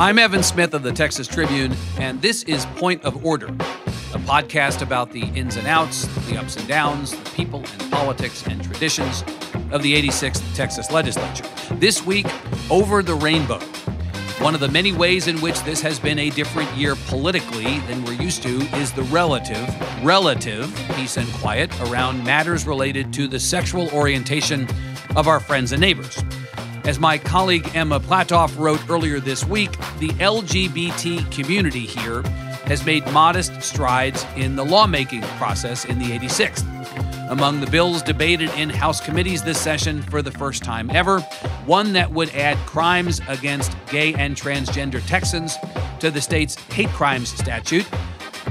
I'm 0.00 0.18
Evan 0.18 0.42
Smith 0.42 0.72
of 0.72 0.82
the 0.82 0.92
Texas 0.92 1.28
Tribune, 1.28 1.76
and 1.98 2.22
this 2.22 2.42
is 2.44 2.64
Point 2.76 3.04
of 3.04 3.22
Order, 3.22 3.48
a 3.48 4.18
podcast 4.20 4.80
about 4.80 5.10
the 5.10 5.24
ins 5.34 5.56
and 5.56 5.66
outs, 5.66 6.06
the 6.26 6.38
ups 6.38 6.56
and 6.56 6.66
downs, 6.66 7.10
the 7.10 7.30
people 7.32 7.58
and 7.58 7.92
politics 7.92 8.46
and 8.46 8.64
traditions 8.64 9.22
of 9.70 9.82
the 9.82 9.92
86th 9.94 10.56
Texas 10.56 10.90
legislature. 10.90 11.44
This 11.74 12.02
week, 12.06 12.24
Over 12.70 13.02
the 13.02 13.14
Rainbow. 13.14 13.58
One 14.38 14.54
of 14.54 14.60
the 14.60 14.70
many 14.70 14.92
ways 14.92 15.28
in 15.28 15.38
which 15.42 15.62
this 15.64 15.82
has 15.82 16.00
been 16.00 16.18
a 16.18 16.30
different 16.30 16.74
year 16.74 16.96
politically 17.08 17.80
than 17.80 18.02
we're 18.02 18.14
used 18.14 18.42
to 18.44 18.62
is 18.78 18.92
the 18.92 19.02
relative, 19.02 19.68
relative 20.02 20.74
peace 20.94 21.18
and 21.18 21.30
quiet 21.34 21.78
around 21.82 22.24
matters 22.24 22.66
related 22.66 23.12
to 23.12 23.28
the 23.28 23.38
sexual 23.38 23.90
orientation 23.90 24.66
of 25.14 25.28
our 25.28 25.40
friends 25.40 25.72
and 25.72 25.80
neighbors. 25.82 26.24
As 26.84 26.98
my 26.98 27.18
colleague 27.18 27.70
Emma 27.74 28.00
Platoff 28.00 28.58
wrote 28.58 28.80
earlier 28.88 29.20
this 29.20 29.44
week, 29.44 29.72
the 29.98 30.08
LGBT 30.18 31.30
community 31.30 31.80
here 31.80 32.22
has 32.64 32.84
made 32.86 33.06
modest 33.12 33.62
strides 33.62 34.24
in 34.36 34.56
the 34.56 34.64
lawmaking 34.64 35.22
process 35.38 35.84
in 35.84 35.98
the 35.98 36.06
86th. 36.06 36.64
Among 37.30 37.60
the 37.60 37.70
bills 37.70 38.02
debated 38.02 38.50
in 38.54 38.70
House 38.70 39.00
committees 39.00 39.42
this 39.42 39.60
session 39.60 40.02
for 40.02 40.22
the 40.22 40.32
first 40.32 40.64
time 40.64 40.90
ever, 40.90 41.20
one 41.66 41.92
that 41.92 42.10
would 42.10 42.30
add 42.30 42.56
crimes 42.66 43.20
against 43.28 43.76
gay 43.88 44.14
and 44.14 44.34
transgender 44.34 45.06
Texans 45.06 45.56
to 46.00 46.10
the 46.10 46.20
state's 46.20 46.54
hate 46.72 46.88
crimes 46.88 47.28
statute 47.28 47.86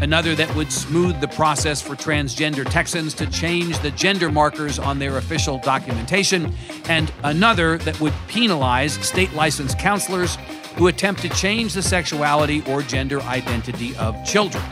another 0.01 0.35
that 0.35 0.53
would 0.55 0.71
smooth 0.71 1.19
the 1.19 1.27
process 1.27 1.81
for 1.81 1.95
transgender 1.95 2.69
Texans 2.69 3.13
to 3.15 3.27
change 3.27 3.79
the 3.79 3.91
gender 3.91 4.31
markers 4.31 4.79
on 4.79 4.99
their 4.99 5.17
official 5.17 5.57
documentation, 5.59 6.53
and 6.85 7.11
another 7.23 7.77
that 7.79 7.99
would 7.99 8.13
penalize 8.27 8.93
state 8.93 9.33
licensed 9.33 9.77
counselors 9.77 10.37
who 10.75 10.87
attempt 10.87 11.21
to 11.21 11.29
change 11.29 11.73
the 11.73 11.81
sexuality 11.81 12.63
or 12.67 12.81
gender 12.81 13.21
identity 13.23 13.95
of 13.97 14.15
children, 14.25 14.63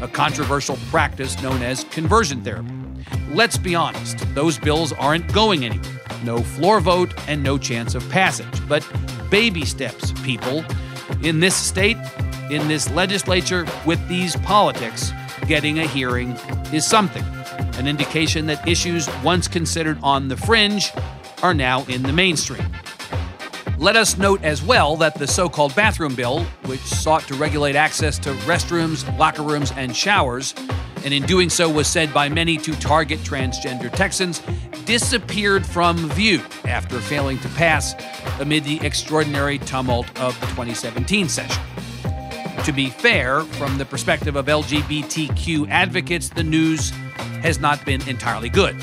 a 0.00 0.08
controversial 0.08 0.76
practice 0.90 1.40
known 1.42 1.62
as 1.62 1.84
conversion 1.84 2.42
therapy. 2.42 2.72
Let's 3.30 3.58
be 3.58 3.74
honest, 3.74 4.18
those 4.34 4.58
bills 4.58 4.92
aren't 4.92 5.32
going 5.32 5.64
anywhere. 5.64 6.00
No 6.24 6.38
floor 6.38 6.80
vote 6.80 7.14
and 7.28 7.42
no 7.42 7.58
chance 7.58 7.94
of 7.94 8.08
passage. 8.10 8.68
But 8.68 8.86
baby 9.30 9.64
steps, 9.64 10.12
people. 10.22 10.64
In 11.22 11.40
this 11.40 11.54
state, 11.54 11.96
in 12.50 12.66
this 12.68 12.90
legislature 12.90 13.66
with 13.84 14.06
these 14.08 14.36
politics, 14.36 15.12
getting 15.46 15.78
a 15.78 15.86
hearing 15.86 16.32
is 16.72 16.86
something, 16.86 17.24
an 17.78 17.86
indication 17.86 18.46
that 18.46 18.66
issues 18.66 19.08
once 19.22 19.48
considered 19.48 19.98
on 20.02 20.28
the 20.28 20.36
fringe 20.36 20.92
are 21.42 21.54
now 21.54 21.84
in 21.86 22.02
the 22.02 22.12
mainstream. 22.12 22.64
Let 23.78 23.94
us 23.94 24.18
note 24.18 24.42
as 24.42 24.62
well 24.62 24.96
that 24.96 25.14
the 25.14 25.26
so 25.26 25.48
called 25.48 25.74
bathroom 25.76 26.14
bill, 26.14 26.42
which 26.66 26.80
sought 26.80 27.22
to 27.28 27.34
regulate 27.34 27.76
access 27.76 28.18
to 28.20 28.30
restrooms, 28.44 29.06
locker 29.18 29.42
rooms, 29.42 29.72
and 29.76 29.94
showers, 29.94 30.54
and 31.04 31.14
in 31.14 31.22
doing 31.24 31.48
so 31.48 31.70
was 31.70 31.86
said 31.86 32.12
by 32.12 32.28
many 32.28 32.56
to 32.56 32.72
target 32.80 33.20
transgender 33.20 33.92
Texans, 33.92 34.42
disappeared 34.84 35.64
from 35.64 35.96
view 36.10 36.42
after 36.64 36.98
failing 36.98 37.38
to 37.38 37.48
pass 37.50 37.94
amid 38.40 38.64
the 38.64 38.80
extraordinary 38.84 39.58
tumult 39.58 40.08
of 40.18 40.38
the 40.40 40.46
2017 40.46 41.28
session. 41.28 41.62
To 42.68 42.74
be 42.74 42.90
fair, 42.90 43.40
from 43.44 43.78
the 43.78 43.86
perspective 43.86 44.36
of 44.36 44.44
LGBTQ 44.44 45.70
advocates, 45.70 46.28
the 46.28 46.44
news 46.44 46.90
has 47.40 47.58
not 47.58 47.82
been 47.86 48.06
entirely 48.06 48.50
good. 48.50 48.76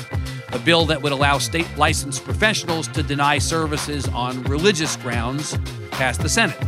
A 0.52 0.58
bill 0.58 0.86
that 0.86 1.00
would 1.02 1.12
allow 1.12 1.38
state 1.38 1.68
licensed 1.76 2.24
professionals 2.24 2.88
to 2.88 3.04
deny 3.04 3.38
services 3.38 4.08
on 4.08 4.42
religious 4.42 4.96
grounds 4.96 5.56
passed 5.92 6.20
the 6.20 6.28
Senate. 6.28 6.58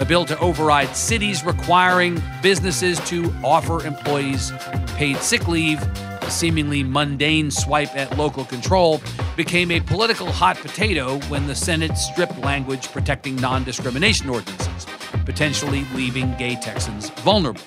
A 0.00 0.04
bill 0.04 0.24
to 0.24 0.36
override 0.40 0.96
cities 0.96 1.44
requiring 1.44 2.20
businesses 2.42 2.98
to 3.08 3.32
offer 3.44 3.86
employees 3.86 4.50
paid 4.96 5.18
sick 5.18 5.46
leave, 5.46 5.80
a 5.80 6.28
seemingly 6.28 6.82
mundane 6.82 7.52
swipe 7.52 7.94
at 7.94 8.18
local 8.18 8.44
control, 8.44 9.00
became 9.36 9.70
a 9.70 9.78
political 9.78 10.32
hot 10.32 10.56
potato 10.56 11.20
when 11.28 11.46
the 11.46 11.54
Senate 11.54 11.96
stripped 11.96 12.38
language 12.38 12.90
protecting 12.90 13.36
non 13.36 13.62
discrimination 13.62 14.28
ordinances 14.28 14.87
potentially 15.28 15.84
leaving 15.94 16.34
gay 16.38 16.56
Texans 16.56 17.10
vulnerable. 17.10 17.60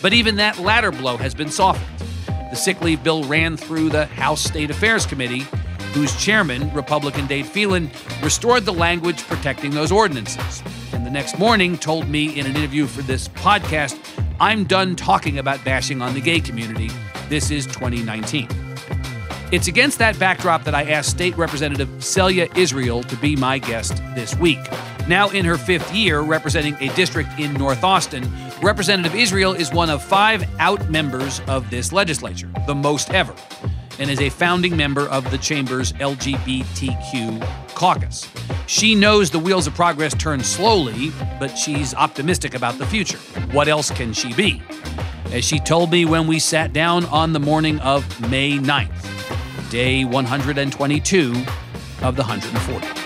But 0.00 0.12
even 0.12 0.36
that 0.36 0.60
latter 0.60 0.92
blow 0.92 1.16
has 1.16 1.34
been 1.34 1.50
softened. 1.50 2.08
The 2.50 2.54
sick 2.54 2.80
leave 2.80 3.02
bill 3.02 3.24
ran 3.24 3.56
through 3.56 3.90
the 3.90 4.06
House 4.06 4.40
State 4.40 4.70
Affairs 4.70 5.04
Committee, 5.04 5.44
whose 5.94 6.14
chairman, 6.24 6.72
Republican 6.72 7.26
Dade 7.26 7.46
Phelan, 7.46 7.90
restored 8.22 8.64
the 8.64 8.72
language 8.72 9.20
protecting 9.24 9.72
those 9.72 9.90
ordinances. 9.90 10.62
And 10.92 11.04
the 11.04 11.10
next 11.10 11.40
morning 11.40 11.76
told 11.76 12.08
me 12.08 12.38
in 12.38 12.46
an 12.46 12.54
interview 12.54 12.86
for 12.86 13.02
this 13.02 13.26
podcast, 13.26 13.98
I'm 14.38 14.62
done 14.62 14.94
talking 14.94 15.38
about 15.38 15.64
bashing 15.64 16.00
on 16.02 16.14
the 16.14 16.20
gay 16.20 16.38
community. 16.38 16.88
This 17.28 17.50
is 17.50 17.66
2019. 17.66 18.46
It's 19.50 19.66
against 19.66 19.98
that 19.98 20.16
backdrop 20.20 20.62
that 20.64 20.74
I 20.76 20.84
asked 20.84 21.10
State 21.10 21.36
Representative 21.36 21.88
Celia 22.02 22.48
Israel 22.54 23.02
to 23.02 23.16
be 23.16 23.34
my 23.34 23.58
guest 23.58 23.96
this 24.14 24.36
week. 24.36 24.60
Now 25.08 25.30
in 25.30 25.44
her 25.44 25.58
fifth 25.58 25.92
year 25.92 26.20
representing 26.20 26.76
a 26.80 26.94
district 26.94 27.30
in 27.38 27.52
North 27.54 27.82
Austin, 27.82 28.30
Representative 28.62 29.16
Israel 29.16 29.52
is 29.52 29.72
one 29.72 29.90
of 29.90 30.02
five 30.02 30.48
out 30.60 30.88
members 30.88 31.40
of 31.48 31.68
this 31.68 31.92
legislature, 31.92 32.48
the 32.68 32.74
most 32.74 33.10
ever, 33.10 33.34
and 33.98 34.08
is 34.08 34.20
a 34.20 34.28
founding 34.28 34.76
member 34.76 35.08
of 35.08 35.28
the 35.32 35.38
chamber's 35.38 35.92
LGBTQ 35.94 37.74
caucus. 37.74 38.28
She 38.68 38.94
knows 38.94 39.30
the 39.30 39.40
wheels 39.40 39.66
of 39.66 39.74
progress 39.74 40.14
turn 40.14 40.44
slowly, 40.44 41.10
but 41.40 41.48
she's 41.56 41.92
optimistic 41.94 42.54
about 42.54 42.78
the 42.78 42.86
future. 42.86 43.18
What 43.50 43.66
else 43.66 43.90
can 43.90 44.12
she 44.12 44.32
be? 44.32 44.62
As 45.32 45.44
she 45.44 45.58
told 45.58 45.90
me 45.90 46.04
when 46.04 46.28
we 46.28 46.38
sat 46.38 46.72
down 46.72 47.04
on 47.06 47.32
the 47.32 47.40
morning 47.40 47.80
of 47.80 48.04
May 48.30 48.52
9th, 48.58 49.70
day 49.70 50.04
122 50.04 51.30
of 52.02 52.14
the 52.14 52.22
140. 52.22 53.01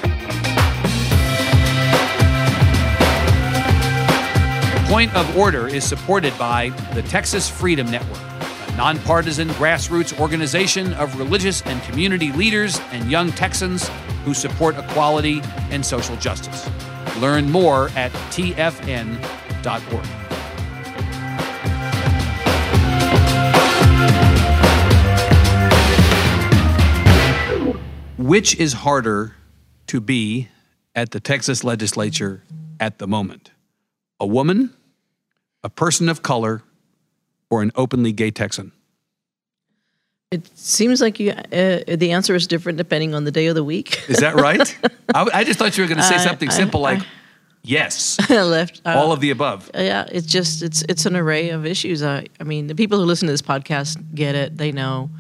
Point 4.87 5.13
of 5.17 5.37
Order 5.37 5.67
is 5.67 5.83
supported 5.83 6.33
by 6.39 6.69
the 6.95 7.03
Texas 7.03 7.51
Freedom 7.51 7.91
Network, 7.91 8.21
a 8.69 8.77
nonpartisan 8.77 9.49
grassroots 9.49 10.17
organization 10.21 10.95
of 10.95 11.19
religious 11.19 11.61
and 11.63 11.83
community 11.83 12.31
leaders 12.31 12.79
and 12.93 13.11
young 13.11 13.33
Texans 13.33 13.91
who 14.25 14.33
support 14.33 14.79
equality 14.79 15.43
and 15.71 15.85
social 15.85 16.15
justice. 16.19 16.71
Learn 17.19 17.51
more 17.51 17.89
at 17.97 18.13
tfn.org. 18.31 20.07
Which 28.17 28.55
is 28.55 28.73
harder 28.73 29.35
to 29.89 30.01
be 30.01 30.47
at 30.95 31.11
the 31.11 31.19
Texas 31.19 31.65
legislature 31.65 32.45
at 32.79 32.99
the 32.99 33.09
moment? 33.09 33.51
A 34.21 34.27
woman, 34.27 34.75
a 35.63 35.71
person 35.71 36.09
of 36.09 36.23
color, 36.23 36.63
or 37.51 37.63
an 37.63 37.73
openly 37.75 38.13
gay 38.13 38.31
Texan? 38.31 38.73
It 40.33 40.51
seems 40.59 41.01
like 41.01 41.21
you, 41.21 41.31
uh, 41.31 41.45
the 41.87 42.11
answer 42.11 42.35
is 42.35 42.49
different 42.49 42.79
depending 42.79 43.15
on 43.15 43.23
the 43.23 43.31
day 43.31 43.47
of 43.47 43.55
the 43.55 43.63
week. 43.63 44.09
Is 44.09 44.19
that 44.19 44.35
right? 44.35 44.77
I, 45.15 45.29
I, 45.33 45.45
just 45.45 45.59
thought 45.59 45.79
you 45.79 45.85
were 45.85 45.89
going 45.89 45.99
to 45.99 46.05
say 46.05 46.19
something 46.19 46.51
simple 46.51 46.81
like, 46.81 47.01
yes, 47.63 48.19
left 48.31 48.83
uh, 48.85 48.95
all 48.97 49.13
of 49.13 49.21
the 49.21 49.31
above. 49.31 49.71
Yeah, 49.73 50.09
it's 50.11 50.27
just 50.27 50.63
it's 50.63 50.83
it's 50.89 51.07
an 51.07 51.15
array 51.15 51.51
of 51.51 51.65
issues. 51.65 52.03
I, 52.03 52.27
I 52.41 52.45
mean, 52.45 52.67
the 52.67 52.75
people 52.75 52.99
who 52.99 53.05
listen 53.05 53.27
to 53.27 53.33
this 53.33 53.43
podcast 53.43 54.15
get 54.15 54.35
it. 54.35 54.57
They 54.57 54.73
know. 54.73 55.11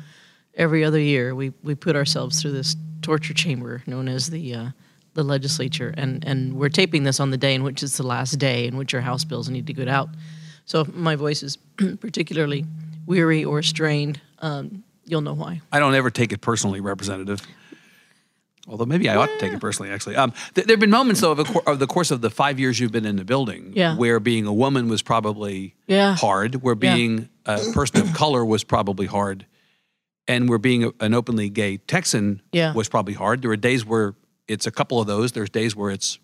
Every 0.54 0.84
other 0.84 0.98
year, 0.98 1.34
we 1.34 1.52
we 1.62 1.74
put 1.74 1.96
ourselves 1.96 2.40
through 2.40 2.52
this 2.52 2.76
torture 3.02 3.34
chamber 3.34 3.82
known 3.86 4.08
as 4.08 4.30
the 4.30 4.54
uh, 4.54 4.68
the 5.16 5.24
legislature, 5.24 5.92
and 5.96 6.24
and 6.24 6.54
we're 6.54 6.68
taping 6.68 7.02
this 7.02 7.18
on 7.18 7.30
the 7.30 7.36
day 7.36 7.54
in 7.54 7.64
which 7.64 7.82
it's 7.82 7.96
the 7.96 8.06
last 8.06 8.38
day 8.38 8.66
in 8.66 8.76
which 8.76 8.94
our 8.94 9.00
House 9.00 9.24
bills 9.24 9.48
need 9.48 9.66
to 9.66 9.72
get 9.72 9.88
out. 9.88 10.08
So 10.66 10.82
if 10.82 10.94
my 10.94 11.16
voice 11.16 11.42
is 11.42 11.56
particularly 12.00 12.64
weary 13.06 13.44
or 13.44 13.62
strained, 13.62 14.20
um, 14.40 14.84
you'll 15.04 15.22
know 15.22 15.34
why. 15.34 15.60
I 15.72 15.80
don't 15.80 15.94
ever 15.94 16.10
take 16.10 16.32
it 16.32 16.40
personally, 16.40 16.80
Representative. 16.80 17.40
Although 18.68 18.86
maybe 18.86 19.08
I 19.08 19.14
ought 19.14 19.26
to 19.26 19.38
take 19.38 19.52
it 19.52 19.60
personally, 19.60 19.92
actually. 19.92 20.16
Um, 20.16 20.32
th- 20.54 20.66
there 20.66 20.74
have 20.74 20.80
been 20.80 20.90
moments, 20.90 21.20
though, 21.20 21.30
of, 21.30 21.56
of, 21.68 21.78
the 21.78 21.86
course 21.86 22.10
of 22.10 22.20
the 22.20 22.30
five 22.30 22.58
years 22.58 22.80
you've 22.80 22.90
been 22.90 23.06
in 23.06 23.14
the 23.14 23.24
building, 23.24 23.72
yeah. 23.76 23.96
where 23.96 24.18
being 24.18 24.44
a 24.44 24.52
woman 24.52 24.88
was 24.88 25.02
probably 25.02 25.76
yeah. 25.86 26.16
hard, 26.16 26.62
where 26.62 26.74
being 26.74 27.28
yeah. 27.46 27.60
a 27.60 27.72
person 27.72 28.00
of 28.00 28.12
color 28.12 28.44
was 28.44 28.64
probably 28.64 29.06
hard, 29.06 29.46
and 30.26 30.48
where 30.48 30.58
being 30.58 30.82
a, 30.82 30.90
an 30.98 31.14
openly 31.14 31.48
gay 31.48 31.76
Texan 31.76 32.42
was 32.52 32.88
probably 32.88 33.14
hard. 33.14 33.40
There 33.40 33.50
were 33.50 33.56
days 33.56 33.86
where 33.86 34.16
it's 34.48 34.66
a 34.66 34.70
couple 34.70 35.00
of 35.00 35.06
those. 35.06 35.32
There's 35.32 35.50
days 35.50 35.74
where 35.74 35.90
it's 35.90 36.18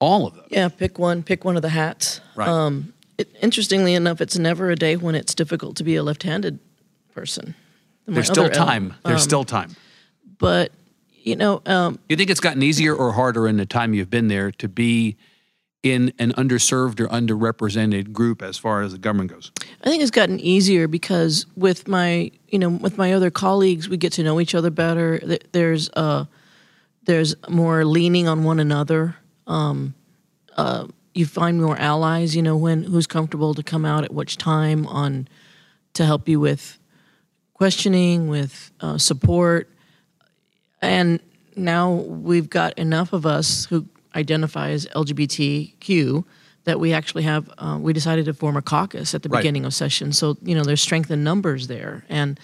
all 0.00 0.26
of 0.26 0.34
those. 0.34 0.48
Yeah, 0.50 0.68
pick 0.68 0.98
one. 0.98 1.22
Pick 1.22 1.44
one 1.44 1.56
of 1.56 1.62
the 1.62 1.68
hats. 1.68 2.20
Right. 2.34 2.48
Um, 2.48 2.92
it, 3.16 3.34
interestingly 3.42 3.94
enough, 3.94 4.20
it's 4.20 4.38
never 4.38 4.70
a 4.70 4.76
day 4.76 4.96
when 4.96 5.14
it's 5.14 5.34
difficult 5.34 5.76
to 5.76 5.84
be 5.84 5.96
a 5.96 6.02
left-handed 6.02 6.58
person. 7.14 7.54
There's 8.06 8.28
still 8.28 8.48
time. 8.48 8.94
There's 9.04 9.22
um, 9.22 9.28
still 9.28 9.44
time. 9.44 9.76
But 10.38 10.72
you 11.22 11.36
know, 11.36 11.60
um, 11.66 11.98
you 12.08 12.16
think 12.16 12.30
it's 12.30 12.40
gotten 12.40 12.62
easier 12.62 12.94
or 12.94 13.12
harder 13.12 13.46
in 13.46 13.56
the 13.56 13.66
time 13.66 13.92
you've 13.92 14.10
been 14.10 14.28
there 14.28 14.50
to 14.52 14.68
be 14.68 15.16
in 15.82 16.12
an 16.18 16.32
underserved 16.32 17.00
or 17.00 17.06
underrepresented 17.08 18.12
group 18.12 18.42
as 18.42 18.58
far 18.58 18.82
as 18.82 18.92
the 18.92 18.98
government 18.98 19.30
goes? 19.30 19.52
I 19.82 19.88
think 19.88 20.02
it's 20.02 20.10
gotten 20.10 20.40
easier 20.40 20.88
because 20.88 21.46
with 21.56 21.86
my, 21.86 22.30
you 22.48 22.58
know, 22.58 22.68
with 22.68 22.98
my 22.98 23.12
other 23.12 23.30
colleagues, 23.30 23.88
we 23.88 23.96
get 23.96 24.12
to 24.14 24.22
know 24.22 24.40
each 24.40 24.54
other 24.54 24.70
better. 24.70 25.18
Th- 25.18 25.42
There's 25.52 25.90
uh, 25.90 26.24
there's 27.08 27.34
more 27.48 27.86
leaning 27.86 28.28
on 28.28 28.44
one 28.44 28.60
another. 28.60 29.16
Um, 29.46 29.94
uh, 30.58 30.86
you 31.14 31.24
find 31.24 31.60
more 31.60 31.76
allies. 31.78 32.36
You 32.36 32.42
know, 32.42 32.54
when 32.56 32.84
who's 32.84 33.06
comfortable 33.06 33.54
to 33.54 33.62
come 33.62 33.86
out 33.86 34.04
at 34.04 34.12
which 34.12 34.36
time 34.36 34.86
on 34.86 35.26
to 35.94 36.04
help 36.04 36.28
you 36.28 36.38
with 36.38 36.78
questioning, 37.54 38.28
with 38.28 38.70
uh, 38.80 38.98
support, 38.98 39.70
and 40.82 41.18
now 41.56 41.92
we've 41.92 42.50
got 42.50 42.78
enough 42.78 43.14
of 43.14 43.24
us 43.24 43.64
who 43.64 43.86
identify 44.14 44.68
as 44.70 44.84
LGBTQ 44.94 46.24
that 46.64 46.78
we 46.78 46.92
actually 46.92 47.22
have. 47.22 47.50
Uh, 47.56 47.78
we 47.80 47.94
decided 47.94 48.26
to 48.26 48.34
form 48.34 48.56
a 48.58 48.62
caucus 48.62 49.14
at 49.14 49.22
the 49.22 49.30
Right. 49.30 49.40
beginning 49.40 49.64
of 49.64 49.72
session, 49.72 50.12
so 50.12 50.36
you 50.42 50.54
know 50.54 50.62
there's 50.62 50.82
strength 50.82 51.10
in 51.10 51.24
numbers 51.24 51.68
there, 51.68 52.04
and 52.10 52.38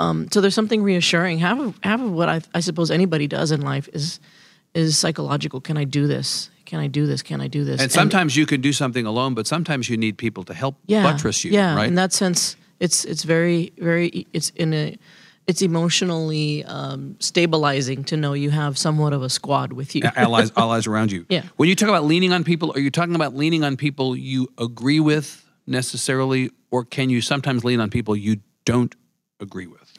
um, 0.00 0.28
so 0.32 0.40
there's 0.40 0.54
something 0.54 0.82
reassuring. 0.82 1.38
Half 1.38 1.60
of 1.60 1.78
half 1.82 2.00
of 2.00 2.10
what 2.10 2.28
I, 2.28 2.40
I 2.54 2.60
suppose 2.60 2.90
anybody 2.90 3.26
does 3.26 3.52
in 3.52 3.60
life 3.60 3.88
is 3.92 4.18
is 4.74 4.96
psychological. 4.96 5.60
Can 5.60 5.76
I 5.76 5.84
do 5.84 6.06
this? 6.06 6.50
Can 6.64 6.80
I 6.80 6.86
do 6.86 7.06
this? 7.06 7.22
Can 7.22 7.40
I 7.40 7.48
do 7.48 7.64
this? 7.64 7.80
And 7.80 7.92
sometimes 7.92 8.36
you 8.36 8.46
can 8.46 8.60
do 8.60 8.72
something 8.72 9.04
alone, 9.04 9.34
but 9.34 9.46
sometimes 9.46 9.90
you 9.90 9.96
need 9.96 10.16
people 10.16 10.42
to 10.44 10.54
help 10.54 10.76
yeah, 10.86 11.02
buttress 11.02 11.44
you, 11.44 11.52
yeah. 11.52 11.74
right? 11.76 11.86
In 11.86 11.96
that 11.96 12.12
sense, 12.12 12.56
it's 12.78 13.04
it's 13.04 13.24
very 13.24 13.72
very 13.76 14.26
it's 14.32 14.50
in 14.50 14.72
a 14.72 14.96
it's 15.46 15.62
emotionally 15.62 16.64
um, 16.64 17.16
stabilizing 17.18 18.04
to 18.04 18.16
know 18.16 18.32
you 18.32 18.50
have 18.50 18.78
somewhat 18.78 19.12
of 19.12 19.22
a 19.22 19.28
squad 19.28 19.72
with 19.72 19.94
you. 19.96 20.02
allies, 20.14 20.52
allies 20.56 20.86
around 20.86 21.10
you. 21.10 21.26
Yeah. 21.28 21.42
When 21.56 21.68
you 21.68 21.74
talk 21.74 21.88
about 21.88 22.04
leaning 22.04 22.32
on 22.32 22.44
people, 22.44 22.72
are 22.74 22.78
you 22.78 22.90
talking 22.90 23.16
about 23.16 23.34
leaning 23.34 23.64
on 23.64 23.76
people 23.76 24.16
you 24.16 24.48
agree 24.58 25.00
with 25.00 25.44
necessarily, 25.66 26.50
or 26.70 26.84
can 26.84 27.10
you 27.10 27.20
sometimes 27.20 27.64
lean 27.64 27.80
on 27.80 27.90
people 27.90 28.14
you 28.14 28.36
don't 28.64 28.94
agree 29.40 29.66
with? 29.66 29.89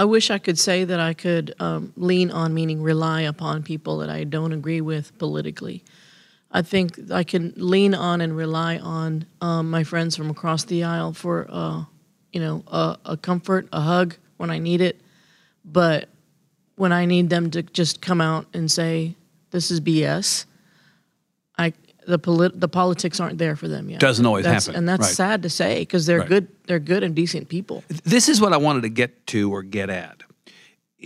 I 0.00 0.04
wish 0.04 0.30
I 0.30 0.38
could 0.38 0.58
say 0.58 0.84
that 0.84 0.98
I 0.98 1.12
could 1.12 1.54
um, 1.60 1.92
lean 1.94 2.30
on, 2.30 2.54
meaning 2.54 2.80
rely 2.80 3.20
upon 3.20 3.62
people 3.62 3.98
that 3.98 4.08
I 4.08 4.24
don't 4.24 4.54
agree 4.54 4.80
with 4.80 5.18
politically. 5.18 5.84
I 6.50 6.62
think 6.62 7.12
I 7.12 7.22
can 7.22 7.52
lean 7.54 7.94
on 7.94 8.22
and 8.22 8.34
rely 8.34 8.78
on 8.78 9.26
um, 9.42 9.68
my 9.68 9.84
friends 9.84 10.16
from 10.16 10.30
across 10.30 10.64
the 10.64 10.84
aisle 10.84 11.12
for, 11.12 11.46
uh, 11.50 11.84
you 12.32 12.40
know, 12.40 12.64
a, 12.68 12.96
a 13.04 13.16
comfort, 13.18 13.68
a 13.74 13.82
hug 13.82 14.16
when 14.38 14.48
I 14.48 14.58
need 14.58 14.80
it. 14.80 14.98
But 15.66 16.08
when 16.76 16.94
I 16.94 17.04
need 17.04 17.28
them 17.28 17.50
to 17.50 17.62
just 17.62 18.00
come 18.00 18.22
out 18.22 18.46
and 18.54 18.72
say, 18.72 19.16
"This 19.50 19.70
is 19.70 19.82
BS," 19.82 20.46
the 22.10 22.18
polit- 22.18 22.60
the 22.60 22.68
politics 22.68 23.20
aren't 23.20 23.38
there 23.38 23.56
for 23.56 23.68
them 23.68 23.88
yet. 23.88 24.00
Doesn't 24.00 24.26
always 24.26 24.44
That's- 24.44 24.66
happen, 24.66 24.78
and 24.78 24.88
that's 24.88 25.06
right. 25.06 25.14
sad 25.14 25.42
to 25.44 25.48
say 25.50 25.80
because 25.80 26.06
they're 26.06 26.20
Right. 26.20 26.28
good. 26.28 26.48
They're 26.66 26.78
good 26.78 27.02
and 27.02 27.14
decent 27.14 27.48
people. 27.48 27.82
This 28.04 28.28
is 28.28 28.40
what 28.40 28.52
I 28.52 28.56
wanted 28.58 28.82
to 28.82 28.88
get 28.90 29.26
to 29.28 29.50
or 29.52 29.62
get 29.62 29.88
at. 29.90 30.22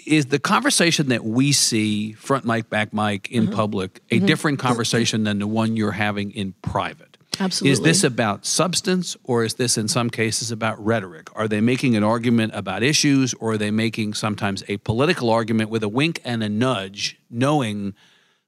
Is 0.06 0.26
the 0.26 0.40
conversation 0.40 1.08
that 1.10 1.24
we 1.24 1.52
see 1.52 2.12
front 2.12 2.44
mic, 2.44 2.68
back 2.68 2.92
mic 2.92 3.30
in 3.30 3.44
Mm-hmm. 3.44 3.54
public 3.54 4.00
a 4.10 4.18
different 4.18 4.58
conversation 4.58 5.22
than 5.22 5.38
the 5.38 5.46
one 5.46 5.76
you're 5.76 5.92
having 5.92 6.32
in 6.32 6.54
private? 6.62 7.16
absolutely 7.40 7.72
Is 7.72 7.80
this 7.80 8.04
about 8.04 8.44
substance 8.46 9.16
or 9.24 9.44
is 9.44 9.54
this 9.54 9.76
in 9.78 9.88
some 9.88 10.08
cases 10.10 10.50
about 10.52 10.84
rhetoric? 10.84 11.28
Are 11.36 11.48
they 11.48 11.60
making 11.60 11.96
an 11.96 12.02
argument 12.04 12.52
about 12.54 12.82
issues 12.82 13.34
or 13.34 13.52
are 13.52 13.58
they 13.58 13.70
making 13.72 14.14
sometimes 14.14 14.62
a 14.68 14.76
political 14.78 15.30
argument 15.30 15.70
with 15.70 15.82
a 15.82 15.88
wink 15.88 16.20
and 16.24 16.42
a 16.44 16.48
nudge, 16.48 17.18
knowing 17.30 17.94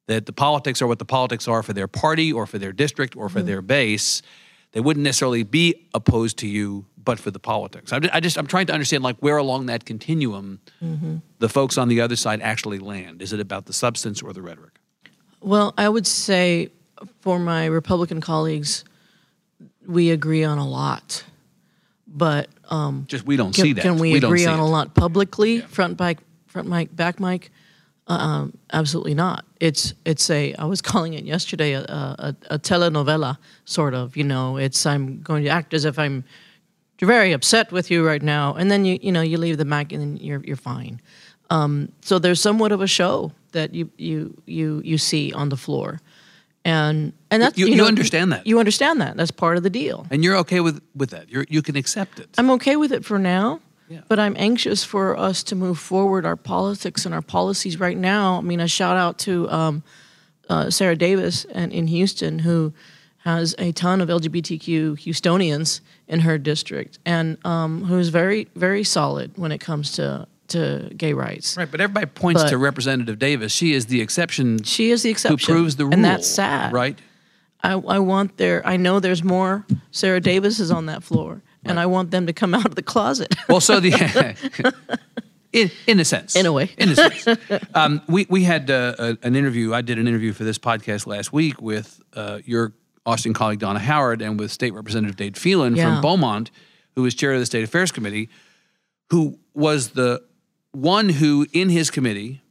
that 0.06 0.26
the 0.26 0.32
politics 0.32 0.81
are 0.82 0.87
what 0.87 0.99
the 0.99 1.05
politics 1.05 1.49
are 1.49 1.62
for 1.62 1.73
their 1.73 1.88
party 1.88 2.32
or 2.32 2.47
for 2.47 2.58
their 2.58 2.73
district 2.73 3.17
or 3.17 3.29
for 3.29 3.43
their 3.43 3.62
base? 3.62 4.23
They 4.73 4.81
wouldn't 4.81 5.05
necessarily 5.05 5.43
be 5.43 5.87
opposed 5.94 6.38
to 6.38 6.47
you, 6.47 6.85
but 7.03 7.19
for 7.19 7.31
the 7.31 7.38
politics. 7.38 7.93
I'm 7.93 8.03
just, 8.03 8.14
I 8.14 8.20
just 8.20 8.37
I'm 8.37 8.47
trying 8.47 8.67
to 8.67 8.73
understand 8.73 9.03
like 9.03 9.17
where 9.20 9.37
along 9.38 9.67
that 9.67 9.85
continuum 9.85 10.61
the 11.38 11.49
folks 11.49 11.79
on 11.79 11.88
the 11.88 12.00
other 12.00 12.17
side 12.17 12.41
actually 12.43 12.79
land. 12.79 13.23
Is 13.23 13.32
it 13.32 13.41
about 13.41 13.67
the 13.67 13.73
substance 13.73 14.23
or 14.23 14.32
the 14.32 14.43
rhetoric? 14.43 14.73
Well, 15.41 15.73
I 15.79 15.88
would 15.88 16.06
say 16.06 16.70
for 17.20 17.38
my 17.38 17.67
Republican 17.67 18.20
colleagues, 18.20 18.85
we 19.87 20.11
agree 20.11 20.44
on 20.44 20.59
a 20.59 20.67
lot, 20.67 21.25
but 22.06 22.49
um, 22.69 23.05
Just 23.09 23.25
we 23.25 23.37
don't 23.37 23.55
can, 23.55 23.62
see 23.62 23.73
that. 23.75 23.82
can 23.82 23.99
we, 23.99 24.19
don't 24.19 24.31
agree 24.31 24.47
on 24.47 24.59
it. 24.59 24.62
a 24.62 24.67
lot 24.67 24.94
publicly, 24.94 25.61
front 25.61 25.99
mic, 26.00 26.19
front 26.47 26.69
mic, 26.69 26.94
back 26.94 27.20
mic? 27.20 27.50
Um, 28.08 28.53
absolutely 28.73 29.14
not. 29.14 29.44
It's 29.61 29.93
it's 30.05 30.31
a 30.31 30.55
I 30.55 30.64
was 30.64 30.81
calling 30.91 31.14
it 31.14 31.25
yesterday 31.25 31.73
a, 31.73 31.81
a, 31.82 32.37
a 32.50 32.58
telenovela 32.58 33.37
sort 33.64 33.94
of. 33.94 34.17
You 34.17 34.25
know, 34.25 34.56
it's 34.58 34.87
I'm 34.87 35.23
going 35.23 35.43
to 35.44 35.50
act 35.50 35.75
as 35.75 35.85
if 35.85 35.99
I'm 35.99 36.23
very 37.00 37.32
upset 37.32 37.73
with 37.73 37.91
you 37.91 38.06
right 38.06 38.23
now, 38.23 38.55
and 38.55 38.70
then 38.70 38.85
you 38.85 38.99
you 39.03 39.11
know 39.12 39.23
you 39.23 39.38
leave 39.38 39.58
the 39.58 39.64
mic 39.64 39.93
and 39.93 40.00
then 40.00 40.17
you're 40.19 40.43
you're 40.44 40.56
fine. 40.56 41.00
Um, 41.50 41.91
so 42.00 42.19
there's 42.19 42.41
somewhat 42.41 42.73
of 42.73 42.81
a 42.81 42.87
show 42.87 43.32
that 43.53 43.75
you 43.75 43.91
you 43.99 44.37
you 44.47 44.81
you 44.85 44.99
see 44.99 45.32
on 45.32 45.49
the 45.49 45.56
floor, 45.56 46.00
and 46.64 47.12
and 47.31 47.43
that's 47.43 47.59
You- 47.59 47.67
you 47.69 47.85
understand 47.85 48.32
that. 48.32 48.47
you 48.47 48.59
understand 48.61 49.00
that 49.00 49.17
that's 49.17 49.31
part 49.32 49.56
of 49.56 49.62
the 49.62 49.70
deal. 49.70 50.06
And 50.11 50.23
you're 50.25 50.37
okay 50.38 50.61
with 50.61 50.81
with 50.94 51.11
that. 51.11 51.29
You're, 51.29 51.47
you 51.49 51.61
can 51.62 51.76
accept 51.76 52.19
it. 52.20 52.29
I'm 52.38 52.50
okay 52.52 52.76
with 52.76 52.93
it 52.93 53.05
for 53.05 53.19
now, 53.19 53.61
Yeah. 53.88 54.00
but 54.09 54.19
I'm 54.19 54.35
anxious 54.38 54.83
for 54.85 55.17
us 55.17 55.43
to 55.44 55.55
move 55.55 55.79
forward 55.79 56.27
our 56.27 56.37
politics 56.37 57.06
and 57.06 57.15
our 57.15 57.23
policies 57.23 57.79
right 57.79 57.97
now. 57.97 58.38
I 58.38 58.41
mean, 58.41 58.61
a 58.61 58.67
shout 58.69 58.97
out 58.97 59.19
to 59.21 59.49
um, 59.50 59.83
uh, 60.49 60.71
Sarah 60.71 60.97
Davis 60.97 61.44
and 61.47 61.73
in 61.73 61.87
Houston 61.87 62.41
who 62.41 62.73
has 63.19 63.55
a 63.59 63.73
ton 63.73 64.00
of 64.00 64.09
LGBTQ 64.09 64.99
Houstonians 65.05 65.81
in 66.09 66.21
her 66.21 66.38
district 66.38 66.99
and 67.05 67.37
um, 67.44 67.85
who's 67.85 68.09
very 68.09 68.47
very 68.55 68.85
solid 68.85 69.33
when 69.37 69.53
it 69.53 69.59
comes 69.59 69.93
to 69.93 70.27
to 70.49 70.91
gay 70.97 71.12
rights. 71.12 71.56
Right, 71.56 71.69
but 71.69 71.81
everybody 71.81 72.06
points 72.06 72.43
But- 72.44 72.50
to 72.50 72.59
Representative 72.59 73.19
Davis. 73.19 73.50
She 73.53 73.73
is 73.73 73.87
the 73.87 74.00
exception 74.00 74.62
She 74.62 74.91
is 74.93 75.03
the 75.03 75.11
exception 75.11 75.38
who 75.55 75.61
proves 75.61 75.75
the 75.77 75.85
rule. 75.87 75.93
and 75.94 76.05
that's 76.05 76.27
sad. 76.29 76.73
Right? 76.73 76.97
I, 77.65 77.73
I 77.73 77.99
want 77.99 78.37
there. 78.37 78.65
I 78.65 78.77
know 78.77 79.00
there's 79.00 79.25
more 79.25 79.67
Sarah 79.91 80.21
Davis 80.21 80.61
is 80.61 80.71
on 80.71 80.87
that 80.87 81.03
floor, 81.03 81.43
and 81.68 81.78
I 81.80 81.86
want 81.86 82.10
them 82.10 82.26
to 82.26 82.32
come 82.32 82.54
out 82.54 82.66
of 82.66 82.74
the 82.74 82.82
closet. 82.82 83.34
Well, 83.48 83.60
so 83.60 83.80
the 83.80 83.92
in 85.52 85.70
in 85.86 86.00
a 86.00 86.04
sense, 86.04 86.36
In 86.36 86.46
a 86.46 86.52
way. 86.52 86.70
in 86.78 86.90
a 86.90 86.96
sense, 86.96 87.26
um, 87.75 88.02
we 88.08 88.26
we 88.28 88.44
had 88.44 88.70
uh, 88.70 88.94
a, 88.99 89.18
an 89.23 89.37
interview. 89.37 89.73
I 89.75 89.82
did 89.82 89.99
an 89.99 90.06
interview 90.08 90.32
for 90.32 90.44
this 90.44 90.58
podcast 90.58 91.06
last 91.06 91.32
week 91.32 91.61
with 91.62 92.00
uh, 92.14 92.40
your 92.44 92.73
Austin 93.04 93.32
colleague 93.35 93.61
Donna 93.61 93.78
Howard 93.78 94.20
and 94.23 94.38
with 94.40 94.50
State 94.50 94.75
Representative 94.75 95.16
Dade 95.16 95.37
Phelan 95.37 95.76
Yeah. 95.76 95.85
from 95.92 96.02
Beaumont, 96.02 96.50
who 96.96 97.04
is 97.06 97.14
chair 97.14 97.32
of 97.32 97.40
the 97.40 97.46
State 97.46 97.64
Affairs 97.64 97.92
Committee, 97.92 98.28
who 99.11 99.38
was 99.54 99.90
the 99.90 100.23
one 100.73 101.08
who 101.08 101.46
in 101.52 101.68
his 101.70 101.90
committee 101.90 102.42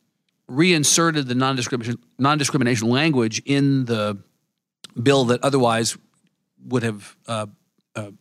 reinserted 0.47 1.27
the 1.27 1.35
non-discrimination 1.35 1.99
non-discrimination 2.19 2.87
language 2.89 3.41
in 3.45 3.85
the 3.85 4.17
bill 5.01 5.25
that 5.25 5.43
otherwise 5.43 5.97
would 6.67 6.83
have 6.83 7.15
uh, 7.27 7.45
uh, 7.95 8.11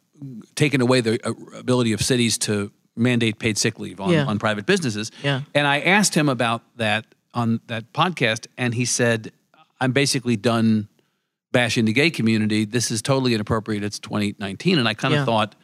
taken 0.54 0.80
away 0.80 1.00
the 1.00 1.18
uh, 1.26 1.32
ability 1.58 1.92
of 1.92 2.00
cities 2.02 2.38
to 2.38 2.70
mandate 2.96 3.38
paid 3.38 3.58
sick 3.58 3.78
leave 3.80 4.00
on, 4.00 4.10
Yeah. 4.10 4.24
on 4.26 4.38
private 4.38 4.66
businesses. 4.66 5.10
Yeah. 5.22 5.42
And 5.54 5.66
I 5.66 5.80
asked 5.80 6.14
him 6.14 6.28
about 6.28 6.62
that 6.76 7.04
on 7.32 7.60
that 7.66 7.92
podcast, 7.92 8.46
and 8.56 8.74
he 8.74 8.84
said, 8.84 9.32
"I'm 9.80 9.92
basically 9.92 10.36
done 10.36 10.88
bashing 11.52 11.84
the 11.84 11.92
gay 11.92 12.10
community. 12.10 12.64
This 12.64 12.90
is 12.90 13.02
totally 13.02 13.34
inappropriate. 13.34 13.82
It's 13.82 13.98
2019." 13.98 14.78
And 14.78 14.88
I 14.88 14.94
kind 14.94 15.14
of 15.14 15.20
Yeah. 15.20 15.24
thought. 15.24 15.54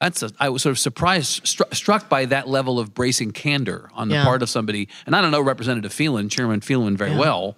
That's 0.00 0.22
a, 0.22 0.30
I 0.38 0.50
was 0.50 0.60
sort 0.62 0.72
of 0.72 0.78
surprised, 0.78 1.44
stru- 1.46 1.74
struck 1.74 2.10
by 2.10 2.26
that 2.26 2.46
level 2.48 2.78
of 2.78 2.92
bracing 2.94 3.30
candor 3.30 3.88
on 3.94 4.08
the 4.08 4.16
Yeah. 4.16 4.24
part 4.24 4.42
of 4.42 4.50
somebody. 4.50 4.88
And 5.06 5.16
I 5.16 5.22
don't 5.22 5.30
know 5.30 5.40
Representative 5.40 5.90
Phelan, 5.92 6.28
Chairman 6.28 6.60
Phelan, 6.60 6.98
very 6.98 7.16
well. 7.16 7.56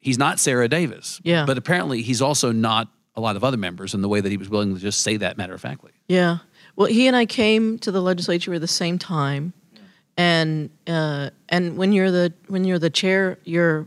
He's 0.00 0.18
not 0.18 0.40
Sarah 0.40 0.68
Davis. 0.68 1.20
Yeah. 1.22 1.46
But 1.46 1.56
apparently 1.56 2.02
he's 2.02 2.20
also 2.20 2.50
not 2.50 2.88
a 3.18 3.20
lot 3.20 3.34
of 3.34 3.42
other 3.42 3.56
members 3.56 3.94
in 3.94 4.00
the 4.00 4.08
way 4.08 4.20
that 4.20 4.30
he 4.30 4.36
was 4.36 4.48
willing 4.48 4.72
to 4.74 4.80
just 4.80 5.00
say 5.00 5.16
that 5.16 5.36
matter 5.36 5.52
of 5.54 5.60
factly. 5.60 5.90
Yeah. 6.06 6.38
Well, 6.76 6.86
he 6.86 7.08
and 7.08 7.16
I 7.16 7.26
came 7.26 7.78
to 7.80 7.90
the 7.90 8.00
legislature 8.00 8.54
at 8.54 8.60
the 8.60 8.68
same 8.68 8.96
time, 8.98 9.52
and 10.16 10.70
uh, 10.86 11.30
and 11.48 11.76
when 11.76 11.92
you're 11.92 12.12
the 12.12 12.32
when 12.46 12.62
you're 12.64 12.78
the 12.78 12.90
chair, 12.90 13.38
you're 13.44 13.86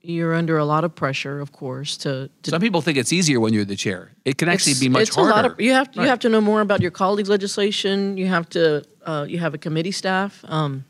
you're 0.00 0.34
under 0.34 0.56
a 0.56 0.64
lot 0.64 0.84
of 0.84 0.94
pressure, 0.94 1.40
of 1.40 1.52
course. 1.52 1.96
To, 1.98 2.30
to 2.42 2.50
Some 2.50 2.60
people 2.60 2.80
think 2.80 2.96
it's 2.98 3.12
easier 3.12 3.38
when 3.40 3.52
you're 3.54 3.64
the 3.66 3.76
chair. 3.76 4.10
It 4.24 4.36
can 4.38 4.48
actually 4.48 4.74
be 4.80 4.88
much 4.88 5.02
it's 5.08 5.14
harder. 5.16 5.30
a 5.30 5.34
lot 5.34 5.44
of 5.44 5.60
you 5.60 5.72
have 5.72 5.90
to, 5.92 5.98
Right. 5.98 6.04
you 6.04 6.10
have 6.10 6.18
to 6.20 6.28
know 6.30 6.40
more 6.40 6.62
about 6.62 6.80
your 6.80 6.90
colleagues' 6.90 7.28
legislation. 7.28 8.16
You 8.16 8.26
have 8.28 8.48
to 8.50 8.82
uh, 9.04 9.26
you 9.28 9.38
have 9.38 9.52
a 9.52 9.58
committee 9.58 9.92
staff. 9.92 10.42
Um, 10.48 10.84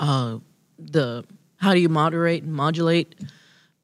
uh, 0.00 0.38
the 0.78 1.24
how 1.56 1.74
do 1.74 1.80
you 1.80 1.90
moderate 1.90 2.42
and 2.44 2.54
modulate? 2.54 3.14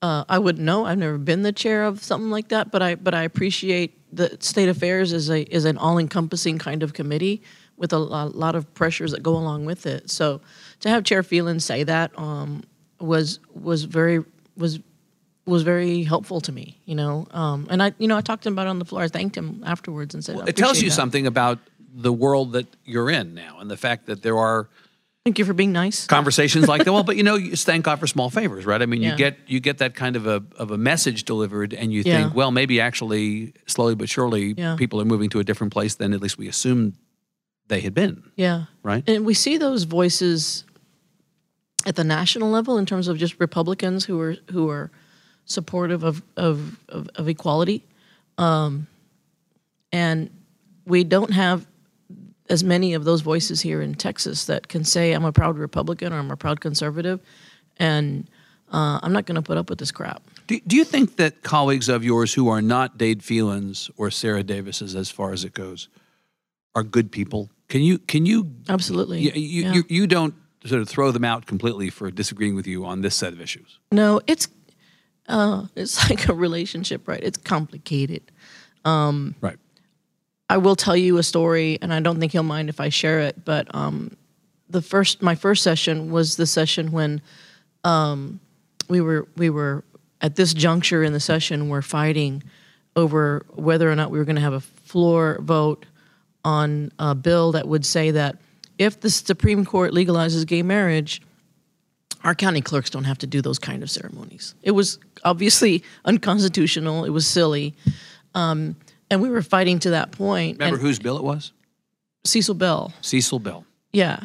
Uh, 0.05 0.23
I 0.29 0.39
wouldn't 0.39 0.63
know. 0.63 0.85
I've 0.85 0.99
never 0.99 1.17
been 1.17 1.41
the 1.41 1.53
chair 1.53 1.85
of 1.85 2.05
something 2.05 2.29
like 2.29 2.49
that, 2.49 2.71
but 2.71 2.83
I 2.83 2.95
but 2.95 3.15
I 3.15 3.23
appreciate 3.23 3.99
the 4.15 4.37
state 4.39 4.69
affairs 4.69 5.15
is 5.15 5.31
a 5.31 5.45
is 5.45 5.65
an 5.65 5.79
all 5.79 5.97
encompassing 5.97 6.59
kind 6.59 6.83
of 6.83 6.93
committee 6.93 7.41
with 7.79 7.91
a, 7.95 7.99
lot 7.99 8.55
of 8.55 8.73
pressures 8.75 9.13
that 9.13 9.23
go 9.23 9.35
along 9.35 9.65
with 9.65 9.87
it. 9.87 10.11
So 10.11 10.43
to 10.81 10.91
have 10.91 11.05
Chair 11.05 11.23
Phelan 11.23 11.59
say 11.59 11.85
that 11.85 12.11
um, 12.19 12.65
was 13.01 13.41
was 13.55 13.85
very 13.85 14.23
was 14.59 14.79
was 15.47 15.63
very 15.63 16.03
helpful 16.03 16.43
to 16.43 16.53
me. 16.53 16.79
You 16.85 16.97
know, 16.97 17.27
um, 17.31 17.67
and 17.71 17.83
I 17.83 17.95
you 17.97 18.07
know 18.07 18.19
I 18.19 18.21
talked 18.21 18.43
to 18.43 18.51
him 18.51 18.53
about 18.53 18.67
it 18.67 18.71
on 18.71 18.81
the 18.81 18.85
floor. 18.85 19.05
I 19.05 19.09
thanked 19.09 19.39
him 19.39 19.63
afterwards 19.65 20.15
and 20.15 20.23
said, 20.23 20.37
I 20.39 20.49
It 20.49 20.57
tells 20.57 20.83
you 20.83 20.91
that. 20.91 20.95
something 20.97 21.27
about 21.27 21.61
the 21.95 22.13
world 22.13 22.53
that 22.53 22.67
you're 22.85 23.09
in 23.09 23.33
now 23.33 23.57
and 23.59 23.71
the 23.71 23.79
fact 23.79 24.05
that 24.05 24.21
there 24.21 24.37
are 24.37 24.69
Thank 25.25 25.39
you 25.39 25.47
for 25.47 25.55
being 25.55 25.73
nice. 25.73 26.07
conversations 26.07 26.69
like 26.69 26.85
that. 26.85 26.93
Well, 26.93 27.03
but 27.03 27.17
you 27.17 27.23
know, 27.29 27.37
you 27.37 27.57
thank 27.57 27.87
God 27.87 27.99
for 27.99 28.07
small 28.07 28.29
favors, 28.29 28.67
right? 28.67 28.83
I 28.83 28.85
mean, 28.85 29.03
you 29.03 29.17
get 29.17 29.39
you 29.47 29.59
get 29.59 29.79
that 29.79 29.95
kind 29.95 30.17
of 30.17 30.27
a 30.27 30.45
of 30.57 30.71
a 30.71 30.77
message 30.77 31.25
delivered, 31.25 31.73
and 31.73 31.91
you 31.95 32.03
Yeah. 32.05 32.25
think, 32.25 32.35
well, 32.35 32.51
maybe 32.51 32.79
actually, 32.79 33.55
slowly 33.67 33.95
but 33.95 34.11
surely, 34.11 34.53
Yeah. 34.57 34.77
people 34.77 35.01
are 35.01 35.07
moving 35.07 35.31
to 35.31 35.41
a 35.41 35.45
different 35.45 35.73
place 35.73 35.95
than 35.95 36.13
at 36.13 36.21
least 36.21 36.37
we 36.37 36.47
assumed 36.47 36.93
they 37.69 37.81
had 37.81 37.95
been, 37.95 38.23
Yeah. 38.37 38.65
right? 38.83 39.03
And 39.09 39.25
we 39.25 39.33
see 39.33 39.57
those 39.57 39.85
voices 39.85 40.65
at 41.87 41.97
the 41.97 42.05
national 42.05 42.51
level 42.51 42.77
in 42.77 42.85
terms 42.85 43.09
of 43.09 43.17
just 43.17 43.41
Republicans 43.41 44.05
who 44.05 44.21
are 44.21 44.37
who 44.51 44.69
are 44.69 44.91
supportive 45.47 46.05
of 46.05 46.23
of, 46.37 46.79
of, 46.91 47.09
of 47.15 47.29
equality, 47.31 47.83
um, 48.37 48.89
and 49.91 50.29
we 50.85 51.03
don't 51.03 51.31
have 51.33 51.67
as 52.51 52.63
many 52.63 52.95
of 52.95 53.05
those 53.05 53.23
voices 53.23 53.61
here 53.61 53.81
in 53.81 53.95
Texas 53.95 54.45
that 54.47 54.69
can 54.69 54.85
say 54.85 55.13
I'm 55.13 55.25
a 55.25 55.33
proud 55.33 55.57
Republican 55.59 56.13
or 56.13 56.19
I'm 56.19 56.31
a 56.31 56.37
proud 56.37 56.61
conservative, 56.61 57.21
and 57.79 58.29
uh, 58.73 58.99
I'm 59.03 59.13
not 59.13 59.27
going 59.27 59.37
to 59.37 59.43
put 59.43 59.57
up 59.57 59.71
with 59.71 59.79
this 59.79 59.91
crap. 59.93 60.23
Do, 60.47 60.61
do 60.67 60.77
you 60.77 60.85
think 60.85 61.17
that 61.17 61.43
colleagues 61.43 61.89
of 61.89 62.05
yours 62.05 62.35
who 62.35 62.49
are 62.49 62.61
not 62.61 62.99
Dade 62.99 63.23
Phelans 63.23 63.91
or 63.97 64.11
Sarah 64.11 64.43
Davises, 64.43 64.95
as 64.95 65.11
far 65.11 65.33
as 65.33 65.45
it 65.45 65.55
goes, 65.55 65.89
are 66.75 66.83
good 66.83 67.11
people? 67.11 67.51
Can 67.69 67.81
you 67.83 67.99
can 67.99 68.27
you 68.27 68.53
Absolutely. 68.69 69.21
you, 69.21 69.31
you, 69.35 69.63
Yeah. 69.63 69.73
you, 69.75 69.85
you 69.89 70.07
don't 70.07 70.35
sort 70.67 70.83
of 70.83 70.89
throw 70.89 71.11
them 71.13 71.25
out 71.25 71.47
completely 71.47 71.89
for 71.91 72.11
disagreeing 72.11 72.55
with 72.55 72.67
you 72.67 72.85
on 72.85 73.01
this 73.01 73.15
set 73.15 73.33
of 73.33 73.41
issues? 73.41 73.79
No, 73.91 74.21
it's 74.27 74.49
uh, 75.29 75.65
it's 75.75 76.11
like 76.11 76.29
a 76.29 76.35
relationship, 76.35 77.09
right? 77.09 77.21
It's 77.23 77.39
complicated. 77.39 78.31
Right. 78.85 79.57
I 80.49 80.59
will 80.59 80.77
tell 80.77 80.97
you 80.97 81.19
a 81.19 81.23
story, 81.23 81.79
and 81.81 81.93
I 81.93 82.01
don't 82.01 82.21
think 82.21 82.33
he'll 82.33 82.43
mind 82.43 82.69
if 82.69 82.81
I 82.81 82.89
share 82.89 83.21
it. 83.21 83.45
But 83.45 83.75
um, 83.75 84.17
the 84.69 84.83
first, 84.83 85.23
my 85.23 85.35
first 85.35 85.63
session 85.63 86.11
was 86.11 86.37
the 86.37 86.47
session 86.47 86.93
when 86.93 87.23
um, 87.83 88.41
we 88.89 89.01
were 89.01 89.27
we 89.37 89.51
were 89.51 89.85
at 90.21 90.37
this 90.37 90.55
juncture 90.55 91.03
in 91.03 91.13
the 91.13 91.21
session. 91.21 91.69
We're 91.69 91.83
fighting 91.83 92.43
over 92.97 93.45
whether 93.55 93.91
or 93.91 93.97
not 93.97 94.11
we 94.11 94.19
were 94.19 94.25
going 94.25 94.37
to 94.37 94.43
have 94.43 94.53
a 94.53 94.61
floor 94.61 95.39
vote 95.41 95.87
on 96.45 96.93
a 96.99 97.15
bill 97.15 97.53
that 97.53 97.67
would 97.67 97.85
say 97.85 98.11
that 98.13 98.37
if 98.79 99.01
the 99.01 99.11
Supreme 99.11 99.65
Court 99.65 99.93
legalizes 99.93 100.47
gay 100.47 100.63
marriage, 100.63 101.23
our 102.23 102.35
county 102.35 102.61
clerks 102.61 102.91
don't 102.91 103.05
have 103.05 103.19
to 103.19 103.27
do 103.27 103.41
those 103.41 103.59
kind 103.59 103.83
of 103.83 103.91
ceremonies. 103.91 104.55
It 104.63 104.73
was 104.73 104.99
obviously 105.25 105.83
unconstitutional. 106.05 107.05
It 107.05 107.11
was 107.11 107.27
silly. 107.27 107.75
Um, 108.35 108.77
and 109.15 109.23
we 109.23 109.29
were 109.29 109.43
fighting 109.43 109.79
to 109.79 109.91
that 109.91 110.11
point. 110.11 110.59
Remember 110.59 110.77
whose 110.77 110.99
bill 110.99 111.17
it 111.17 111.23
was? 111.23 111.53
Cecil 112.25 112.57
Bell, 112.57 112.93
Cecil 113.01 113.39
Bell. 113.39 113.65
yeah, 113.93 114.19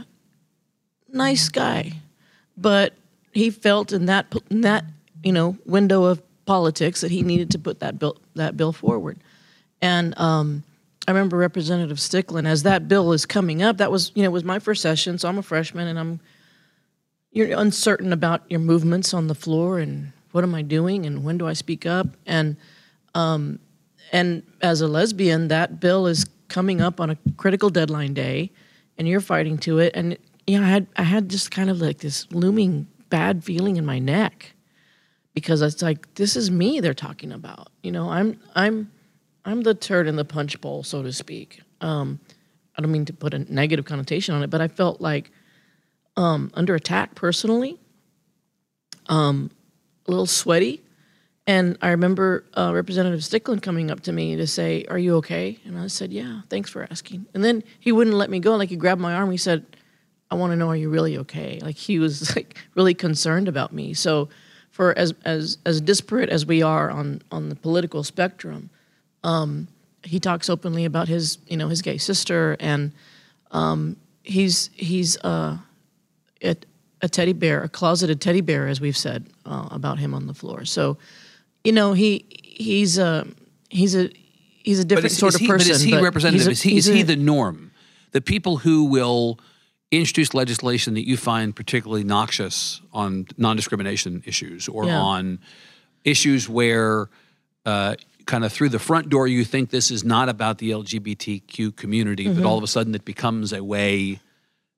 nice 1.08 1.48
guy, 1.50 1.94
but 2.58 2.94
he 3.32 3.52
felt 3.52 3.94
in 3.94 4.08
that 4.08 4.34
in 4.50 4.62
that 4.62 4.86
you 5.24 5.32
know 5.32 5.58
window 5.66 6.06
of 6.06 6.22
politics 6.46 7.02
that 7.02 7.12
he 7.12 7.22
needed 7.22 7.52
to 7.52 7.60
put 7.60 7.82
that 7.82 8.00
bill 8.00 8.18
that 8.34 8.58
bill 8.58 8.74
forward. 8.74 9.20
And 9.80 10.18
um, 10.18 10.64
I 11.08 11.12
remember 11.12 11.38
Representative 11.38 11.98
Stickland 11.98 12.48
as 12.48 12.64
that 12.64 12.88
bill 12.88 13.14
is 13.14 13.28
coming 13.28 13.62
up. 13.62 13.78
That 13.78 13.92
was 13.92 14.12
you 14.16 14.24
know 14.24 14.30
it 14.30 14.34
was 14.34 14.44
my 14.44 14.58
first 14.58 14.82
session, 14.82 15.20
so 15.20 15.30
I'm 15.30 15.38
a 15.38 15.44
freshman 15.44 15.88
and 15.88 16.00
I'm 16.00 16.20
you're 17.32 17.60
uncertain 17.60 18.12
about 18.12 18.42
your 18.50 18.60
movements 18.60 19.14
on 19.14 19.28
the 19.28 19.36
floor 19.36 19.78
and 19.78 20.14
what 20.32 20.44
am 20.44 20.56
I 20.56 20.64
doing 20.64 21.06
and 21.06 21.24
when 21.24 21.38
do 21.38 21.48
I 21.48 21.54
speak 21.54 21.86
up 21.86 22.08
and 22.26 22.58
um, 23.14 23.60
and 24.12 24.44
as 24.62 24.82
a 24.82 24.88
lesbian 24.88 25.48
that 25.48 25.80
bill 25.80 26.08
is 26.08 26.26
coming 26.50 26.82
up 26.82 27.00
on 27.00 27.10
a 27.12 27.18
critical 27.38 27.70
deadline 27.70 28.14
day 28.14 28.52
and 28.98 29.08
you're 29.08 29.22
fighting 29.22 29.58
to 29.60 29.80
it. 29.80 29.96
And 29.96 30.18
you 30.46 30.60
know 30.60 30.66
I 30.66 30.70
had 30.70 30.88
I 30.98 31.04
had 31.04 31.30
just 31.30 31.52
kind 31.52 31.70
of 31.70 31.80
like 31.82 32.00
this 32.00 32.30
looming 32.32 32.88
bad 33.10 33.44
feeling 33.44 33.78
in 33.78 33.86
my 33.86 33.98
neck 33.98 34.54
because 35.34 35.62
it's 35.62 35.82
like 35.82 36.14
this 36.16 36.36
is 36.36 36.52
me 36.52 36.80
they're 36.80 36.94
talking 36.94 37.32
about. 37.32 37.70
You 37.82 37.92
know 37.92 38.10
I'm 38.10 38.40
I'm 38.56 38.92
I'm 39.46 39.62
the 39.62 39.74
turd 39.74 40.08
in 40.08 40.18
the 40.18 40.26
punch 40.26 40.60
bowl 40.60 40.84
so 40.84 41.02
to 41.02 41.14
speak. 41.14 41.62
Um, 41.82 42.20
I 42.78 42.82
don't 42.82 42.92
mean 42.92 43.06
to 43.06 43.14
put 43.14 43.34
a 43.34 43.40
negative 43.52 43.86
connotation 43.86 44.36
on 44.36 44.44
it 44.44 44.50
but 44.50 44.60
I 44.62 44.68
felt 44.68 45.00
like 45.00 45.32
um, 46.18 46.52
under 46.54 46.76
attack 46.76 47.16
personally, 47.16 47.80
um, 49.08 49.52
a 50.06 50.12
little 50.12 50.26
sweaty. 50.26 50.82
And 51.50 51.80
I 51.82 51.90
remember 51.90 52.46
uh, 52.56 52.72
Representative 52.76 53.22
Stickland 53.22 53.64
coming 53.64 53.90
up 53.90 54.02
to 54.02 54.12
me 54.12 54.36
to 54.36 54.46
say, 54.46 54.86
Are 54.88 55.00
you 55.00 55.16
okay? 55.16 55.58
And 55.66 55.80
I 55.80 55.88
said, 55.88 56.14
Yeah, 56.14 56.42
thanks 56.48 56.70
for 56.70 56.88
asking. 56.92 57.26
And 57.34 57.44
then 57.44 57.64
he 57.80 57.92
wouldn't 57.92 58.16
let 58.16 58.30
me 58.30 58.38
go. 58.38 58.56
Like 58.56 58.70
he 58.70 58.76
grabbed 58.76 59.02
my 59.02 59.16
arm. 59.16 59.32
He 59.32 59.38
said, 59.38 59.66
I 60.30 60.36
want 60.36 60.52
to 60.52 60.56
know, 60.56 60.68
are 60.68 60.76
you 60.76 60.92
really 60.92 61.18
okay? 61.18 61.58
Like 61.64 61.76
he 61.76 61.98
was 61.98 62.36
like 62.36 62.56
really 62.76 62.94
concerned 62.94 63.48
about 63.48 63.74
me. 63.74 63.96
So, 63.96 64.30
for 64.70 64.96
as 64.96 65.16
as 65.26 65.58
as 65.66 65.82
disparate 65.82 66.30
as 66.30 66.46
we 66.46 66.62
are 66.62 66.92
on 66.92 67.24
on 67.32 67.50
the 67.50 67.56
political 67.56 68.04
spectrum, 68.04 68.70
um, 69.24 69.68
he 70.04 70.20
talks 70.20 70.52
openly 70.52 70.86
about 70.86 71.08
his 71.08 71.40
you 71.48 71.58
know 71.58 71.68
his 71.68 71.82
gay 71.82 71.98
sister, 71.98 72.58
and 72.60 72.92
um, 73.50 73.98
he's 74.22 74.70
he's 74.76 75.18
uh, 75.24 75.58
a, 76.44 76.56
a 77.02 77.10
teddy 77.10 77.34
bear, 77.34 77.64
a 77.64 77.70
closeted 77.70 78.22
teddy 78.22 78.42
bear, 78.42 78.68
as 78.68 78.80
we've 78.80 78.96
said 78.96 79.26
uh, 79.48 79.68
about 79.72 79.98
him 79.98 80.14
on 80.14 80.28
the 80.28 80.36
floor. 80.36 80.64
So, 80.64 81.00
you 81.64 81.72
know, 81.72 81.94
he 81.94 82.26
he's 82.42 82.98
a 82.98 83.26
he's 83.70 83.96
a 83.96 84.10
he's 84.64 84.80
a 84.80 84.86
different 84.86 85.08
is, 85.12 85.18
sort 85.18 85.30
is 85.32 85.36
of 85.36 85.42
he, 85.42 85.48
person. 85.48 85.68
but 85.70 85.76
is 85.76 85.82
he 85.82 85.92
but 85.92 86.04
representative? 86.04 86.48
a- 86.48 86.52
is 86.52 86.62
he, 86.62 86.78
is 86.78 86.86
he 86.86 87.04
the 87.04 87.16
norm? 87.16 87.72
The 88.12 88.22
people 88.22 88.58
who 88.58 88.86
will 88.86 89.40
introduce 89.92 90.34
legislation 90.34 90.94
that 90.94 91.08
you 91.08 91.18
find 91.18 91.56
particularly 91.56 92.04
noxious 92.04 92.82
on 92.94 93.26
non-discrimination 93.38 94.24
issues 94.26 94.68
or 94.68 94.86
Yeah. 94.86 95.00
on 95.00 95.40
issues 96.04 96.48
where 96.48 97.10
uh, 97.66 97.96
kind 98.26 98.46
of 98.46 98.54
through 98.54 98.70
the 98.70 98.80
front 98.80 99.10
door 99.10 99.28
you 99.28 99.44
think 99.44 99.70
this 99.72 99.90
is 99.92 100.04
not 100.04 100.30
about 100.30 100.60
the 100.60 100.70
LGBTQ 100.72 101.76
community, 101.76 102.26
Mm-hmm. 102.26 102.42
but 102.42 102.48
all 102.48 102.58
of 102.58 102.64
a 102.64 102.68
sudden 102.68 102.94
it 102.96 103.04
becomes 103.06 103.52
a 103.54 103.64
way 103.64 104.20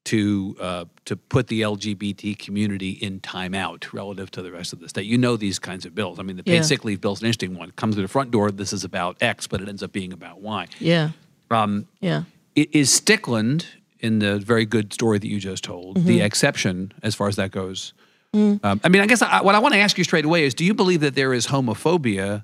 to 0.05 0.55
uh, 0.59 0.85
to 1.05 1.15
put 1.15 1.47
the 1.47 1.61
LGBT 1.61 2.37
community 2.39 2.91
in 2.91 3.19
timeout 3.19 3.93
relative 3.93 4.31
to 4.31 4.41
the 4.41 4.51
rest 4.51 4.73
of 4.73 4.79
the 4.79 4.89
state. 4.89 5.05
You 5.05 5.17
know 5.17 5.37
these 5.37 5.59
kinds 5.59 5.85
of 5.85 5.93
bills. 5.93 6.19
I 6.19 6.23
mean, 6.23 6.37
the 6.37 6.43
paid 6.43 6.55
Yeah. 6.55 6.61
sick 6.63 6.83
leave 6.83 7.01
bill 7.01 7.13
is 7.13 7.21
an 7.21 7.27
interesting 7.27 7.55
one. 7.55 7.71
Comes 7.71 7.95
through 7.95 8.03
the 8.03 8.07
front 8.07 8.31
door. 8.31 8.49
This 8.51 8.73
is 8.73 8.83
about 8.83 9.17
X, 9.21 9.45
but 9.47 9.61
it 9.61 9.69
ends 9.69 9.83
up 9.83 9.91
being 9.91 10.11
about 10.13 10.41
Y. 10.41 10.67
yeah 10.79 11.09
Um, 11.49 11.87
yeah 11.99 12.23
is 12.55 12.89
Stickland 12.89 13.65
in 13.99 14.19
the 14.19 14.39
very 14.39 14.65
good 14.65 14.91
story 14.91 15.19
that 15.19 15.27
you 15.27 15.39
just 15.39 15.63
told 15.63 15.97
Mm-hmm. 15.97 16.07
the 16.07 16.21
exception 16.21 16.91
as 17.03 17.13
far 17.15 17.27
as 17.27 17.35
that 17.35 17.51
goes? 17.51 17.93
Mm. 18.35 18.59
Um, 18.63 18.81
I 18.83 18.89
mean, 18.89 19.01
I 19.01 19.05
guess 19.07 19.21
I, 19.21 19.41
what 19.41 19.55
I 19.55 19.59
want 19.59 19.73
to 19.75 19.79
ask 19.79 19.97
you 19.97 20.03
straight 20.03 20.25
away 20.25 20.43
is: 20.45 20.53
Do 20.53 20.65
you 20.65 20.73
believe 20.73 21.01
that 21.01 21.15
there 21.15 21.33
is 21.33 21.47
homophobia 21.47 22.43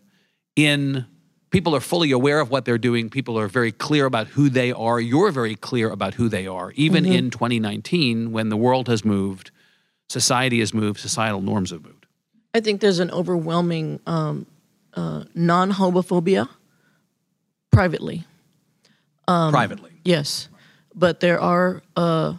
in 0.55 1.05
people 1.49 1.75
are 1.75 1.79
fully 1.79 2.11
aware 2.11 2.39
of 2.39 2.49
what 2.49 2.65
they're 2.65 2.77
doing? 2.77 3.09
People 3.09 3.37
are 3.39 3.47
very 3.47 3.71
clear 3.71 4.05
about 4.05 4.27
who 4.27 4.49
they 4.49 4.71
are. 4.71 4.99
You're 4.99 5.31
very 5.31 5.55
clear 5.55 5.89
about 5.89 6.15
who 6.15 6.29
they 6.29 6.47
are, 6.47 6.71
even 6.75 7.03
Mm-hmm. 7.03 7.13
in 7.13 7.29
2019 7.29 8.31
when 8.31 8.49
the 8.49 8.57
world 8.57 8.87
has 8.87 9.05
moved, 9.05 9.51
society 10.09 10.59
has 10.59 10.73
moved, 10.73 10.99
societal 10.99 11.41
norms 11.41 11.71
have 11.71 11.83
moved. 11.83 12.05
I 12.53 12.59
think 12.59 12.81
there's 12.81 12.99
an 12.99 13.11
overwhelming 13.11 13.99
um, 14.07 14.45
uh, 14.93 15.23
non-homophobia 15.35 16.49
privately. 17.71 18.25
Um, 19.27 19.51
privately. 19.51 19.91
Yes, 20.03 20.47
but 20.95 21.19
there 21.19 21.39
are 21.39 21.81
uh, 21.95 22.33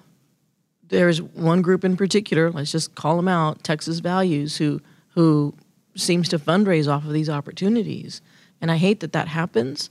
there's 0.89 1.21
one 1.21 1.61
group 1.63 1.85
in 1.85 1.97
particular. 1.97 2.51
Let's 2.51 2.73
just 2.73 2.95
call 2.95 3.17
them 3.17 3.29
out: 3.29 3.63
Texas 3.63 3.99
Values, 4.01 4.57
who 4.57 4.81
who 5.11 5.55
seems 5.95 6.29
to 6.31 6.39
fundraise 6.39 6.89
off 6.93 7.05
of 7.05 7.13
these 7.13 7.29
opportunities, 7.29 8.23
and 8.61 8.71
I 8.71 8.77
hate 8.77 9.01
that 9.01 9.13
that 9.13 9.29
happens. 9.29 9.91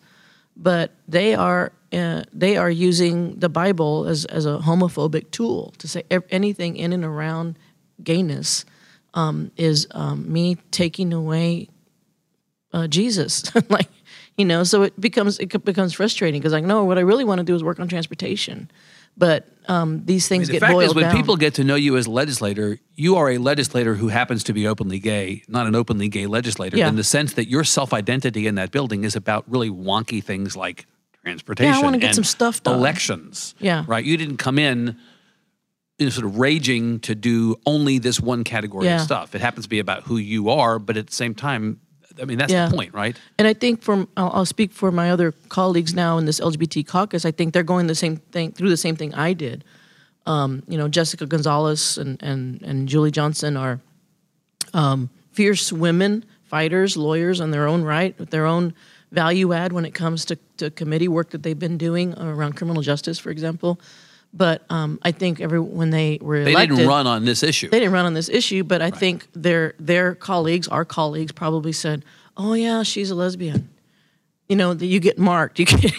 But 0.55 0.91
they 1.07 1.35
are 1.35 1.71
uh, 1.93 2.23
they 2.33 2.57
are 2.57 2.69
using 2.69 3.39
the 3.39 3.49
Bible 3.49 4.07
as 4.07 4.25
as 4.25 4.45
a 4.45 4.57
homophobic 4.57 5.31
tool 5.31 5.73
to 5.77 5.87
say 5.87 6.03
anything 6.29 6.75
in 6.75 6.93
and 6.93 7.03
around 7.03 7.57
gayness 8.03 8.65
um, 9.13 9.51
is 9.57 9.87
um, 9.91 10.31
me 10.31 10.57
taking 10.71 11.13
away 11.13 11.69
uh, 12.73 12.87
Jesus. 12.87 13.43
like, 13.69 13.89
you 14.37 14.45
know, 14.45 14.63
so 14.63 14.83
it 14.83 14.99
becomes 14.99 15.39
it 15.39 15.63
becomes 15.63 15.93
frustrating 15.93 16.39
because 16.39 16.53
like, 16.53 16.63
no, 16.63 16.83
what 16.83 16.97
I 16.97 17.01
really 17.01 17.23
want 17.23 17.39
to 17.39 17.43
do 17.43 17.55
is 17.55 17.63
work 17.63 17.79
on 17.79 17.87
transportation, 17.87 18.69
but 19.17 19.47
um, 19.67 20.05
these 20.05 20.27
things 20.29 20.47
The 20.47 20.53
get 20.53 20.59
fact 20.61 20.73
boiled 20.73 20.91
is, 20.91 20.95
when 20.95 21.05
down. 21.05 21.15
people 21.15 21.35
get 21.35 21.55
to 21.55 21.63
know 21.63 21.75
you 21.75 21.97
as 21.97 22.05
a 22.05 22.11
legislator, 22.11 22.79
you 22.95 23.17
are 23.17 23.29
a 23.31 23.37
legislator 23.37 23.95
who 23.95 24.07
happens 24.07 24.43
to 24.45 24.53
be 24.53 24.65
openly 24.67 24.99
gay, 24.99 25.43
not 25.49 25.67
an 25.67 25.75
openly 25.75 26.07
gay 26.07 26.25
legislator, 26.25 26.77
Yeah. 26.77 26.87
in 26.87 26.95
the 26.95 27.03
sense 27.03 27.33
that 27.33 27.49
your 27.49 27.63
self 27.65 27.93
identity 27.93 28.47
in 28.47 28.55
that 28.55 28.71
building 28.71 29.03
is 29.03 29.15
about 29.15 29.43
really 29.49 29.69
wonky 29.69 30.23
things 30.23 30.55
like 30.55 30.85
transportation. 31.23 31.81
wanna 31.81 31.97
get 31.97 32.15
some 32.15 32.23
stuff 32.23 32.63
done. 32.63 32.75
Elections. 32.75 33.55
Yeah. 33.59 33.83
Right. 33.87 34.05
You 34.05 34.15
didn't 34.15 34.37
come 34.37 34.57
in 34.57 34.95
you 35.99 36.05
know, 36.05 36.09
sort 36.11 36.25
of 36.25 36.37
raging 36.37 36.99
to 36.99 37.15
do 37.15 37.55
only 37.65 37.97
this 37.97 38.19
one 38.21 38.43
category 38.43 38.85
Yeah. 38.85 38.97
of 38.97 39.01
stuff. 39.01 39.33
It 39.33 39.41
happens 39.41 39.65
to 39.65 39.69
be 39.69 39.79
about 39.79 40.03
who 40.03 40.17
you 40.17 40.47
are, 40.49 40.77
but 40.79 40.95
at 40.95 41.07
the 41.07 41.13
same 41.13 41.33
time, 41.33 41.79
I 42.21 42.25
mean, 42.25 42.37
that's 42.37 42.51
Yeah. 42.51 42.67
the 42.67 42.75
point, 42.75 42.93
right? 42.93 43.15
And 43.37 43.47
I 43.47 43.53
think 43.53 43.81
from 43.81 44.07
I'll, 44.17 44.31
I'll 44.33 44.45
speak 44.45 44.71
for 44.71 44.91
my 44.91 45.11
other 45.11 45.33
colleagues 45.49 45.93
now 45.93 46.17
in 46.17 46.25
this 46.25 46.39
LGBT 46.39 46.85
caucus. 46.87 47.25
I 47.25 47.31
think 47.31 47.53
they're 47.53 47.63
going 47.63 47.87
the 47.87 47.95
same 47.95 48.17
thing 48.31 48.51
through 48.51 48.69
the 48.69 48.77
same 48.77 48.95
thing 48.95 49.13
I 49.13 49.33
did. 49.33 49.63
Um, 50.25 50.63
you 50.67 50.77
know, 50.77 50.87
Jessica 50.87 51.25
Gonzalez 51.25 51.97
and 51.97 52.21
and 52.21 52.61
and 52.61 52.87
Julie 52.87 53.11
Johnson 53.11 53.55
are 53.57 53.79
um, 54.73 55.09
fierce 55.31 55.71
women, 55.71 56.25
fighters, 56.43 56.97
lawyers 56.97 57.39
on 57.41 57.51
their 57.51 57.67
own 57.67 57.83
right, 57.83 58.17
with 58.19 58.29
their 58.29 58.45
own 58.45 58.73
value 59.11 59.53
add 59.53 59.71
when 59.71 59.85
it 59.85 59.93
comes 59.93 60.25
to, 60.25 60.35
to 60.57 60.69
committee 60.69 61.07
work 61.07 61.29
that 61.29 61.41
they've 61.43 61.57
been 61.59 61.77
doing 61.77 62.13
around 62.19 62.57
criminal 62.57 62.81
justice, 62.81 63.17
for 63.17 63.29
example. 63.29 63.79
But 64.33 64.63
um, 64.69 64.99
I 65.01 65.11
think 65.11 65.39
every 65.41 65.59
when 65.59 65.89
they 65.89 66.19
were 66.21 66.43
They 66.43 66.51
elected, 66.51 66.77
didn't 66.77 66.89
run 66.89 67.07
on 67.07 67.25
this 67.25 67.41
issue. 67.43 67.69
they 67.69 67.79
didn't 67.79 67.93
run 67.93 68.05
on 68.05 68.13
this 68.13 68.29
issue, 68.29 68.63
but 68.63 68.81
I 68.81 68.91
think 68.91 69.27
their 69.33 69.73
their 69.79 70.13
colleagues, 70.15 70.67
our 70.67 70.85
colleagues, 70.85 71.31
probably 71.31 71.71
said, 71.71 72.03
"Oh 72.35 72.53
yeah, 72.53 72.83
she's 72.83 73.09
a 73.09 73.15
lesbian." 73.15 73.69
You 74.49 74.55
know, 74.55 74.73
that 74.73 74.85
you 74.85 74.99
get 74.99 75.17
marked, 75.17 75.59
you 75.59 75.65
get 75.65 75.93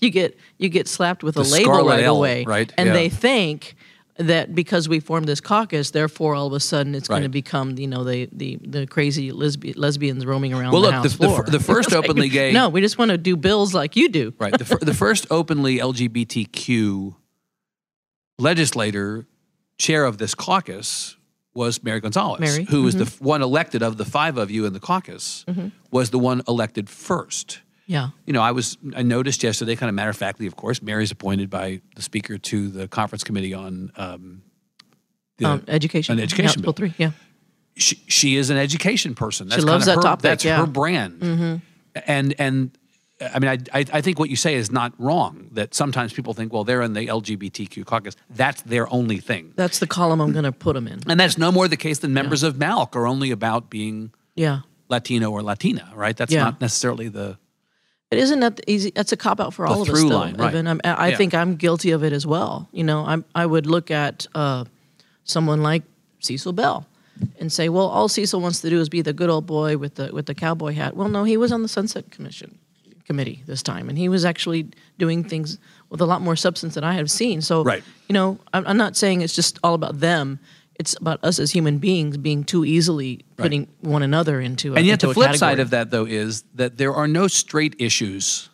you 0.00 0.10
get 0.10 0.36
you 0.58 0.68
get 0.68 0.88
slapped 0.88 1.22
with 1.22 1.36
a 1.36 1.42
label 1.42 1.64
scarlet 1.72 1.90
right 1.96 2.04
L, 2.04 2.16
away, 2.16 2.44
right? 2.44 2.72
And 2.76 2.88
Yeah. 2.88 2.92
they 2.94 3.08
think 3.08 3.76
that 4.16 4.54
because 4.54 4.88
we 4.88 5.00
formed 5.00 5.26
this 5.26 5.40
caucus, 5.40 5.90
therefore 5.90 6.34
all 6.34 6.46
of 6.46 6.52
a 6.52 6.60
sudden 6.60 6.94
it's 6.94 7.08
going 7.08 7.22
to 7.22 7.28
become 7.28 7.78
you 7.78 7.86
know 7.86 8.02
the 8.04 8.28
the, 8.32 8.56
the 8.62 8.86
crazy 8.86 9.30
lesbi- 9.30 9.74
lesbians 9.76 10.24
roaming 10.26 10.52
around 10.52 10.72
Well, 10.72 10.82
the 10.82 10.88
look, 10.88 10.94
house 10.94 11.16
the- 11.16 11.26
the 11.44 11.58
the 11.58 11.60
first 11.60 11.92
like, 11.92 12.04
openly 12.04 12.28
gay- 12.28 12.52
No, 12.52 12.68
we 12.70 12.80
just 12.80 12.98
want 12.98 13.10
to 13.10 13.18
do 13.18 13.36
bills 13.36 13.72
like 13.74 13.94
you 13.96 14.08
do. 14.08 14.32
Right. 14.38 14.56
The, 14.56 14.78
the 14.82 14.94
first 14.94 15.26
openly 15.30 15.78
LGBTQ 15.78 17.14
legislator, 18.38 19.26
chair 19.78 20.04
of 20.04 20.18
this 20.18 20.34
caucus, 20.34 21.16
was 21.54 21.82
Mary 21.82 22.00
Gonzalez, 22.00 22.40
Mary, 22.40 22.64
who 22.64 22.82
was 22.82 22.96
the 22.96 23.04
one 23.24 23.42
elected 23.42 23.82
of 23.82 23.96
the 23.96 24.04
five 24.04 24.38
of 24.38 24.50
you 24.50 24.66
in 24.66 24.72
the 24.72 24.80
caucus, 24.80 25.44
was 25.90 26.10
the 26.10 26.18
one 26.18 26.42
elected 26.48 26.88
first. 26.90 27.60
Yeah. 27.86 28.08
You 28.26 28.32
know, 28.32 28.40
I 28.42 28.50
was 28.50 28.76
I 28.96 29.02
noticed 29.02 29.42
yesterday, 29.42 29.76
kind 29.76 29.88
of 29.88 29.94
matter 29.94 30.10
of 30.10 30.16
factly, 30.16 30.46
of 30.46 30.56
course, 30.56 30.82
Mary's 30.82 31.10
appointed 31.12 31.50
by 31.50 31.80
the 31.96 32.02
speaker 32.02 32.38
to 32.38 32.68
the 32.68 32.88
conference 32.88 33.22
committee 33.24 33.54
on. 33.54 33.92
Um, 33.96 34.42
the, 35.36 35.46
Um, 35.46 35.64
education. 35.68 36.16
an 36.18 36.22
education 36.22 36.60
yeah, 36.60 36.64
bill. 36.64 36.72
Three. 36.72 36.94
Yeah. 36.96 37.10
she, 37.76 37.96
she 38.06 38.36
is 38.36 38.50
an 38.50 38.56
education 38.56 39.14
person. 39.14 39.48
That's 39.48 39.64
loves 39.64 39.84
kinda 39.84 39.96
that 40.00 40.06
her, 40.06 40.10
topic, 40.10 40.22
That's 40.22 40.44
yeah. 40.44 40.52
Mm-hmm. 40.58 40.64
her 40.64 40.70
brand. 40.70 41.62
And 42.06 42.34
and 42.38 42.78
I 43.20 43.38
mean, 43.38 43.48
I, 43.50 43.78
I 43.80 43.84
I 43.92 44.00
think 44.00 44.18
what 44.18 44.28
you 44.28 44.36
say 44.36 44.54
is 44.56 44.72
not 44.72 44.92
wrong. 44.98 45.48
That 45.52 45.72
sometimes 45.74 46.12
people 46.12 46.34
think, 46.34 46.52
well, 46.52 46.64
they're 46.64 46.82
in 46.82 46.94
the 46.94 47.06
LGBTQ 47.06 47.84
caucus. 47.86 48.16
That's 48.28 48.62
their 48.62 48.92
only 48.92 49.18
thing, 49.18 49.52
That's 49.56 49.78
the 49.78 49.86
column 49.86 50.20
I'm 50.20 50.32
going 50.32 50.44
to 50.44 50.52
put 50.52 50.74
them 50.74 50.88
in. 50.88 51.00
and 51.08 51.18
that's 51.20 51.38
no 51.38 51.52
more 51.52 51.68
the 51.68 51.76
case 51.76 52.00
than 52.00 52.12
members 52.12 52.42
of 52.42 52.56
MALC 52.56 52.96
are 52.96 53.06
only 53.06 53.30
about 53.30 53.70
being 53.70 54.12
Yeah. 54.34 54.60
Latino 54.88 55.30
or 55.30 55.42
Latina, 55.42 55.90
right? 55.94 56.16
That's 56.16 56.32
Yeah. 56.32 56.44
not 56.44 56.60
necessarily 56.60 57.08
the 57.08 57.38
It 58.10 58.18
isn't 58.18 58.40
that 58.40 58.60
easy. 58.66 58.90
That's 58.94 59.12
a 59.12 59.16
cop 59.16 59.40
out 59.40 59.54
for 59.54 59.64
all 59.66 59.82
of 59.82 59.88
us, 59.88 60.00
though. 60.02 60.08
line, 60.08 60.34
right. 60.36 60.48
Evan. 60.48 60.66
I'm, 60.66 60.80
I 60.84 61.08
Yeah. 61.10 61.16
think 61.16 61.34
I'm 61.34 61.54
guilty 61.56 61.92
of 61.92 62.02
it 62.04 62.12
as 62.12 62.26
well. 62.26 62.68
You 62.72 62.84
know, 62.84 63.04
I'm, 63.06 63.24
I 63.34 63.46
would 63.46 63.66
look 63.66 63.90
at 63.90 64.26
uh, 64.34 64.64
someone 65.24 65.62
like 65.62 65.82
Cecil 66.20 66.52
Bell 66.52 66.86
and 67.40 67.50
say, 67.52 67.68
"Well, 67.68 67.86
all 67.86 68.08
Cecil 68.08 68.40
wants 68.40 68.60
to 68.60 68.70
do 68.70 68.80
is 68.80 68.88
be 68.88 69.02
the 69.02 69.12
good 69.12 69.30
old 69.30 69.46
boy 69.46 69.76
with 69.78 69.94
the 69.94 70.10
with 70.12 70.26
the 70.26 70.34
cowboy 70.34 70.74
hat." 70.74 70.96
Well, 70.96 71.08
no, 71.08 71.24
he 71.24 71.36
was 71.36 71.50
on 71.52 71.62
the 71.62 71.68
Sunset 71.68 72.10
Commission 72.10 72.58
committee 73.06 73.42
this 73.46 73.62
time, 73.62 73.88
and 73.88 73.98
he 73.98 74.08
was 74.08 74.24
actually 74.24 74.68
doing 74.98 75.24
things 75.24 75.58
with 75.90 76.00
a 76.00 76.06
lot 76.06 76.22
more 76.22 76.36
substance 76.36 76.74
than 76.74 76.84
I 76.84 76.94
have 76.94 77.10
seen. 77.10 77.40
So, 77.42 77.62
Right. 77.62 77.82
you 78.08 78.12
know, 78.14 78.38
I'm, 78.52 78.66
I'm 78.66 78.76
not 78.76 78.96
saying 78.96 79.20
it's 79.20 79.34
just 79.34 79.58
all 79.62 79.74
about 79.74 80.00
them. 80.00 80.38
It's 80.76 80.96
about 81.00 81.22
us 81.22 81.38
as 81.38 81.52
human 81.52 81.78
beings 81.78 82.16
being 82.16 82.42
too 82.44 82.64
easily 82.64 83.24
putting 83.36 83.68
one 83.80 84.02
another 84.02 84.40
into. 84.40 84.72
A, 84.74 84.76
and 84.78 84.86
yet 84.86 84.94
into 84.94 85.08
the 85.08 85.14
flip 85.14 85.26
category. 85.26 85.38
side 85.38 85.60
of 85.60 85.70
that 85.70 85.90
though 85.90 86.04
is 86.06 86.42
that 86.54 86.78
there 86.78 86.92
are 86.94 87.06
no 87.06 87.28
straight 87.28 87.76
issues 87.78 88.48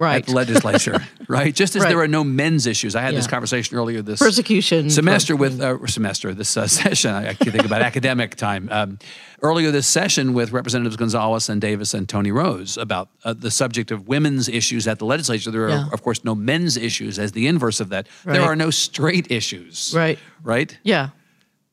right 0.00 0.16
at 0.16 0.26
the 0.26 0.32
legislature, 0.34 0.98
right? 1.28 1.54
Just 1.54 1.76
as 1.76 1.82
Right. 1.82 1.90
there 1.90 2.00
are 2.00 2.08
no 2.08 2.24
men's 2.24 2.66
issues. 2.66 2.96
I 2.96 3.02
had 3.02 3.14
this 3.14 3.26
conversation 3.28 3.76
earlier 3.76 4.02
this 4.02 4.18
persecution 4.18 4.90
semester 4.90 5.36
with 5.36 5.60
uh, 5.60 5.86
semester 5.86 6.34
this 6.34 6.56
uh, 6.56 6.66
session. 6.80 7.12
I, 7.12 7.28
I 7.30 7.34
can 7.34 7.52
think 7.52 7.64
about 7.64 7.82
academic 7.82 8.34
time. 8.34 8.68
Um, 8.72 8.98
earlier 9.42 9.70
this 9.70 9.86
session 9.86 10.32
with 10.34 10.50
Representatives 10.52 10.96
Gonzalez 10.96 11.48
and 11.48 11.60
Davis 11.60 11.94
and 11.94 12.08
Toni 12.08 12.32
Rose 12.32 12.76
about 12.76 13.08
uh, 13.24 13.32
the 13.34 13.50
subject 13.50 13.90
of 13.90 14.08
women's 14.08 14.48
issues 14.48 14.88
at 14.88 14.98
the 14.98 15.04
legislature. 15.04 15.50
There 15.50 15.66
are, 15.66 15.68
Yeah. 15.68 15.88
of 15.92 16.02
course, 16.02 16.24
no 16.24 16.34
men's 16.34 16.76
issues 16.76 17.18
as 17.18 17.32
the 17.32 17.46
inverse 17.46 17.78
of 17.80 17.90
that. 17.90 18.08
There 18.24 18.42
are 18.42 18.56
no 18.56 18.70
straight 18.70 19.30
issues. 19.30 19.92
Right. 19.94 20.18
Right. 20.42 20.76
Yeah. 20.82 21.10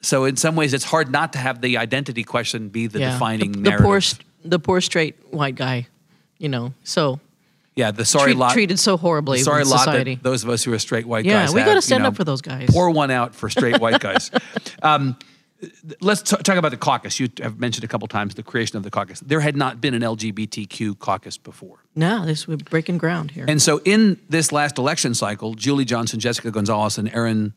So 0.02 0.26
in 0.26 0.36
some 0.36 0.56
ways, 0.56 0.74
it's 0.74 0.84
hard 0.86 1.12
not 1.12 1.34
to 1.34 1.40
have 1.40 1.60
the 1.62 1.78
identity 1.78 2.24
question 2.24 2.70
be 2.70 2.86
the 2.88 3.00
yeah. 3.00 3.14
defining 3.14 3.52
the, 3.54 3.58
the 3.62 3.70
narrative. 3.70 3.86
poor, 3.86 4.02
the 4.46 4.60
poor 4.60 4.80
straight 4.80 5.16
white 5.32 5.56
guy, 5.56 5.88
you 6.38 6.50
know. 6.50 6.74
So 6.84 7.20
yeah, 7.78 7.92
the 7.92 8.04
sorry 8.04 8.32
treat- 8.34 8.38
lot. 8.38 8.52
treated 8.54 8.80
so 8.80 8.98
horribly 8.98 9.40
sorry 9.40 9.64
lot 9.64 9.80
society. 9.80 10.16
that 10.16 10.24
those 10.24 10.44
of 10.44 10.50
us 10.50 10.64
who 10.64 10.74
are 10.74 10.80
straight 10.80 11.06
white 11.08 11.24
Yeah, 11.26 11.42
guys. 11.42 11.50
Yeah, 11.52 11.56
we 11.56 11.62
gotta 11.62 11.76
you 11.76 11.82
stand 11.82 12.04
know, 12.04 12.10
up 12.10 12.16
for 12.18 12.24
those 12.26 12.42
guys. 12.42 12.70
Pour 12.70 12.90
one 12.90 13.12
out 13.12 13.34
for 13.36 13.50
straight 13.50 13.80
white 13.80 14.00
guys. 14.02 14.32
Um, 14.84 15.18
let's 16.02 16.22
t- 16.22 16.36
talk 16.38 16.58
about 16.58 16.70
the 16.70 16.78
caucus. 16.78 17.20
You 17.20 17.30
have 17.42 17.60
mentioned 17.60 17.84
a 17.84 17.88
couple 17.88 18.08
times 18.08 18.36
the 18.36 18.44
creation 18.44 18.78
of 18.78 18.84
the 18.84 18.92
caucus. 18.92 19.20
There 19.22 19.40
had 19.40 19.56
not 19.58 19.82
been 19.82 19.94
an 19.96 20.02
LGBTQ 20.04 21.00
caucus 21.00 21.38
before. 21.38 21.80
no, 21.96 22.26
this 22.26 22.48
we're 22.48 22.58
breaking 22.58 23.00
ground 23.00 23.32
here. 23.32 23.46
And 23.48 23.60
so 23.62 23.82
in 23.84 24.20
this 24.30 24.52
last 24.52 24.78
election 24.78 25.16
cycle, 25.16 25.56
Julie 25.56 25.86
Johnson, 25.86 26.20
Jessica 26.20 26.52
Gonzalez, 26.52 26.98
and 27.00 27.10
Erin 27.14 27.54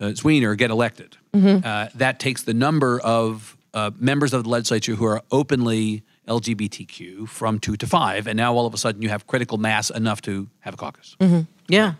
uh, 0.00 0.06
Zwiener 0.06 0.56
get 0.58 0.70
elected. 0.70 1.16
Mm-hmm. 1.34 1.64
Uh, 1.66 1.86
that 1.94 2.18
takes 2.18 2.42
the 2.42 2.54
number 2.54 3.00
of 3.00 3.56
uh, 3.74 3.92
members 3.98 4.32
of 4.34 4.42
the 4.42 4.50
legislature 4.50 4.94
who 4.96 5.04
are 5.06 5.22
openly 5.30 6.02
LGBTQ 6.26 7.28
from 7.28 7.58
two 7.58 7.76
to 7.76 7.86
five. 7.86 8.26
And 8.26 8.36
now 8.36 8.54
all 8.54 8.66
of 8.66 8.74
a 8.74 8.78
sudden 8.78 9.02
you 9.02 9.08
have 9.08 9.26
critical 9.26 9.58
mass 9.58 9.90
enough 9.90 10.20
to 10.22 10.48
have 10.60 10.74
a 10.74 10.76
caucus. 10.76 11.16
yeah, 11.68 11.94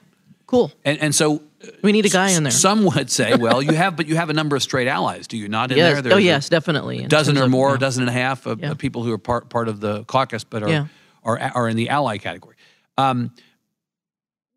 cool. 0.46 0.72
And, 0.84 0.98
and 1.00 1.14
so 1.14 1.42
We 1.82 1.92
need 1.92 2.06
a 2.06 2.08
guy 2.08 2.30
in 2.30 2.42
there. 2.42 2.50
some 2.52 2.84
would 2.84 3.10
say, 3.10 3.34
well, 3.38 3.62
you 3.62 3.72
have, 3.74 3.96
but 3.96 4.06
you 4.06 4.16
have 4.16 4.30
a 4.30 4.32
number 4.34 4.56
of 4.56 4.62
straight 4.62 4.88
allies, 4.88 5.26
do 5.26 5.36
you 5.36 5.48
not? 5.48 5.70
In 5.70 5.78
yes. 5.78 5.92
there, 5.94 6.02
There's 6.02 6.14
oh 6.14 6.18
a 6.18 6.20
yes, 6.20 6.48
definitely. 6.48 7.02
in 7.02 7.08
dozen 7.08 7.38
or 7.38 7.44
of- 7.44 7.50
more, 7.50 7.70
yeah. 7.70 7.74
a 7.76 7.78
dozen 7.78 8.02
and 8.02 8.10
a 8.10 8.12
half 8.12 8.46
of, 8.46 8.60
Yeah. 8.60 8.74
people 8.74 9.02
who 9.02 9.12
are 9.12 9.18
part 9.18 9.48
part 9.48 9.68
of 9.68 9.80
the 9.80 10.04
caucus, 10.04 10.44
but 10.44 10.62
are 10.62 10.68
Yeah. 10.68 10.86
are 11.24 11.38
are 11.54 11.68
in 11.68 11.76
the 11.76 11.88
ally 11.88 12.18
category. 12.18 12.56
Um, 12.98 13.32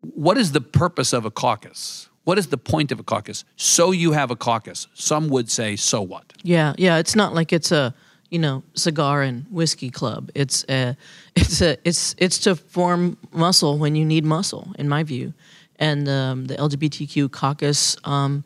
what 0.00 0.38
is 0.38 0.52
the 0.52 0.60
purpose 0.60 1.12
of 1.12 1.24
a 1.24 1.30
caucus? 1.30 2.08
What 2.24 2.38
is 2.38 2.46
the 2.48 2.56
point 2.58 2.92
of 2.92 3.00
a 3.00 3.02
caucus? 3.02 3.44
So 3.56 3.90
you 3.92 4.12
have 4.12 4.30
a 4.30 4.36
caucus. 4.36 4.86
Some 4.94 5.28
would 5.28 5.50
say, 5.50 5.76
so 5.76 6.00
what? 6.02 6.32
Yeah, 6.42 6.74
yeah. 6.78 6.98
It's 6.98 7.16
not 7.16 7.34
like 7.34 7.52
it's 7.52 7.72
a 7.72 7.94
you 8.30 8.38
know 8.38 8.62
cigar 8.74 9.22
and 9.22 9.44
whiskey 9.50 9.90
club. 9.90 10.30
It's 10.34 10.64
a, 10.68 10.96
it's 11.36 11.60
a, 11.60 11.76
it's 11.84 12.14
it's 12.18 12.38
to 12.40 12.56
form 12.56 13.18
muscle 13.32 13.78
when 13.78 13.94
you 13.94 14.04
need 14.04 14.24
muscle, 14.24 14.72
in 14.78 14.88
my 14.88 15.02
view. 15.02 15.34
And 15.78 16.08
um, 16.08 16.46
the 16.46 16.56
LGBTQ 16.56 17.30
caucus 17.32 17.96
um, 18.04 18.44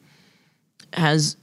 has 0.93 1.37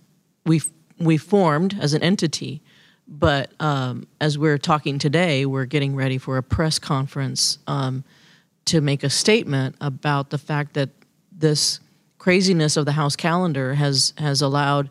we 0.45 0.61
we 0.99 1.17
formed 1.17 1.77
as 1.79 1.93
an 1.93 2.03
entity, 2.03 2.61
but 3.07 3.51
um, 3.59 4.07
as 4.19 4.37
we're 4.37 4.57
talking 4.57 4.99
today, 4.99 5.45
we're 5.45 5.65
getting 5.65 5.95
ready 5.95 6.17
for 6.17 6.37
a 6.37 6.43
press 6.43 6.79
conference 6.79 7.59
um, 7.67 8.03
to 8.65 8.81
make 8.81 9.03
a 9.03 9.09
statement 9.09 9.75
about 9.81 10.29
the 10.29 10.37
fact 10.37 10.73
that 10.75 10.89
this 11.31 11.79
craziness 12.19 12.77
of 12.77 12.85
the 12.85 12.91
House 12.93 13.15
calendar 13.15 13.73
has 13.73 14.13
has 14.17 14.41
allowed 14.41 14.89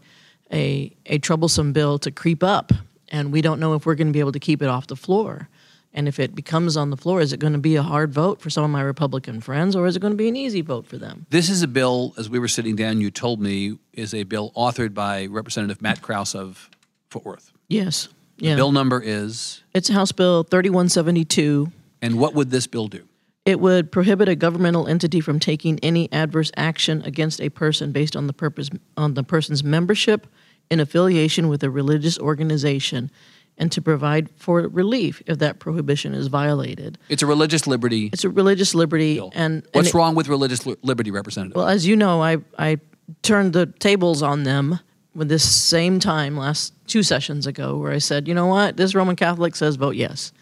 a 0.53 0.93
a 1.07 1.19
troublesome 1.19 1.73
bill 1.73 1.99
to 1.99 2.11
creep 2.11 2.43
up, 2.43 2.73
and 3.11 3.33
we 3.33 3.43
don't 3.43 3.61
know 3.61 3.75
if 3.75 3.87
we're 3.87 3.95
going 3.95 4.07
to 4.09 4.13
be 4.13 4.21
able 4.21 4.33
to 4.33 4.41
keep 4.41 4.63
it 4.63 4.69
off 4.69 4.87
the 4.87 4.97
floor. 4.97 5.49
And 5.93 6.07
if 6.07 6.21
it 6.21 6.37
becomes 6.37 6.77
on 6.77 6.91
the 6.91 6.97
floor, 6.97 7.21
is 7.21 7.33
it 7.33 7.41
going 7.41 7.53
to 7.53 7.59
be 7.59 7.75
a 7.75 7.83
hard 7.83 8.13
vote 8.13 8.41
for 8.41 8.49
some 8.49 8.63
of 8.63 8.71
my 8.71 8.81
Republican 8.81 9.41
friends, 9.41 9.75
or 9.75 9.87
is 9.89 9.97
it 9.97 10.01
going 10.01 10.13
to 10.13 10.17
be 10.17 10.29
an 10.29 10.37
easy 10.37 10.61
vote 10.61 10.87
for 10.87 10.99
them? 10.99 11.27
This 11.31 11.49
is 11.51 11.63
a 11.63 11.69
bill, 11.69 12.15
as 12.17 12.31
we 12.31 12.39
were 12.39 12.47
sitting 12.47 12.77
down, 12.77 13.01
you 13.01 13.11
told 13.11 13.41
me, 13.41 13.77
is 13.93 14.15
a 14.15 14.23
bill 14.23 14.53
authored 14.57 14.95
by 14.95 15.27
Representative 15.27 15.83
Matt 15.83 16.01
Krause 16.01 16.37
of 16.37 16.71
Fort 17.09 17.25
Worth. 17.25 17.51
Yes. 17.67 18.09
Yeah. 18.39 18.55
Bill 18.55 18.71
number 18.71 19.03
is, 19.03 19.63
It's 19.75 19.89
House 19.89 20.13
Bill 20.13 20.45
3172. 20.45 21.73
and 22.03 22.19
what 22.19 22.35
would 22.35 22.51
this 22.51 22.67
bill 22.69 22.87
do? 22.87 23.05
It 23.45 23.59
would 23.59 23.91
prohibit 23.91 24.29
a 24.29 24.37
governmental 24.37 24.87
entity 24.87 25.21
from 25.21 25.41
taking 25.41 25.79
any 25.81 26.13
adverse 26.13 26.53
action 26.57 27.03
against 27.05 27.41
a 27.41 27.49
person 27.49 27.91
based 27.91 28.15
on 28.15 28.27
the 28.29 28.33
purpose 28.33 28.71
on 28.97 29.15
the 29.15 29.25
person's 29.25 29.65
membership 29.65 30.27
in 30.71 30.81
affiliation 30.81 31.49
with 31.49 31.63
a 31.63 31.71
religious 31.71 32.19
organization 32.19 33.11
and 33.59 33.71
to 33.73 33.83
provide 33.83 34.31
for 34.37 34.61
relief 34.69 35.23
if 35.27 35.39
that 35.39 35.59
prohibition 35.59 36.15
is 36.15 36.29
violated. 36.29 36.97
It's 37.09 37.23
a 37.23 37.27
religious 37.27 37.67
liberty 37.67 38.09
It's 38.13 38.25
a 38.25 38.31
religious 38.31 38.75
liberty 38.75 39.17
bill. 39.17 39.33
and, 39.35 39.55
and 39.57 39.67
What's 39.73 39.89
it- 39.89 39.95
wrong 39.95 40.15
with 40.15 40.29
religious 40.29 40.65
li- 40.65 40.77
liberty, 40.83 41.11
Representative? 41.11 41.57
well, 41.57 41.69
as 41.69 41.87
you 41.87 41.97
know, 41.97 42.23
I 42.23 42.39
I 42.59 42.79
turned 43.23 43.53
the 43.53 43.67
tables 43.67 44.23
on 44.23 44.45
them 44.45 44.79
with 45.15 45.29
this 45.29 45.43
same 45.47 45.99
time 45.99 46.37
last 46.37 46.73
two 46.87 47.03
sessions 47.03 47.47
ago, 47.47 47.77
where 47.77 47.93
I 47.93 47.99
said, 47.99 48.29
you 48.29 48.35
know 48.35 48.47
what, 48.47 48.77
this 48.77 48.95
Roman 48.95 49.17
Catholic 49.17 49.57
says 49.57 49.75
vote 49.77 49.97
yes. 49.97 50.33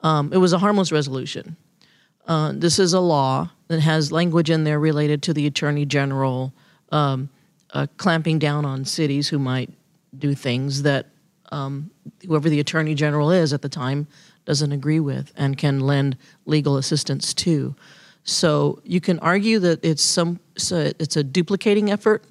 Um, 0.00 0.32
it 0.32 0.38
was 0.38 0.52
a 0.52 0.58
harmless 0.58 0.90
resolution. 0.92 1.56
Uh, 2.26 2.52
this 2.54 2.78
is 2.78 2.92
a 2.92 3.00
law 3.00 3.50
that 3.68 3.80
has 3.80 4.10
language 4.12 4.50
in 4.50 4.64
there 4.64 4.78
related 4.80 5.22
to 5.22 5.32
the 5.32 5.46
Attorney 5.46 5.86
General, 5.86 6.52
um, 6.90 7.30
uh, 7.72 7.86
clamping 7.96 8.38
down 8.38 8.64
on 8.64 8.84
cities 8.84 9.28
who 9.28 9.38
might 9.38 9.70
do 10.16 10.34
things 10.34 10.82
that 10.82 11.06
um, 11.50 11.90
whoever 12.26 12.48
the 12.48 12.60
attorney 12.60 12.94
general 12.94 13.30
is 13.30 13.52
at 13.52 13.62
the 13.62 13.68
time 13.68 14.06
doesn't 14.44 14.72
agree 14.72 15.00
with 15.00 15.32
and 15.36 15.58
can 15.58 15.80
lend 15.80 16.16
legal 16.46 16.76
assistance 16.76 17.34
to. 17.34 17.74
So 18.24 18.80
you 18.84 19.00
can 19.00 19.18
argue 19.20 19.58
that 19.60 19.84
it's 19.84 20.02
some 20.02 20.40
so 20.56 20.90
it's 20.98 21.16
a 21.16 21.24
duplicating 21.24 21.90
effort, 21.90 22.24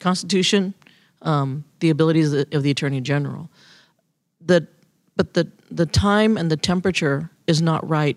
Constitution, 0.00 0.74
um, 1.22 1.64
the 1.80 1.90
abilities 1.90 2.32
of 2.32 2.50
the, 2.50 2.56
of 2.56 2.62
the 2.62 2.70
attorney 2.70 3.00
general. 3.00 3.50
The 4.40 4.66
but 5.16 5.34
the 5.34 5.50
the 5.70 5.86
time 5.86 6.36
and 6.36 6.50
the 6.50 6.56
temperature 6.56 7.30
is 7.46 7.60
not 7.60 7.86
right 7.88 8.16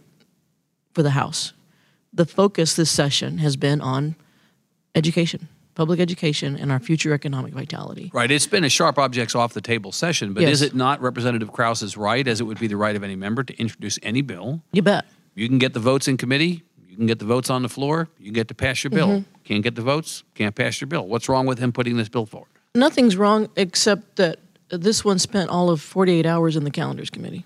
for 0.94 1.04
the 1.04 1.12
House. 1.12 1.54
The 2.14 2.26
focus 2.26 2.76
this 2.76 2.90
session 2.90 3.40
has 3.40 3.58
been 3.58 3.82
on 3.82 4.16
education, 4.96 5.50
public 5.76 6.00
education, 6.00 6.56
and 6.56 6.72
our 6.72 6.80
future 6.80 7.14
economic 7.14 7.54
vitality. 7.54 8.10
Right. 8.14 8.32
It's 8.32 8.48
been 8.48 8.64
a 8.64 8.70
sharp 8.70 8.98
objects 8.98 9.36
off 9.36 9.54
the 9.54 9.62
table 9.62 9.92
session, 9.92 10.34
but 10.34 10.42
Yes. 10.44 10.54
is 10.54 10.62
it 10.64 10.74
not 10.76 11.02
Representative 11.02 11.52
Krause's 11.52 11.96
right, 11.98 12.28
as 12.28 12.40
it 12.42 12.46
would 12.46 12.60
be 12.60 12.68
the 12.68 12.78
right 12.78 12.96
of 12.96 13.04
any 13.04 13.16
member, 13.16 13.44
to 13.44 13.54
introduce 13.60 14.00
any 14.02 14.22
bill? 14.22 14.62
You 14.72 14.82
bet. 14.82 15.06
You 15.36 15.48
can 15.50 15.60
get 15.60 15.74
the 15.74 15.80
votes 15.82 16.08
in 16.08 16.16
committee. 16.18 16.64
You 16.90 16.96
can 16.96 17.06
get 17.08 17.20
the 17.20 17.26
votes 17.26 17.50
on 17.50 17.62
the 17.62 17.70
floor. 17.70 18.08
You 18.20 18.26
can 18.26 18.34
get 18.34 18.48
to 18.48 18.56
pass 18.56 18.84
your 18.84 18.92
bill. 18.92 19.08
Mm-hmm. 19.10 19.32
Can't 19.44 19.64
get 19.64 19.76
the 19.76 19.82
votes. 19.82 20.24
Can't 20.34 20.56
pass 20.56 20.80
your 20.80 20.88
bill. 20.88 21.06
What's 21.08 21.28
wrong 21.28 21.46
with 21.46 21.60
him 21.60 21.74
putting 21.74 21.98
this 21.98 22.08
bill 22.10 22.26
forward? 22.26 22.50
Nothing's 22.74 23.18
wrong 23.18 23.50
except 23.58 24.16
that 24.16 24.40
this 24.70 25.04
one 25.04 25.20
spent 25.20 25.50
all 25.50 25.70
of 25.70 25.82
48 25.82 26.26
hours 26.26 26.56
in 26.56 26.64
the 26.64 26.72
calendars 26.72 27.10
committee. 27.10 27.46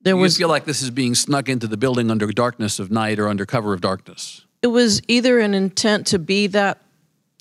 There 0.00 0.14
You 0.16 0.20
was 0.20 0.36
feel 0.38 0.48
like 0.48 0.64
this 0.64 0.82
is 0.82 0.90
being 0.90 1.14
snuck 1.14 1.48
into 1.48 1.66
the 1.66 1.76
building 1.76 2.10
under 2.10 2.26
darkness 2.32 2.78
of 2.78 2.90
night 2.90 3.18
or 3.18 3.28
under 3.28 3.44
cover 3.46 3.72
of 3.74 3.80
darkness. 3.82 4.44
it 4.62 4.68
was 4.68 5.02
either 5.08 5.38
an 5.40 5.54
intent 5.54 6.06
to 6.08 6.18
be 6.18 6.46
that 6.48 6.80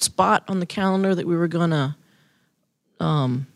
spot 0.04 0.44
on 0.48 0.60
the 0.60 0.66
calendar 0.66 1.14
that 1.16 1.26
we 1.28 1.36
were 1.36 1.48
going 1.48 1.70
to 1.72 1.96
um, 3.00 3.48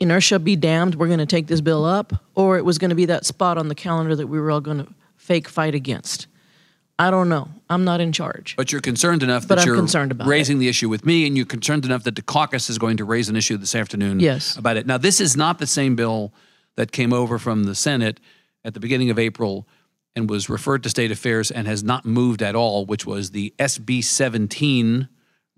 inertia 0.00 0.38
be 0.38 0.56
damned 0.56 0.94
we're 0.94 1.06
going 1.06 1.18
to 1.18 1.26
take 1.26 1.46
this 1.46 1.60
bill 1.60 1.84
up 1.84 2.12
or 2.34 2.56
it 2.58 2.64
was 2.64 2.78
going 2.78 2.90
to 2.90 2.94
be 2.96 3.06
that 3.06 3.24
spot 3.26 3.58
on 3.58 3.68
the 3.68 3.74
calendar 3.74 4.14
that 4.16 4.26
we 4.26 4.38
were 4.40 4.50
all 4.50 4.60
going 4.60 4.78
to 4.84 4.92
fake 5.16 5.48
fight 5.48 5.74
against 5.74 6.26
i 6.98 7.10
don't 7.10 7.28
know 7.28 7.48
i'm 7.68 7.84
not 7.84 8.00
in 8.00 8.12
charge 8.12 8.54
But 8.56 8.70
you're 8.72 8.80
concerned 8.80 9.22
enough 9.22 9.46
But 9.46 9.56
that 9.56 9.60
I'm 9.62 9.66
you're 9.66 9.76
concerned 9.76 10.10
about 10.12 10.26
raising 10.28 10.58
the 10.58 10.68
issue 10.68 10.88
with 10.88 11.04
me, 11.04 11.26
and 11.26 11.36
you're 11.36 11.46
concerned 11.46 11.84
enough 11.84 12.04
that 12.04 12.14
the 12.16 12.22
caucus 12.22 12.70
is 12.70 12.78
going 12.78 12.96
to 12.98 13.04
raise 13.04 13.28
an 13.28 13.36
issue 13.36 13.56
this 13.56 13.74
afternoon 13.74 14.20
Yes. 14.20 14.56
about 14.56 14.76
it. 14.76 14.86
Now, 14.86 14.98
this 14.98 15.20
is 15.20 15.36
not 15.36 15.58
the 15.58 15.66
same 15.66 15.94
bill 15.96 16.32
that 16.76 16.92
came 16.92 17.12
over 17.12 17.38
from 17.38 17.64
the 17.64 17.74
Senate 17.74 18.20
at 18.64 18.74
the 18.74 18.80
beginning 18.80 19.10
of 19.10 19.18
April 19.18 19.66
and 20.16 20.28
was 20.30 20.48
referred 20.48 20.82
to 20.84 20.88
State 20.90 21.10
Affairs 21.12 21.50
and 21.50 21.66
has 21.68 21.82
not 21.84 22.04
moved 22.04 22.42
at 22.42 22.54
all, 22.56 22.84
which 22.86 23.04
was 23.06 23.30
the 23.32 23.52
SB 23.58 24.02
17 24.02 25.08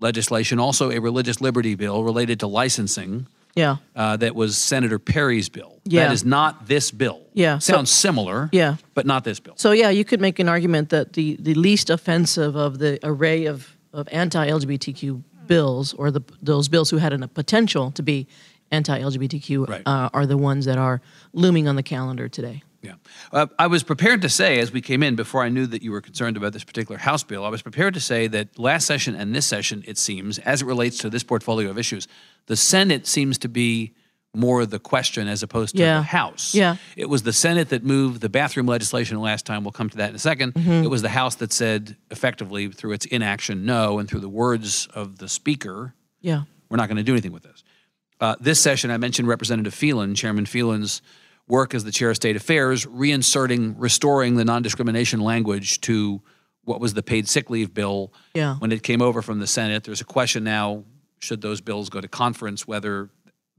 legislation, 0.01 0.59
also 0.59 0.91
a 0.91 0.99
religious 0.99 1.39
liberty 1.41 1.75
bill 1.75 2.03
related 2.03 2.39
to 2.39 2.47
licensing. 2.47 3.27
yeah 3.55 3.77
Uh, 3.95 4.17
that 4.17 4.33
was 4.35 4.57
Senator 4.57 4.99
Perry's 4.99 5.49
bill. 5.49 5.73
Yeah. 5.85 6.03
That 6.07 6.13
is 6.13 6.23
not 6.23 6.67
this 6.67 6.91
bill. 6.91 7.19
Yeah, 7.33 7.59
so- 7.59 7.73
Sounds 7.73 7.91
similar. 7.91 8.49
Yeah. 8.51 8.75
But 8.93 9.05
not 9.05 9.23
this 9.23 9.39
bill. 9.39 9.53
So 9.57 9.71
yeah, 9.71 9.89
you 9.91 10.03
could 10.05 10.21
make 10.21 10.39
an 10.41 10.49
argument 10.49 10.89
that 10.89 11.13
the, 11.13 11.37
the 11.39 11.53
least 11.53 11.89
offensive 11.89 12.55
of 12.55 12.77
the 12.79 12.97
array 13.03 13.47
of, 13.47 13.75
of 13.93 14.07
anti-LGBTQ 14.11 15.21
bills, 15.47 15.93
or 15.93 16.11
the 16.11 16.21
those 16.41 16.69
bills 16.69 16.89
who 16.91 16.97
had 16.99 17.13
a 17.13 17.27
potential 17.27 17.91
to 17.91 18.03
be 18.03 18.25
anti-LGBTQ, 18.71 19.67
Right. 19.67 19.81
uh, 19.85 20.09
are 20.13 20.25
the 20.25 20.37
ones 20.37 20.65
that 20.65 20.77
are 20.77 21.01
looming 21.33 21.67
on 21.67 21.75
the 21.75 21.83
calendar 21.83 22.27
today. 22.29 22.63
Yeah. 22.81 22.93
Uh, 23.31 23.45
I 23.59 23.67
was 23.67 23.83
prepared 23.83 24.21
to 24.23 24.29
say, 24.29 24.59
as 24.59 24.71
we 24.71 24.81
came 24.81 25.03
in, 25.03 25.15
before 25.15 25.43
I 25.43 25.49
knew 25.49 25.67
that 25.67 25.83
you 25.83 25.91
were 25.91 26.01
concerned 26.01 26.35
about 26.37 26.51
this 26.53 26.63
particular 26.63 26.97
House 26.97 27.23
bill, 27.23 27.45
I 27.45 27.49
was 27.49 27.61
prepared 27.61 27.93
to 27.93 27.99
say 27.99 28.27
that 28.27 28.57
last 28.57 28.87
session 28.87 29.15
and 29.15 29.35
this 29.35 29.45
session, 29.45 29.83
it 29.85 29.97
seems, 29.99 30.39
as 30.39 30.61
it 30.61 30.65
relates 30.65 30.97
to 30.99 31.09
this 31.09 31.21
portfolio 31.23 31.69
of 31.69 31.77
issues, 31.77 32.07
the 32.47 32.55
Senate 32.55 33.05
seems 33.05 33.37
to 33.39 33.47
be 33.49 33.93
more 34.33 34.65
the 34.65 34.79
question 34.79 35.27
as 35.27 35.43
opposed 35.43 35.75
to 35.75 35.81
Yeah. 35.83 35.97
the 35.97 36.03
House. 36.03 36.55
Yeah. 36.55 36.77
It 36.95 37.07
was 37.09 37.21
the 37.23 37.33
Senate 37.33 37.69
that 37.69 37.83
moved 37.83 38.21
the 38.21 38.29
bathroom 38.29 38.65
legislation 38.65 39.19
last 39.19 39.45
time. 39.45 39.63
We'll 39.63 39.73
come 39.73 39.89
to 39.89 39.97
that 39.97 40.09
in 40.09 40.15
a 40.15 40.19
2nd 40.19 40.53
Mm-hmm. 40.53 40.83
It 40.85 40.89
was 40.89 41.01
the 41.01 41.09
House 41.09 41.35
that 41.35 41.51
said, 41.53 41.97
effectively, 42.09 42.69
through 42.69 42.93
its 42.93 43.05
inaction, 43.05 43.65
no, 43.65 43.99
and 43.99 44.07
through 44.09 44.21
the 44.21 44.29
words 44.29 44.87
of 44.95 45.17
the 45.19 45.27
Speaker, 45.29 45.93
Yeah. 46.21 46.43
we're 46.69 46.77
not 46.77 46.87
going 46.87 46.97
to 46.97 47.03
do 47.03 47.11
anything 47.11 47.33
with 47.33 47.43
this. 47.43 47.63
Uh, 48.21 48.35
this 48.39 48.59
session, 48.61 48.89
I 48.89 48.97
mentioned 48.97 49.27
Representative 49.27 49.73
Phelan, 49.73 50.15
Chairman 50.15 50.45
Phelan's 50.45 51.01
work 51.51 51.75
as 51.75 51.83
the 51.83 51.91
chair 51.91 52.09
of 52.09 52.15
state 52.15 52.37
affairs, 52.37 52.85
reinserting, 52.85 53.75
restoring 53.77 54.37
the 54.37 54.45
non 54.45 54.61
discrimination 54.63 55.19
language 55.19 55.81
to 55.81 56.21
what 56.63 56.79
was 56.79 56.93
the 56.93 57.03
paid 57.03 57.27
sick 57.27 57.49
leave 57.49 57.73
bill 57.73 58.13
Yeah. 58.33 58.55
when 58.55 58.71
it 58.71 58.83
came 58.83 59.01
over 59.01 59.21
from 59.21 59.39
the 59.39 59.47
Senate. 59.47 59.83
There's 59.83 59.99
a 60.01 60.05
question 60.05 60.43
now 60.45 60.85
should 61.19 61.41
those 61.41 61.59
bills 61.61 61.89
go 61.89 61.99
to 62.01 62.07
conference, 62.07 62.65
whether 62.65 63.09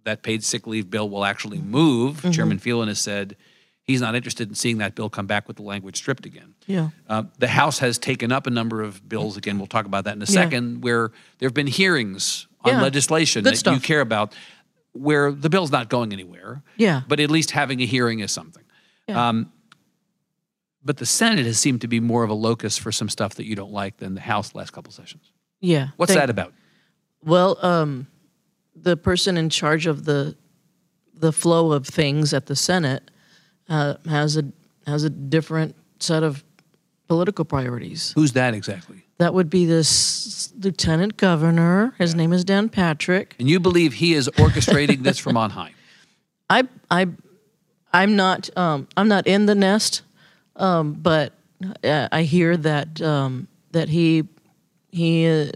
that 0.05 0.23
paid 0.23 0.43
sick 0.43 0.67
leave 0.67 0.89
bill 0.91 1.09
will 1.11 1.25
actually 1.25 1.59
move. 1.59 2.17
Mm-hmm. 2.17 2.31
Chairman 2.31 2.59
Phelan 2.59 2.89
has 2.89 2.99
said 2.99 3.37
he's 3.85 4.01
not 4.01 4.15
interested 4.15 4.49
in 4.49 4.55
seeing 4.55 4.79
that 4.79 4.95
bill 4.95 5.11
come 5.11 5.27
back 5.27 5.47
with 5.47 5.59
the 5.59 5.63
language 5.63 5.97
stripped 5.97 6.25
again. 6.25 6.55
Yeah. 6.67 6.89
Uh, 7.09 7.25
the 7.39 7.49
House 7.49 7.79
has 7.81 7.99
taken 7.99 8.33
up 8.33 8.47
a 8.47 8.51
number 8.51 8.83
of 8.83 9.07
bills. 9.07 9.37
Again, 9.37 9.59
we'll 9.59 9.67
talk 9.67 9.85
about 9.85 10.05
that 10.05 10.17
in 10.17 10.23
a 10.23 10.25
Yeah. 10.25 10.31
second, 10.43 10.83
where 10.83 11.11
there 11.39 11.47
have 11.49 11.55
been 11.55 11.67
hearings 11.67 12.47
on 12.65 12.73
Yeah. 12.75 12.83
legislation 12.83 13.45
Good 13.45 13.55
that 13.55 13.75
you 13.75 13.81
care 13.81 14.01
about, 14.01 14.35
where 14.93 15.33
the 15.33 15.49
bill's 15.51 15.71
not 15.73 15.89
going 15.89 16.13
anywhere. 16.13 16.63
Yeah. 16.77 17.03
But 17.09 17.21
at 17.21 17.31
least 17.31 17.51
having 17.51 17.81
a 17.81 17.87
hearing 17.87 18.21
is 18.21 18.31
something. 18.31 18.65
Yeah. 19.09 19.29
Um, 19.29 19.53
but 20.85 20.97
the 20.97 21.07
Senate 21.07 21.47
has 21.47 21.59
seemed 21.59 21.81
to 21.83 21.89
be 21.89 22.01
more 22.01 22.25
of 22.25 22.31
a 22.31 22.35
locus 22.35 22.77
for 22.77 22.93
some 22.93 23.09
stuff 23.09 23.37
that 23.37 23.47
you 23.47 23.55
don't 23.55 23.73
like 23.73 23.99
than 23.99 24.15
the 24.15 24.21
House 24.21 24.55
last 24.55 24.73
couple 24.73 24.93
sessions. 24.93 25.33
Yeah. 25.61 25.89
What's 25.97 26.13
Thank- 26.13 26.23
that 26.23 26.31
about? 26.31 26.53
Well, 27.25 27.57
um, 27.65 28.09
the 28.75 28.97
person 28.97 29.37
in 29.37 29.49
charge 29.49 29.87
of 29.87 30.05
the 30.05 30.37
the 31.15 31.33
flow 31.33 31.71
of 31.71 31.87
things 31.87 32.35
at 32.35 32.47
the 32.47 32.57
Senate 32.57 33.11
uh, 33.69 33.95
has 34.09 34.37
a 34.37 34.45
has 34.87 35.05
a 35.05 35.11
different 35.11 35.77
set 36.01 36.25
of 36.25 36.43
political 37.07 37.45
priorities. 37.45 38.13
Who's 38.17 38.33
that 38.33 38.55
exactly? 38.55 39.05
That 39.23 39.35
would 39.35 39.51
be 39.51 39.67
this 39.67 40.53
lieutenant 40.59 41.17
governor. 41.17 41.95
His 41.97 42.13
name 42.13 42.33
is 42.33 42.45
Dan 42.45 42.69
Patrick. 42.69 43.37
And 43.39 43.49
you 43.49 43.61
believe 43.61 43.93
he 43.93 44.15
is 44.15 44.29
orchestrating 44.31 45.05
this 45.05 45.17
from 45.17 45.37
on 45.37 45.51
high? 45.51 45.75
I 46.51 46.67
I 46.91 47.07
I'm 47.93 48.17
not 48.17 48.51
um, 48.59 48.89
I'm 48.97 49.07
not 49.07 49.29
in 49.29 49.47
the 49.47 49.55
nest, 49.55 50.03
um, 50.57 50.95
but 50.95 51.35
uh, 51.85 52.09
I 52.11 52.25
hear 52.25 52.57
that 52.57 53.01
um, 53.01 53.47
that 53.71 53.89
he 53.89 54.25
he 54.91 55.29
uh, 55.29 55.53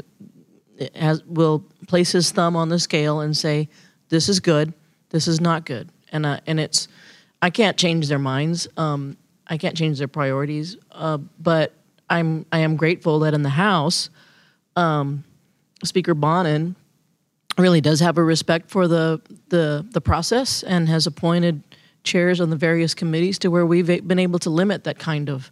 has 0.95 1.25
will 1.25 1.65
place 1.89 2.13
his 2.13 2.31
thumb 2.31 2.55
on 2.55 2.69
the 2.69 2.79
scale 2.79 3.19
and 3.19 3.37
say 3.37 3.69
this 4.11 4.29
is 4.29 4.39
good, 4.39 4.73
this 5.11 5.27
is 5.27 5.41
not 5.41 5.65
good, 5.65 5.89
and 6.13 6.25
uh, 6.25 6.39
and 6.47 6.61
it's 6.61 6.87
I 7.43 7.51
can't 7.51 7.77
change 7.77 8.07
their 8.07 8.21
minds. 8.21 8.69
Um, 8.77 9.17
I 9.49 9.57
can't 9.57 9.77
change 9.77 9.99
their 9.99 10.07
priorities, 10.07 10.77
uh, 10.93 11.19
but 11.41 11.76
I'm 12.09 12.47
I 12.53 12.61
am 12.61 12.77
grateful 12.77 13.21
that 13.21 13.35
in 13.35 13.43
the 13.43 13.51
House, 13.51 14.11
um, 14.77 15.25
Speaker 15.85 16.15
Bonnen 16.15 16.75
really 17.59 17.81
does 17.81 18.01
have 18.01 18.19
a 18.19 18.25
respect 18.25 18.71
for 18.71 18.89
the 18.89 19.21
the 19.49 19.87
the 19.91 20.01
process 20.01 20.63
and 20.63 20.89
has 20.89 21.07
appointed 21.07 21.63
chairs 22.05 22.41
on 22.41 22.51
the 22.51 22.57
various 22.57 22.95
committees 22.95 23.39
to 23.41 23.51
where 23.51 23.67
we've 23.67 23.87
been 23.87 24.19
able 24.19 24.39
to 24.39 24.51
limit 24.51 24.85
that 24.85 24.99
kind 24.99 25.29
of 25.29 25.51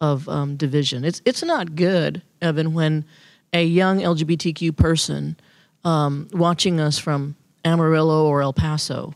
of 0.00 0.28
um, 0.28 0.56
division. 0.56 1.04
It's 1.04 1.22
it's 1.24 1.42
not 1.42 1.76
good, 1.76 2.22
Evan, 2.40 2.74
when 2.74 3.04
a 3.52 3.64
young 3.64 4.00
LGBTQ 4.00 4.76
person 4.76 5.36
um, 5.84 6.28
watching 6.32 6.80
us 6.80 6.98
from 6.98 7.36
Amarillo 7.64 8.26
or 8.26 8.42
El 8.42 8.52
Paso 8.52 9.14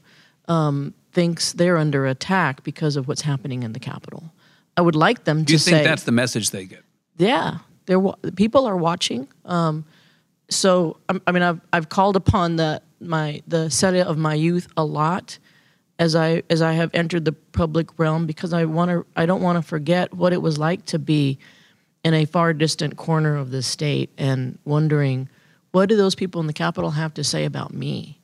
um, 0.49 0.95
thinks 1.13 1.53
they're 1.53 1.77
under 1.77 2.07
attack 2.07 2.63
because 2.63 2.97
of 2.97 3.09
what's 3.09 3.23
happening 3.23 3.63
in 3.63 3.73
the 3.73 3.81
Capitol. 3.81 4.31
I 4.77 4.83
would 4.83 4.97
like 4.97 5.25
them 5.25 5.39
Do 5.39 5.45
to 5.47 5.53
you 5.53 5.59
think 5.59 5.79
say, 5.79 5.85
that's 5.85 6.03
the 6.05 6.13
message 6.13 6.51
they 6.51 6.65
get? 6.67 6.85
yeah, 7.19 7.59
they're 7.87 8.01
people 8.35 8.67
are 8.67 8.77
watching. 8.77 9.29
Um, 9.45 9.85
so 10.51 10.99
I, 11.09 11.21
I 11.27 11.33
mean, 11.33 11.43
I've 11.43 11.61
I've 11.73 11.89
called 11.89 12.17
upon 12.17 12.57
the 12.57 12.83
my 13.01 13.43
the 13.47 13.71
Senate 13.71 14.07
of 14.07 14.17
my 14.19 14.35
youth 14.35 14.69
a 14.77 14.85
lot 14.85 15.39
as 15.99 16.15
I 16.15 16.43
as 16.51 16.63
I 16.63 16.73
have 16.73 16.91
entered 16.95 17.25
the 17.25 17.33
public 17.33 17.99
realm 17.99 18.27
because 18.27 18.53
I 18.53 18.65
want 18.65 18.91
to 18.91 19.07
I 19.17 19.27
don't 19.27 19.43
want 19.43 19.57
to 19.57 19.63
forget 19.63 20.13
what 20.15 20.33
it 20.33 20.43
was 20.43 20.59
like 20.59 20.85
to 20.87 20.99
be 20.99 21.39
in 22.05 22.15
a 22.15 22.25
far 22.25 22.53
distant 22.53 22.97
corner 22.97 23.37
of 23.37 23.51
the 23.51 23.63
state 23.63 24.11
and 24.17 24.59
wondering 24.65 25.29
what 25.73 25.89
do 25.89 25.97
those 25.97 26.15
people 26.15 26.41
in 26.41 26.47
the 26.47 26.53
Capitol 26.53 26.91
have 26.91 27.13
to 27.15 27.25
say 27.25 27.45
about 27.45 27.75
me. 27.75 28.21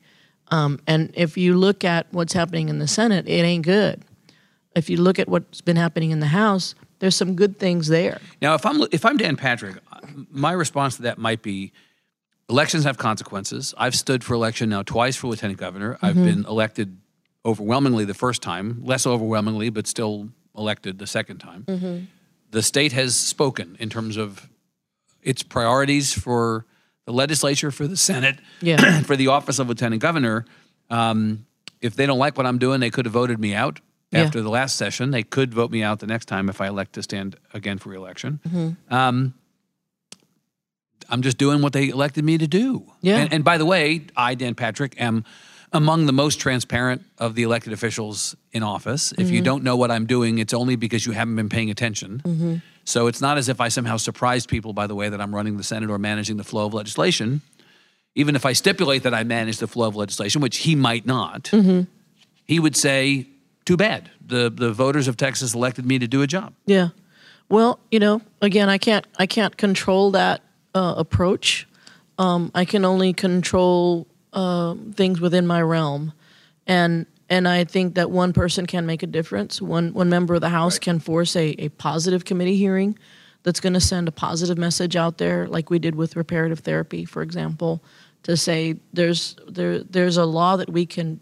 Um, 0.49 0.81
and 0.87 1.11
if 1.15 1.37
you 1.37 1.57
look 1.57 1.83
at 1.85 2.07
what's 2.13 2.33
happening 2.33 2.69
in 2.69 2.79
the 2.79 2.87
Senate, 2.87 3.27
it 3.27 3.43
ain't 3.43 3.65
good. 3.65 4.03
If 4.75 4.89
you 4.91 4.97
look 4.97 5.19
at 5.19 5.29
what's 5.29 5.61
been 5.61 5.77
happening 5.77 6.11
in 6.11 6.21
the 6.21 6.27
House, 6.27 6.75
there's 6.99 7.17
some 7.17 7.35
good 7.35 7.59
things 7.59 7.89
there. 7.89 8.21
Now, 8.41 8.55
if 8.55 8.65
I'm 8.65 8.83
if 8.93 9.05
I'm 9.05 9.17
Dan 9.17 9.37
Patrick, 9.37 9.77
my 10.31 10.53
response 10.53 10.97
to 10.97 11.03
that 11.03 11.19
might 11.19 11.43
be 11.43 11.73
elections 12.49 12.85
have 12.85 12.99
consequences. 12.99 13.75
I've 13.77 13.95
stood 13.95 14.23
for 14.25 14.35
election 14.35 14.69
now 14.71 14.83
twice 14.83 15.17
for 15.17 15.27
lieutenant 15.29 15.59
governor. 15.59 15.99
I've 16.03 16.15
been 16.15 16.45
elected 16.47 16.97
overwhelmingly 17.45 18.05
the 18.05 18.15
first 18.15 18.41
time, 18.43 18.83
less 18.85 19.07
overwhelmingly, 19.07 19.71
but 19.71 19.87
still 19.87 20.29
elected 20.57 20.99
the 20.99 21.07
second 21.07 21.39
time. 21.39 22.09
The 22.51 22.63
state 22.63 22.93
has 22.93 23.17
spoken 23.17 23.77
in 23.81 23.89
terms 23.89 24.17
of 24.17 24.49
its 25.23 25.43
priorities 25.43 26.13
for 26.13 26.67
the 27.07 27.13
legislature, 27.13 27.71
for 27.71 27.87
the 27.87 27.97
Senate, 27.97 28.39
Yeah. 28.61 29.01
for 29.05 29.17
the 29.17 29.29
office 29.29 29.59
of 29.59 29.69
lieutenant 29.69 30.03
governor. 30.03 30.45
Um, 30.91 31.47
if 31.81 31.97
they 31.97 32.07
don't 32.07 32.19
like 32.19 32.37
what 32.37 32.47
I'm 32.47 32.59
doing, 32.59 32.81
they 32.81 32.91
could 32.91 33.07
have 33.07 33.13
voted 33.15 33.41
me 33.41 33.55
out 33.55 33.81
Yeah. 34.13 34.21
after 34.25 34.43
the 34.43 34.51
last 34.51 34.77
session. 34.77 35.11
They 35.11 35.23
could 35.23 35.53
vote 35.55 35.71
me 35.71 35.83
out 35.83 36.01
the 36.01 36.07
next 36.07 36.27
time 36.27 36.49
if 36.49 36.61
I 36.61 36.67
elect 36.69 36.93
to 36.95 37.03
stand 37.03 37.37
again 37.55 37.79
for 37.79 37.89
reelection. 37.91 38.41
Mm-hmm. 38.47 38.95
Um, 38.95 39.35
I'm 41.09 41.23
just 41.23 41.37
doing 41.39 41.63
what 41.63 41.73
they 41.73 41.89
elected 41.89 42.25
me 42.25 42.39
to 42.39 42.47
do. 42.47 42.85
Yeah. 43.01 43.19
And, 43.19 43.33
and 43.33 43.45
by 43.45 43.59
the 43.59 43.67
way, 43.67 44.07
I, 44.17 44.35
Dan 44.35 44.55
Patrick, 44.55 44.95
am 45.01 45.25
among 45.73 46.07
the 46.07 46.13
most 46.13 46.39
transparent 46.41 47.03
of 47.19 47.35
the 47.35 47.43
elected 47.43 47.73
officials 47.73 48.37
in 48.53 48.63
office. 48.63 49.13
If 49.13 49.31
you 49.31 49.39
Mm-hmm. 49.39 49.45
don't 49.45 49.65
know 49.65 49.77
what 49.77 49.91
I'm 49.91 50.07
doing, 50.07 50.39
it's 50.39 50.53
only 50.55 50.77
because 50.77 51.05
you 51.07 51.13
haven't 51.13 51.37
been 51.37 51.49
paying 51.49 51.71
attention. 51.71 52.21
Mm-hmm. 52.25 52.57
So 52.85 53.07
it's 53.07 53.21
not 53.21 53.39
as 53.39 53.49
if 53.49 53.61
I 53.61 53.69
somehow 53.69 53.97
surprised 53.97 54.49
people 54.49 54.73
by 54.73 54.87
the 54.87 54.95
way 54.95 55.09
that 55.09 55.21
I'm 55.21 55.35
running 55.35 55.57
the 55.57 55.63
Senate 55.65 55.89
or 55.91 55.99
managing 55.99 56.37
the 56.37 56.45
flow 56.45 56.67
of 56.67 56.75
legislation. 56.75 57.41
Even 58.15 58.37
if 58.37 58.45
I 58.45 58.53
stipulate 58.53 59.05
that 59.05 59.15
I 59.15 59.25
manage 59.25 59.59
the 59.59 59.67
flow 59.67 59.89
of 59.89 59.97
legislation, 59.97 60.43
which 60.43 60.59
he 60.59 60.75
might 60.75 61.07
not, 61.07 61.45
Mm-hmm. 61.45 61.83
he 62.45 62.61
would 62.61 62.77
say, 62.77 63.27
"Too 63.65 63.77
bad. 63.77 64.11
The 64.25 64.51
the 64.51 64.73
voters 64.73 65.09
of 65.09 65.17
Texas 65.17 65.55
elected 65.55 65.87
me 65.87 65.99
to 65.99 66.07
do 66.07 66.23
a 66.23 66.27
job." 66.27 66.55
Yeah. 66.67 66.89
Well, 67.49 67.81
you 67.91 67.99
know, 67.99 68.23
again, 68.41 68.69
I 68.69 68.79
can't 68.79 69.07
I 69.19 69.27
can't 69.27 69.57
control 69.57 70.13
that 70.13 70.43
uh, 70.75 70.95
approach. 70.97 71.69
Um, 72.19 72.51
I 72.55 72.65
can 72.65 72.85
only 72.85 73.13
control 73.13 74.07
uh, 74.33 74.75
things 74.95 75.21
within 75.21 75.47
my 75.47 75.61
realm, 75.61 76.13
and 76.67 77.07
and 77.29 77.49
I 77.49 77.65
think 77.65 77.95
that 77.95 78.11
one 78.11 78.33
person 78.33 78.67
can 78.67 78.87
make 78.87 79.03
a 79.03 79.07
difference. 79.07 79.61
One 79.61 79.93
one 79.93 80.09
member 80.09 80.35
of 80.35 80.41
the 80.41 80.49
House 80.49 80.79
can 80.79 80.99
force 80.99 81.37
a, 81.37 81.55
a 81.59 81.69
positive 81.71 82.25
committee 82.25 82.57
hearing 82.57 82.99
that's 83.43 83.61
going 83.61 83.73
to 83.75 83.81
send 83.81 84.09
a 84.09 84.13
positive 84.13 84.59
message 84.59 84.97
out 84.97 85.19
there, 85.19 85.49
like 85.49 85.71
we 85.71 85.79
did 85.79 85.95
with 85.95 86.17
reparative 86.17 86.61
therapy, 86.61 87.05
for 87.05 87.23
example, 87.23 87.83
to 88.23 88.37
say 88.37 88.77
there's 88.93 89.37
there 89.49 89.81
there's 89.81 90.17
a 90.17 90.25
law 90.25 90.57
that 90.57 90.71
we 90.71 90.87
can 90.87 91.21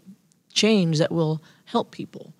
change 0.53 0.99
that 0.99 1.11
will 1.11 1.41
help 1.71 1.91
people. 1.91 2.33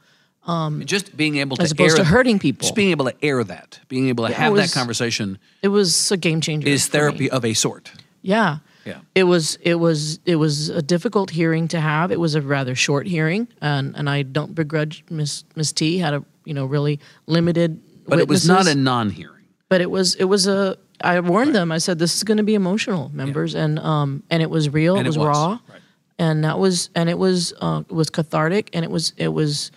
Just 0.85 1.15
being 1.15 1.37
able 1.37 1.55
to 1.57 1.63
As 1.63 1.71
opposed 1.71 1.97
air, 1.97 2.03
to 2.03 2.09
hurting 2.09 2.39
people. 2.39 2.63
Just 2.65 2.75
being 2.75 2.91
able 2.91 3.05
to 3.05 3.15
air 3.23 3.43
that, 3.43 3.79
being 3.87 4.09
able 4.09 4.25
to 4.25 4.31
Yeah, 4.31 4.37
have 4.37 4.53
it 4.53 4.57
that 4.57 4.71
conversation 4.71 5.37
It 5.61 5.67
was 5.67 6.11
a 6.11 6.17
game 6.17 6.41
changer. 6.41 6.67
is 6.67 6.87
therapy 6.87 7.29
of 7.29 7.45
a 7.45 7.53
sort. 7.53 7.91
Yeah. 8.21 8.57
Yeah. 8.85 9.01
It 9.13 9.25
was 9.25 9.57
it 9.61 9.75
was 9.75 10.19
it 10.25 10.37
was 10.37 10.69
a 10.69 10.81
difficult 10.81 11.29
hearing 11.29 11.67
to 11.69 11.79
have. 11.79 12.11
It 12.11 12.19
was 12.19 12.33
a 12.33 12.41
rather 12.41 12.73
short 12.73 13.05
hearing, 13.05 13.47
and 13.61 13.95
and 13.95 14.09
I 14.09 14.23
don't 14.23 14.55
begrudge 14.55 15.03
Miss 15.09 15.43
Miss 15.55 15.71
T 15.71 15.99
had 15.99 16.15
a 16.15 16.23
you 16.45 16.55
know 16.55 16.65
really 16.65 16.99
limited. 17.27 17.79
But 18.07 18.17
it 18.17 18.27
was 18.27 18.47
not 18.47 18.65
a 18.65 18.73
non-hearing. 18.73 19.45
But 19.69 19.81
it 19.81 19.91
was 19.91 20.15
it 20.15 20.23
was 20.25 20.47
a. 20.47 20.77
I 21.03 21.19
warned 21.19 21.53
them. 21.53 21.71
I 21.71 21.77
said 21.77 21.99
this 21.99 22.15
is 22.15 22.23
going 22.23 22.37
to 22.37 22.43
be 22.43 22.55
emotional, 22.55 23.11
members, 23.13 23.53
and 23.53 23.77
um 23.77 24.23
and 24.31 24.41
it 24.41 24.49
was 24.49 24.69
real. 24.69 24.95
And 24.95 25.05
it 25.05 25.09
was, 25.09 25.15
it 25.15 25.19
was, 25.19 25.27
raw, 25.27 25.59
right. 25.69 25.80
And 26.21 26.43
that 26.43 26.59
was 26.59 26.89
and 26.93 27.09
it 27.09 27.17
was 27.17 27.51
uh, 27.59 27.81
it 27.89 27.93
was 27.93 28.11
cathartic, 28.11 28.69
and 28.73 28.85
it 28.85 28.91
was 28.91 29.11
it 29.17 29.29
was. 29.29 29.71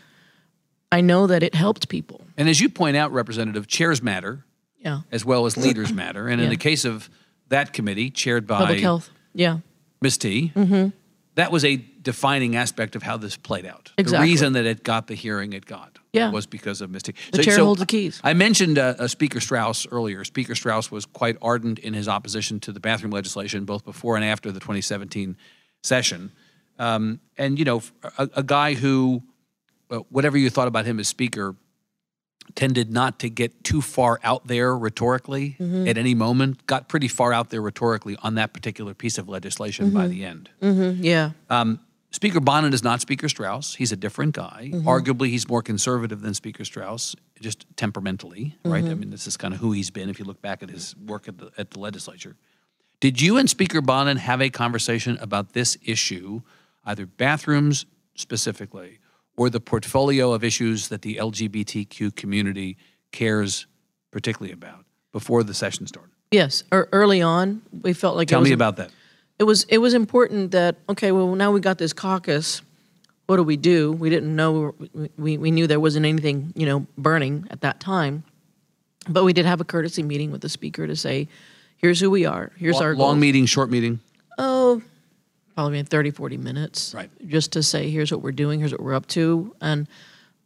I 0.93 1.01
know 1.01 1.27
that 1.27 1.43
it 1.43 1.55
helped 1.55 1.89
people. 1.89 2.21
And 2.37 2.49
as 2.49 2.61
you 2.61 2.69
point 2.69 2.97
out, 2.97 3.11
Representative, 3.13 3.67
chairs 3.67 4.01
matter 4.03 4.45
Yeah. 4.79 5.01
as 5.11 5.25
well 5.25 5.47
as 5.47 5.57
leaders 5.67 5.93
matter. 5.93 6.29
And 6.29 6.41
in 6.41 6.51
the 6.51 6.57
case 6.57 6.85
of 6.85 7.09
that 7.49 7.73
committee, 7.73 8.11
chaired 8.11 8.47
by 8.47 8.59
Public 8.59 8.81
health. 8.81 9.11
Yeah. 9.33 9.59
Ms. 10.03 10.19
T, 10.19 10.53
that 11.35 11.51
was 11.51 11.65
a 11.65 11.77
defining 12.03 12.55
aspect 12.55 12.95
of 12.95 13.03
how 13.03 13.17
this 13.17 13.37
played 13.37 13.65
out. 13.67 13.91
exactly. 13.97 14.27
The 14.29 14.33
reason 14.33 14.53
that 14.53 14.67
it 14.67 14.85
got 14.85 15.07
the 15.09 15.15
hearing 15.15 15.53
it 15.55 15.65
got 15.67 15.99
Yeah. 16.13 16.31
was 16.31 16.47
because 16.47 16.81
of 16.83 16.91
Ms. 16.91 17.03
T. 17.05 17.15
The 17.33 17.43
chair 17.43 17.59
holds 17.59 17.81
the 17.81 17.87
keys. 17.87 18.21
I 18.23 18.35
mentioned 18.35 18.79
uh, 18.79 18.95
uh, 18.99 19.09
Speaker 19.09 19.41
Straus 19.41 19.87
earlier. 19.91 20.23
Speaker 20.25 20.55
Straus 20.55 20.91
was 20.93 21.07
quite 21.07 21.39
ardent 21.43 21.79
in 21.81 21.95
his 21.95 22.07
opposition 22.07 22.61
to 22.61 22.73
the 22.73 22.81
bathroom 22.81 23.11
legislation, 23.11 23.65
both 23.65 23.85
before 23.85 24.15
and 24.17 24.25
after 24.25 24.53
the 24.53 24.61
2017 24.61 25.37
session. 25.85 26.33
Um, 26.79 27.21
and, 27.39 27.59
you 27.59 27.65
know, 27.65 27.83
a, 28.19 28.29
a 28.37 28.43
guy 28.43 28.75
who, 28.75 29.23
uh, 29.91 29.99
whatever 30.11 30.37
you 30.37 30.51
thought 30.51 30.69
about 30.69 30.87
him 30.87 30.99
as 30.99 31.09
Speaker, 31.09 31.55
tended 32.55 32.93
not 32.93 33.19
to 33.21 33.31
get 33.31 33.65
too 33.65 33.81
far 33.81 34.21
out 34.23 34.47
there 34.47 34.77
rhetorically 34.77 35.57
Mm-hmm. 35.59 35.89
at 35.89 35.97
any 35.97 36.15
moment, 36.15 36.67
got 36.67 36.89
pretty 36.89 37.09
far 37.09 37.33
out 37.33 37.51
there 37.51 37.63
rhetorically 37.63 38.17
on 38.23 38.35
that 38.35 38.53
particular 38.53 38.93
piece 38.93 39.19
of 39.19 39.29
legislation 39.29 39.91
by 39.91 40.07
the 40.09 40.25
end. 40.25 40.51
Yeah. 40.61 41.31
Speaker 42.11 42.41
Bonnen 42.41 42.73
is 42.73 42.85
not 42.85 43.01
Speaker 43.01 43.29
Straus. 43.29 43.75
He's 43.75 43.91
a 43.91 43.97
different 43.97 44.35
guy. 44.37 44.71
Mm-hmm. 44.73 44.87
Arguably, 44.87 45.31
he's 45.31 45.49
more 45.49 45.63
conservative 45.63 46.21
than 46.21 46.33
Speaker 46.33 46.65
Straus, 46.65 47.17
just 47.41 47.67
temperamentally, 47.77 48.57
right? 48.65 48.85
Mm-hmm. 48.85 48.93
I 48.93 48.95
mean, 48.95 49.11
this 49.11 49.27
is 49.27 49.37
kind 49.37 49.53
of 49.53 49.59
who 49.59 49.73
he's 49.73 49.91
been 49.91 50.09
if 50.09 50.21
you 50.21 50.25
look 50.25 50.41
back 50.41 50.63
at 50.63 50.71
his 50.71 50.95
work 50.97 51.27
at 51.27 51.39
the, 51.39 51.51
at 51.59 51.73
the 51.73 51.81
legislature. 51.81 52.37
Did 53.05 53.21
you 53.21 53.37
and 53.37 53.51
Speaker 53.51 53.83
Bonnen 53.83 54.17
have 54.17 54.41
a 54.41 54.49
conversation 54.49 55.19
about 55.21 55.53
this 55.53 55.77
issue, 55.85 56.41
either 56.87 57.05
bathrooms 57.05 57.85
specifically, 58.15 58.99
or 59.37 59.51
the 59.51 59.61
portfolio 59.61 60.33
of 60.33 60.43
issues 60.43 60.89
that 60.89 61.03
the 61.03 61.17
LGBTQ 61.17 62.17
community 62.17 62.79
cares 63.13 63.67
particularly 64.11 64.55
about 64.55 64.87
before 65.13 65.43
the 65.43 65.53
session 65.53 65.87
started? 65.87 66.13
Yes. 66.31 66.63
Er, 66.73 66.89
early 66.93 67.21
on, 67.21 67.61
we 67.83 67.93
felt 67.93 68.17
like 68.17 68.29
it 68.29 68.31
Tell 68.31 68.41
me 68.41 68.53
about 68.53 68.77
that. 68.77 68.91
it 69.39 69.45
was 69.45 69.65
it 69.65 69.77
was 69.77 69.93
important 69.93 70.53
that 70.53 70.77
okay 70.89 71.13
well 71.13 71.35
now 71.35 71.53
we 71.53 71.61
got 71.61 71.77
this 71.77 71.93
caucus 71.93 72.63
what 73.27 73.37
do 73.37 73.43
we 73.43 73.59
do 73.59 73.93
we 73.93 74.09
didn't 74.09 74.35
know 74.35 74.75
we, 75.19 75.37
we 75.37 75.51
knew 75.51 75.67
there 75.67 75.79
wasn't 75.79 76.07
anything 76.07 76.55
you 76.57 76.65
know 76.65 76.87
burning 76.97 77.47
at 77.51 77.61
that 77.61 77.81
time 77.81 78.25
but 79.11 79.25
we 79.25 79.35
did 79.35 79.45
have 79.45 79.61
a 79.61 79.65
courtesy 79.65 80.03
meeting 80.03 80.31
with 80.31 80.41
the 80.41 80.49
speaker 80.49 80.87
to 80.87 80.97
say 80.97 81.29
here's 81.77 82.01
who 82.01 82.11
we 82.11 82.25
are 82.27 82.51
here's 82.57 82.81
our 82.81 82.95
Long 82.95 83.21
meeting, 83.21 83.47
short 83.47 83.71
meeting. 83.71 84.01
oh 84.39 84.83
probably 85.55 85.79
in 85.79 85.87
30 85.87 86.11
40 86.11 86.37
minutes 86.39 86.93
Right. 86.95 87.11
just 87.29 87.53
to 87.53 87.63
say 87.63 87.91
here's 87.91 88.11
what 88.11 88.23
we're 88.23 88.33
doing 88.33 88.59
here's 88.61 88.73
what 88.73 88.81
we're 88.83 88.95
up 88.95 89.07
to 89.09 89.55
and 89.61 89.87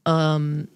um, 0.06 0.68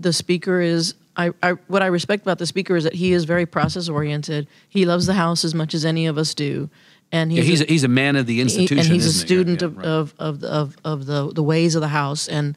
the 0.00 0.12
speaker 0.12 0.60
is 0.60 0.94
I, 1.16 1.30
I 1.42 1.50
what 1.68 1.82
i 1.82 1.86
respect 1.86 2.22
about 2.22 2.38
the 2.38 2.46
speaker 2.46 2.76
is 2.76 2.84
that 2.84 2.94
he 2.94 3.12
is 3.12 3.24
very 3.24 3.46
process 3.46 3.88
oriented 3.88 4.46
he 4.68 4.86
loves 4.86 5.06
the 5.06 5.14
house 5.14 5.44
as 5.44 5.54
much 5.54 5.74
as 5.74 5.84
any 5.84 6.06
of 6.06 6.16
us 6.18 6.34
do 6.34 6.70
and 7.12 7.32
Yeah, 7.32 7.42
he's, 7.42 7.58
he's 7.58 7.60
a- 7.60 7.64
a, 7.64 7.66
he's 7.66 7.84
a 7.84 7.88
man 7.88 8.14
of 8.14 8.26
the 8.26 8.34
he- 8.36 8.40
institution, 8.42 8.78
and 8.78 8.86
he's 8.86 9.06
a 9.06 9.10
he? 9.10 9.18
Yeah, 9.18 9.24
student 9.26 9.60
yeah, 9.62 9.66
of, 9.66 9.76
right. 9.76 9.86
of, 9.86 10.14
of, 10.20 10.40
the- 10.40 10.48
of, 10.48 10.76
of 10.84 11.06
the, 11.06 11.32
the 11.32 11.42
ways 11.42 11.74
of 11.74 11.80
the 11.80 11.88
house 11.88 12.28
and 12.28 12.56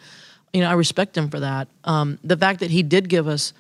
you 0.54 0.62
know 0.62 0.70
i 0.70 0.74
respect 0.74 1.18
him 1.18 1.30
for 1.30 1.40
that 1.40 1.68
um, 1.86 2.20
the 2.24 2.38
fact 2.38 2.60
that 2.60 2.70
he 2.70 2.84
did 2.84 3.10
give 3.10 3.28
us 3.28 3.54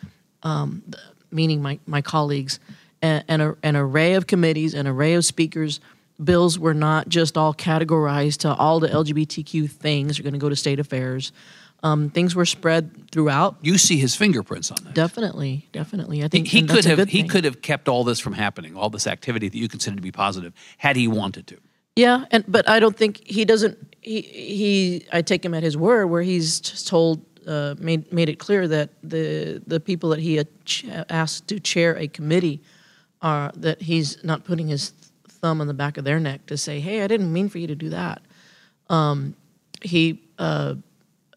um, 0.43 0.84
the- 0.88 0.99
meaning 1.32 1.62
my, 1.63 1.79
my 1.88 2.01
colleagues 2.01 2.60
an, 3.03 3.23
an, 3.27 3.41
a- 3.41 3.55
an 3.61 3.75
array 3.75 4.13
of 4.15 4.25
committees 4.25 4.73
an 4.73 4.87
array 4.87 5.13
of 5.13 5.23
speakers 5.23 5.79
bills 6.23 6.57
were 6.57 6.73
not 6.73 7.09
just 7.09 7.37
all 7.37 7.53
categorized 7.53 8.37
to 8.37 8.53
all 8.55 8.79
the 8.79 8.87
lgbtq 8.87 9.69
things 9.69 10.19
are 10.19 10.23
going 10.23 10.33
to 10.33 10.39
go 10.39 10.49
to 10.49 10.55
state 10.55 10.79
affairs 10.79 11.31
um, 11.83 12.09
things 12.09 12.33
were 12.33 12.45
spread 12.45 13.11
throughout 13.11 13.57
you 13.61 13.77
see 13.77 13.97
his 13.97 14.15
fingerprints 14.15 14.71
on 14.71 14.77
that. 14.85 14.93
definitely 14.93 15.67
definitely 15.73 16.21
i 16.21 16.23
He, 16.23 16.29
think 16.29 16.47
he 16.47 16.59
and 16.59 16.69
that's 16.69 16.85
could 16.87 16.97
have 16.99 17.09
he 17.09 17.21
thing. 17.21 17.29
could 17.29 17.43
have 17.43 17.61
kept 17.61 17.87
all 17.89 18.03
this 18.05 18.19
from 18.19 18.33
happening, 18.33 18.75
all 18.77 18.89
this 18.89 19.05
activity 19.05 19.49
that 19.49 19.57
you 19.57 19.67
consider 19.67 19.95
to 19.97 20.01
be 20.01 20.11
positive, 20.11 20.53
had 20.77 20.95
he 20.95 21.07
wanted 21.09 21.45
to. 21.47 21.57
Yeah, 21.97 22.25
and 22.31 22.43
but 22.47 22.67
I 22.69 22.79
don't 22.79 22.95
think 22.97 23.21
he 23.27 23.43
doesn't. 23.45 23.77
He 24.01 24.21
he. 24.21 25.05
I 25.11 25.21
take 25.21 25.43
him 25.45 25.53
at 25.53 25.61
his 25.61 25.75
word, 25.77 26.07
where 26.07 26.23
he's 26.23 26.59
just 26.59 26.87
told, 26.87 27.21
uh, 27.45 27.75
made 27.77 28.11
made 28.11 28.29
it 28.29 28.39
clear 28.39 28.67
that 28.67 28.89
the 29.03 29.61
the 29.67 29.79
people 29.79 30.09
that 30.09 30.19
he 30.19 30.33
had 30.35 30.47
ch- 30.65 30.85
asked 31.09 31.47
to 31.49 31.59
chair 31.59 31.95
a 31.97 32.07
committee 32.07 32.61
are 33.23 33.51
that 33.55 33.81
he's 33.81 34.23
not 34.23 34.43
putting 34.43 34.67
his 34.67 34.93
thumb 35.27 35.62
on 35.62 35.67
the 35.67 35.73
back 35.73 35.97
of 35.97 36.03
their 36.03 36.19
neck 36.19 36.45
to 36.47 36.57
say, 36.57 36.79
"Hey, 36.79 37.01
I 37.01 37.07
didn't 37.07 37.31
mean 37.31 37.49
for 37.49 37.57
you 37.57 37.67
to 37.67 37.75
do 37.75 37.89
that." 37.89 38.21
Um, 38.89 39.36
he 39.81 40.21
uh, 40.38 40.75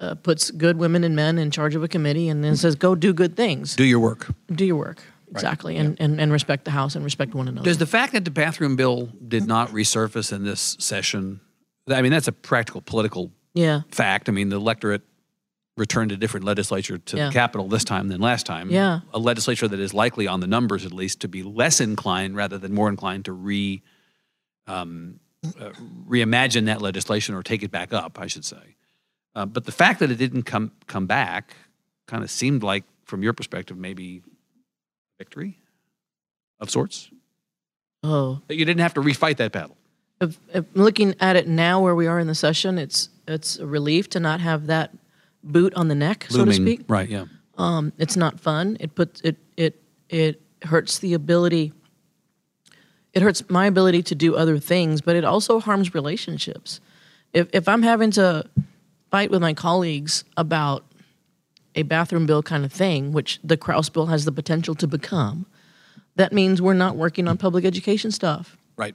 uh, 0.01 0.17
puts 0.17 0.51
good 0.51 0.77
women 0.77 1.05
and 1.05 1.17
men 1.17 1.39
in 1.39 1.51
charge 1.51 1.75
of 1.75 1.83
a 1.83 1.89
committee, 1.89 2.29
and 2.29 2.45
then 2.45 2.57
says, 2.57 2.75
"Go 2.75 2.95
do 2.95 3.15
good 3.15 3.37
things, 3.37 3.77
Do 3.77 3.85
your 3.85 4.01
work. 4.01 4.27
do 4.53 4.67
your 4.67 4.77
work." 4.77 4.99
Exactly, 5.31 5.77
and, 5.77 5.97
and 6.01 6.21
and 6.21 6.33
respect 6.33 6.65
the 6.65 6.71
house 6.71 6.95
and 6.95 7.05
respect 7.05 7.35
one 7.35 7.49
another. 7.49 7.65
Does 7.65 7.79
the 7.79 7.87
fact 7.87 8.13
that 8.13 8.25
the 8.25 8.31
bathroom 8.31 8.77
bill 8.77 9.09
did 9.27 9.47
not 9.47 9.71
resurface 9.71 10.33
in 10.33 10.45
this 10.45 10.77
session, 10.79 11.41
I 11.89 12.03
mean, 12.03 12.13
that's 12.13 12.29
a 12.29 12.33
practical 12.33 12.81
political 12.81 13.33
yeah, 13.55 13.83
fact. 13.91 14.29
I 14.29 14.33
mean, 14.33 14.51
the 14.51 14.57
electorate 14.57 15.03
returned 15.77 16.11
a 16.11 16.17
different 16.17 16.45
legislature 16.47 16.97
to 16.99 17.17
Yeah. 17.17 17.27
the 17.27 17.33
Capitol 17.33 17.69
this 17.69 17.85
time 17.85 18.09
than 18.09 18.21
last 18.21 18.47
time. 18.47 18.71
Yeah. 18.71 19.01
A 19.13 19.19
legislature 19.19 19.69
that 19.69 19.79
is 19.79 19.93
likely, 19.93 20.27
on 20.27 20.41
the 20.41 20.47
numbers 20.47 20.85
at 20.87 20.93
least, 20.93 21.21
to 21.21 21.29
be 21.29 21.43
less 21.43 21.81
inclined 21.81 22.35
rather 22.35 22.57
than 22.59 22.73
more 22.73 22.89
inclined 22.89 23.25
to 23.27 23.33
re 23.33 23.83
um, 24.67 25.21
uh, 25.61 25.71
reimagine 26.09 26.67
that 26.67 26.83
legislation 26.83 27.35
or 27.35 27.43
take 27.43 27.63
it 27.63 27.71
back 27.71 27.93
up, 27.93 28.19
I 28.19 28.27
should 28.27 28.45
say. 28.45 28.75
Uh, 29.35 29.47
but 29.47 29.65
the 29.65 29.71
fact 29.73 30.01
that 30.01 30.11
it 30.11 30.17
didn't 30.17 30.43
come 30.43 30.73
come 30.87 31.07
back 31.07 31.55
kind 32.07 32.25
of 32.25 32.31
seemed 32.31 32.63
like, 32.63 32.85
from 33.05 33.23
your 33.23 33.33
perspective, 33.33 33.77
maybe 33.77 34.23
victory 35.19 35.59
of 36.59 36.71
sorts. 36.71 37.11
oh, 38.03 38.41
That 38.49 38.57
you 38.57 38.65
didn't 38.65 38.81
have 38.81 38.95
to 38.95 39.01
refight 39.03 39.37
that 39.37 39.53
battle. 39.53 39.77
if, 40.21 40.39
if 40.53 40.65
looking 40.75 41.15
at 41.21 41.37
it 41.37 41.47
now 41.47 41.81
where 41.81 41.95
we 41.95 42.07
are 42.07 42.19
in 42.19 42.27
the 42.27 42.35
session, 42.35 42.79
it's 42.79 43.11
it's 43.29 43.59
a 43.59 43.67
relief 43.67 44.09
to 44.11 44.21
not 44.21 44.41
have 44.41 44.67
that 44.67 44.91
boot 45.43 45.73
on 45.75 45.89
the 45.89 45.95
neck, 45.95 46.27
so 46.29 46.45
to 46.45 46.53
speak. 46.53 46.83
right? 46.89 47.09
Yeah. 47.09 47.27
Um, 47.59 47.93
it's 47.99 48.17
not 48.17 48.41
fun. 48.41 48.77
It 48.81 48.95
puts 48.95 49.21
it 49.23 49.37
it 49.57 49.81
it 50.09 50.41
hurts 50.63 50.99
the 50.99 51.15
ability. 51.15 51.73
it 53.13 53.23
hurts 53.23 53.49
my 53.49 53.67
ability 53.67 54.03
to 54.03 54.15
do 54.15 54.37
other 54.37 54.59
things, 54.59 55.01
but 55.01 55.17
it 55.17 55.25
also 55.25 55.61
harms 55.61 55.95
relationships. 55.95 56.81
If 57.33 57.49
if 57.53 57.69
I'm 57.69 57.83
having 57.83 58.11
to 58.13 58.45
fight 59.11 59.31
with 59.31 59.41
my 59.41 59.55
colleagues 59.55 60.25
about 60.37 60.85
a 61.75 61.83
bathroom 61.83 62.27
bill 62.27 62.43
kind 62.43 62.65
of 62.65 62.73
thing, 62.73 63.13
which 63.13 63.39
the 63.45 63.57
Krause 63.57 63.89
bill 63.91 64.07
has 64.07 64.25
the 64.25 64.33
potential 64.33 64.75
to 64.75 64.87
become, 64.87 65.47
that 66.17 66.33
means 66.33 66.61
we're 66.61 66.75
not 66.75 66.97
working 66.97 67.29
on 67.29 67.37
public 67.37 67.65
education 67.65 68.11
stuff. 68.11 68.57
Right. 68.77 68.95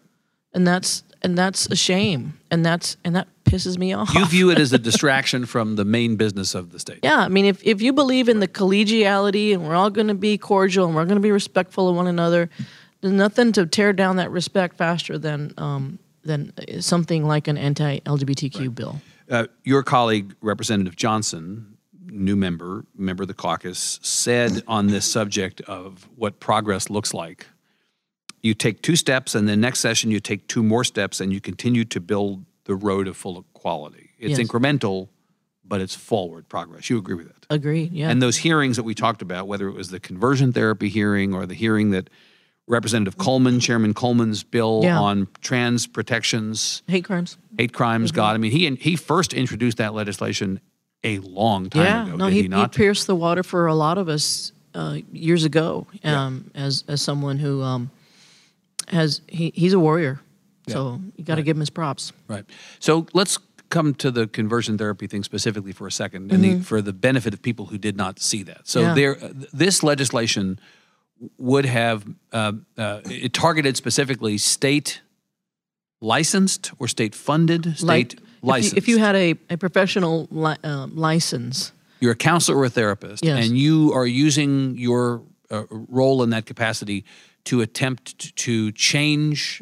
And 0.53 0.67
that's 0.67 1.03
and 1.21 1.37
that's 1.37 1.67
a 1.67 1.75
shame. 1.75 2.39
And 2.49 2.65
that's 2.65 2.97
and 3.03 3.15
that 3.15 3.27
pisses 3.51 3.77
me 3.77 3.93
off. 3.93 4.13
You 4.13 4.25
view 4.25 4.49
it 4.49 4.59
as 4.59 4.71
a 4.73 4.79
distraction 4.89 5.45
from 5.45 5.75
the 5.75 5.85
main 5.85 6.15
business 6.15 6.55
of 6.55 6.71
the 6.71 6.79
state. 6.79 6.99
Yeah, 7.03 7.19
I 7.19 7.27
mean, 7.27 7.45
if, 7.45 7.63
if 7.63 7.81
you 7.81 7.93
believe 7.93 8.29
in 8.29 8.39
the 8.39 8.47
collegiality 8.47 9.53
and 9.53 9.67
we're 9.67 9.75
all 9.75 9.89
going 9.89 10.07
to 10.07 10.13
be 10.13 10.37
cordial 10.37 10.85
and 10.85 10.95
we're 10.95 11.05
going 11.05 11.15
to 11.15 11.21
be 11.21 11.31
respectful 11.31 11.89
of 11.89 11.95
one 11.95 12.07
another, 12.07 12.49
there's 13.01 13.13
nothing 13.13 13.51
to 13.53 13.65
tear 13.65 13.93
down 13.93 14.15
that 14.17 14.31
respect 14.31 14.77
faster 14.77 15.17
than 15.17 15.53
um, 15.57 15.99
than 16.23 16.53
something 16.81 17.25
like 17.25 17.47
an 17.47 17.57
anti-LGBTQ 17.57 18.75
bill. 18.75 19.01
Uh, 19.29 19.47
your 19.63 19.81
colleague, 19.81 20.35
Representative 20.41 20.95
Johnson, 20.95 21.77
new 22.05 22.35
member, 22.35 22.85
member 22.95 23.23
of 23.23 23.27
the 23.27 23.33
caucus, 23.33 23.99
said 24.03 24.61
on 24.67 24.87
this 24.87 25.11
subject 25.11 25.61
of 25.61 26.07
what 26.15 26.39
progress 26.39 26.91
looks 26.91 27.13
like. 27.13 27.47
You 28.43 28.53
take 28.53 28.81
two 28.81 28.95
steps, 28.95 29.33
and 29.33 29.47
the 29.47 29.57
next 29.57 29.79
session 29.79 30.11
you 30.11 30.19
take 30.19 30.47
two 30.47 30.61
more 30.61 30.83
steps, 30.83 31.19
and 31.19 31.33
you 31.33 31.41
continue 31.41 31.85
to 31.85 31.99
build 31.99 32.45
the 32.65 32.75
road 32.75 33.07
of 33.07 33.17
full 33.17 33.39
equality. 33.55 34.11
It's 34.19 34.37
Yes. 34.37 34.47
incremental, 34.47 35.07
but 35.65 35.81
it's 35.81 35.95
forward 35.95 36.47
progress. 36.49 36.89
You 36.89 36.97
agree 36.97 37.15
with 37.15 37.27
that? 37.27 37.45
Agreed. 37.49 37.91
Yeah. 37.93 38.09
And 38.09 38.21
those 38.21 38.37
hearings 38.37 38.75
that 38.77 38.83
we 38.83 38.93
talked 38.93 39.21
about, 39.21 39.47
whether 39.47 39.67
it 39.67 39.73
was 39.75 39.89
the 39.89 39.99
conversion 39.99 40.53
therapy 40.53 40.89
hearing 40.89 41.33
or 41.33 41.45
the 41.45 41.53
hearing 41.55 41.91
that 41.91 42.09
Representative 42.67 43.17
Coleman, 43.17 43.59
Chairman 43.59 43.93
Coleman's 43.93 44.43
bill 44.43 44.81
Yeah. 44.83 44.99
on 44.99 45.27
trans 45.41 45.87
protections, 45.87 46.83
hate 46.87 47.03
crimes. 47.03 47.37
hate 47.57 47.73
crimes, 47.73 48.11
Mm-hmm. 48.11 48.15
God. 48.15 48.35
I 48.35 48.37
mean, 48.37 48.51
he 48.51 48.69
he 48.75 48.95
first 48.95 49.33
introduced 49.33 49.77
that 49.77 49.93
legislation 49.93 50.59
a 51.03 51.17
long 51.19 51.69
time 51.69 51.83
Yeah. 51.85 52.07
ago. 52.07 52.15
no, 52.15 52.25
did 52.25 52.31
he, 52.33 52.37
he, 52.37 52.41
he 52.43 52.47
not? 52.47 52.73
pierced 52.73 53.07
the 53.07 53.15
water 53.15 53.41
for 53.43 53.65
a 53.67 53.73
lot 53.75 53.97
of 53.97 54.07
us 54.07 54.51
uh, 54.75 54.99
years 55.11 55.43
ago. 55.43 55.87
Um, 56.03 56.51
as 56.53 56.83
as 56.87 57.01
someone 57.01 57.39
who 57.39 57.61
um, 57.63 57.89
has 58.89 59.21
he, 59.27 59.51
he's 59.55 59.73
a 59.73 59.79
warrior. 59.79 60.21
So 60.67 61.01
you 61.17 61.23
got 61.23 61.35
to 61.35 61.43
give 61.43 61.57
him 61.57 61.61
his 61.61 61.69
props. 61.69 62.13
right. 62.27 62.45
So 62.79 63.05
let's 63.13 63.37
come 63.69 63.93
to 63.95 64.11
the 64.11 64.27
conversion 64.27 64.77
therapy 64.77 65.07
thing 65.07 65.23
specifically 65.23 65.71
for 65.71 65.87
a 65.87 65.89
2nd 65.89 66.31
and 66.31 66.43
the, 66.43 66.59
for 66.61 66.81
the 66.81 66.91
benefit 66.93 67.33
of 67.33 67.41
people 67.41 67.67
who 67.67 67.77
did 67.77 67.95
not 67.95 68.19
see 68.19 68.43
that. 68.43 68.67
So 68.67 68.81
Mm-hmm. 68.81 68.87
Yeah. 68.89 68.93
there, 68.95 69.15
this 69.53 69.81
legislation 69.83 70.59
would 71.37 71.65
have 71.65 72.05
uh, 72.33 72.51
uh, 72.77 73.01
it 73.05 73.31
targeted 73.33 73.77
specifically 73.77 74.37
state 74.37 75.01
licensed 76.01 76.71
or 76.79 76.87
state 76.87 77.13
funded, 77.15 77.77
state 77.77 78.19
Like, 78.41 78.63
if 78.63 78.71
you, 78.73 78.77
if 78.77 78.87
you 78.87 78.97
had 78.97 79.15
a, 79.15 79.35
a 79.49 79.57
professional 79.57 80.27
li- 80.31 80.55
uh, 80.63 80.87
license, 80.87 81.71
you're 81.99 82.13
a 82.13 82.15
counselor 82.15 82.57
or 82.57 82.65
a 82.65 82.69
therapist, 82.69 83.23
Yes. 83.23 83.45
and 83.45 83.57
you 83.57 83.93
are 83.93 84.05
using 84.07 84.77
your 84.77 85.21
uh, 85.51 85.63
role 85.69 86.23
in 86.23 86.31
that 86.31 86.45
capacity 86.45 87.05
to 87.45 87.61
attempt 87.61 88.35
to 88.35 88.71
change 88.71 89.61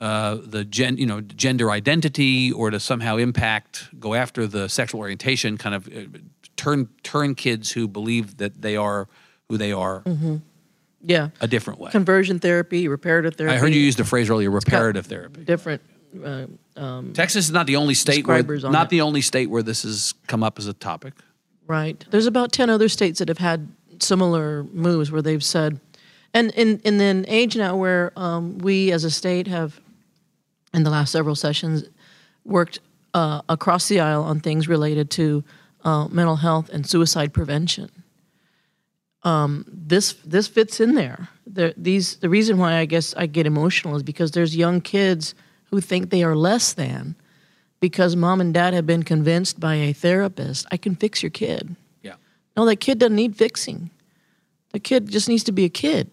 uh, 0.00 0.38
the 0.42 0.64
gen, 0.64 0.96
you 0.96 1.06
know, 1.06 1.20
gender 1.20 1.70
identity, 1.70 2.52
or 2.52 2.70
to 2.70 2.80
somehow 2.80 3.16
impact, 3.16 3.88
go 3.98 4.14
after 4.14 4.46
the 4.46 4.68
sexual 4.68 5.00
orientation, 5.00 5.56
kind 5.56 5.74
of 5.74 5.88
uh, 5.88 6.18
turn 6.56 6.88
turn 7.02 7.34
kids 7.34 7.72
who 7.72 7.88
believe 7.88 8.36
that 8.38 8.62
they 8.62 8.76
are 8.76 9.08
who 9.48 9.56
they 9.56 9.72
are 9.72 10.02
yeah, 11.06 11.28
a 11.40 11.46
different 11.46 11.80
way. 11.80 11.90
conversion 11.90 12.38
therapy, 12.38 12.88
reparative 12.88 13.34
therapy. 13.36 13.56
I 13.56 13.58
heard 13.58 13.74
you 13.74 13.80
use 13.80 13.96
the 13.96 14.04
phrase 14.04 14.30
earlier, 14.30 14.50
reparative 14.50 15.06
therapy. 15.06 15.44
different. 15.44 15.82
Uh, 16.24 16.46
Texas 17.12 17.46
is 17.46 17.50
not 17.50 17.66
the 17.66 17.76
only 17.76 17.94
state 17.94 18.26
where 18.26 18.38
on 18.38 18.72
not 18.72 18.86
it. 18.86 18.90
the 18.90 19.00
only 19.00 19.20
state 19.20 19.50
where 19.50 19.62
this 19.62 19.82
has 19.82 20.14
come 20.26 20.42
up 20.42 20.58
as 20.58 20.66
a 20.66 20.72
topic. 20.72 21.14
Right. 21.66 22.04
There's 22.10 22.26
about 22.26 22.52
10 22.52 22.70
other 22.70 22.88
states 22.88 23.18
that 23.18 23.28
have 23.28 23.38
had 23.38 23.68
similar 24.00 24.64
moves 24.64 25.10
where 25.10 25.22
they've 25.22 25.42
said, 25.42 25.80
and 26.32 26.50
in, 26.52 26.78
in 26.80 27.00
an 27.00 27.24
age 27.28 27.56
now 27.56 27.76
where 27.76 28.12
um, 28.16 28.58
we 28.58 28.92
as 28.92 29.04
a 29.04 29.10
state 29.10 29.46
have, 29.46 29.80
in 30.74 30.82
the 30.82 30.90
last 30.90 31.12
several 31.12 31.34
sessions, 31.34 31.84
worked 32.44 32.80
uh, 33.14 33.40
across 33.48 33.88
the 33.88 34.00
aisle 34.00 34.22
on 34.22 34.40
things 34.40 34.68
related 34.68 35.10
to 35.12 35.44
uh, 35.84 36.08
mental 36.08 36.36
health 36.36 36.68
and 36.70 36.86
suicide 36.86 37.32
prevention. 37.32 37.90
Um, 39.22 39.64
this 39.68 40.14
this 40.24 40.46
fits 40.48 40.80
in 40.80 40.94
there. 40.94 41.28
there. 41.46 41.72
These 41.76 42.16
the 42.16 42.28
reason 42.28 42.58
why 42.58 42.74
I 42.74 42.84
guess 42.84 43.14
I 43.16 43.26
get 43.26 43.46
emotional 43.46 43.96
is 43.96 44.02
because 44.02 44.32
there's 44.32 44.54
young 44.54 44.82
kids 44.82 45.34
who 45.70 45.80
think 45.80 46.10
they 46.10 46.22
are 46.22 46.36
less 46.36 46.74
than 46.74 47.16
because 47.80 48.16
mom 48.16 48.40
and 48.40 48.54
dad 48.54 48.74
have 48.74 48.86
been 48.86 49.02
convinced 49.02 49.60
by 49.60 49.74
a 49.74 49.92
therapist, 49.92 50.66
I 50.70 50.76
can 50.76 50.94
fix 50.94 51.22
your 51.22 51.30
kid. 51.30 51.76
Yeah. 52.02 52.14
No, 52.56 52.64
that 52.66 52.76
kid 52.76 52.98
doesn't 52.98 53.16
need 53.16 53.36
fixing. 53.36 53.90
The 54.72 54.78
kid 54.78 55.10
just 55.10 55.28
needs 55.28 55.44
to 55.44 55.52
be 55.52 55.64
a 55.64 55.68
kid. 55.68 56.10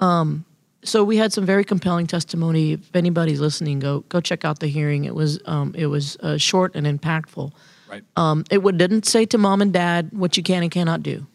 Um, 0.00 0.44
so 0.82 1.04
we 1.04 1.16
had 1.16 1.32
some 1.32 1.44
very 1.44 1.64
compelling 1.64 2.06
testimony. 2.06 2.72
If 2.72 2.94
anybody's 2.96 3.40
listening, 3.40 3.80
go 3.80 4.00
go 4.08 4.20
check 4.20 4.44
out 4.44 4.60
the 4.60 4.66
hearing. 4.68 5.04
It 5.04 5.14
was 5.14 5.38
um, 5.46 5.74
it 5.76 5.86
was 5.86 6.16
uh, 6.20 6.38
short 6.38 6.74
and 6.74 6.86
impactful. 6.86 7.52
Right. 7.88 8.02
Um, 8.16 8.44
it 8.50 8.58
would, 8.62 8.78
didn't 8.78 9.04
say 9.04 9.26
to 9.26 9.38
mom 9.38 9.60
and 9.60 9.72
dad 9.72 10.10
what 10.12 10.36
you 10.36 10.42
can 10.44 10.62
and 10.62 10.70
cannot 10.70 11.02
do. 11.02 11.26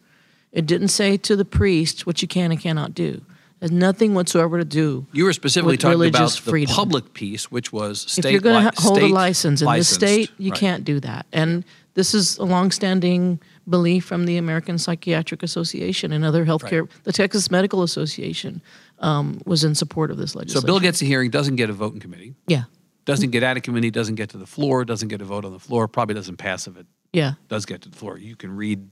It 0.53 0.65
didn't 0.65 0.88
say 0.88 1.17
to 1.17 1.36
the 1.36 1.43
priest 1.43 2.08
what 2.08 2.21
you 2.21 2.29
can 2.29 2.49
and 2.51 2.60
cannot 2.60 2.93
do. 2.95 3.21
It 3.60 3.62
has 3.62 3.71
nothing 3.71 4.13
whatsoever 4.13 4.58
to 4.58 4.65
do. 4.65 5.05
You 5.12 5.25
were 5.25 5.34
specifically 5.34 5.73
with 5.73 5.81
talking 5.81 6.08
about 6.08 6.31
the 6.31 6.41
freedom. 6.41 6.73
public 6.73 7.13
piece, 7.13 7.51
which 7.51 7.73
was 7.73 8.01
state. 8.10 8.25
if 8.25 8.31
you're 8.31 8.39
going 8.41 8.63
li- 8.63 8.71
to 8.71 8.81
hold 8.81 8.99
a 8.99 9.08
license 9.08 9.62
in 9.62 9.65
licensed. 9.65 9.99
this 9.99 10.12
state, 10.12 10.31
you 10.38 10.51
Right. 10.51 10.60
can't 10.60 10.86
do 10.86 11.01
that. 11.01 11.25
And 11.34 11.65
this 11.93 12.13
is 12.13 12.38
a 12.38 12.45
longstanding 12.45 13.39
belief 13.69 14.05
from 14.05 14.25
the 14.25 14.38
American 14.38 14.77
Psychiatric 14.77 15.43
Association 15.43 16.13
and 16.13 16.23
other 16.23 16.45
healthcare. 16.45 16.88
The 17.03 17.12
Texas 17.12 17.51
Medical 17.51 17.84
Association 17.84 18.62
um, 18.99 19.41
was 19.45 19.63
in 19.63 19.75
support 19.75 20.12
of 20.12 20.17
this 20.17 20.36
legislation. 20.36 20.62
So. 20.62 20.65
Bill 20.65 20.79
gets 20.79 21.01
a 21.01 21.05
hearing, 21.05 21.29
doesn't 21.29 21.55
get 21.55 21.69
a 21.69 21.73
vote 21.73 21.93
in 21.93 21.99
committee, 21.99 22.36
yeah, 22.47 22.63
doesn't 23.05 23.31
get 23.31 23.43
out 23.43 23.58
of 23.58 23.63
committee, 23.63 23.91
doesn't 23.91 24.15
get 24.15 24.29
to 24.29 24.38
the 24.38 24.45
floor, 24.45 24.86
doesn't 24.86 25.10
get 25.10 25.21
a 25.21 25.25
vote 25.25 25.45
on 25.45 25.51
the 25.51 25.60
floor, 25.60 25.88
probably 25.88 26.15
doesn't 26.15 26.38
pass 26.38 26.67
if 26.67 26.77
it 26.77 26.86
yeah, 27.13 27.34
does 27.47 27.65
get 27.65 27.81
to 27.84 27.89
the 27.89 27.97
floor. 27.97 28.17
You 28.17 28.36
can 28.36 28.55
read 28.55 28.89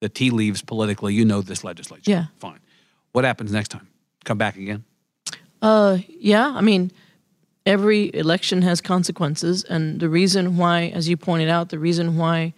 the 0.00 0.08
tea 0.08 0.30
leaves 0.30 0.62
politically. 0.62 1.14
You 1.14 1.24
know 1.24 1.42
this 1.42 1.62
legislation. 1.62 2.04
Yeah. 2.06 2.26
Fine. 2.38 2.60
What 3.12 3.24
happens 3.24 3.52
next 3.52 3.68
time? 3.68 3.88
Come 4.24 4.38
back 4.38 4.56
again? 4.56 4.84
Uh, 5.62 5.98
yeah. 6.08 6.48
I 6.48 6.60
mean, 6.60 6.90
every 7.66 8.14
election 8.14 8.62
has 8.62 8.80
consequences, 8.80 9.64
and 9.64 10.00
the 10.00 10.08
reason 10.08 10.56
why, 10.56 10.88
as 10.94 11.08
you 11.08 11.16
pointed 11.16 11.48
out, 11.48 11.68
the 11.68 11.78
reason 11.78 12.16
why 12.16 12.54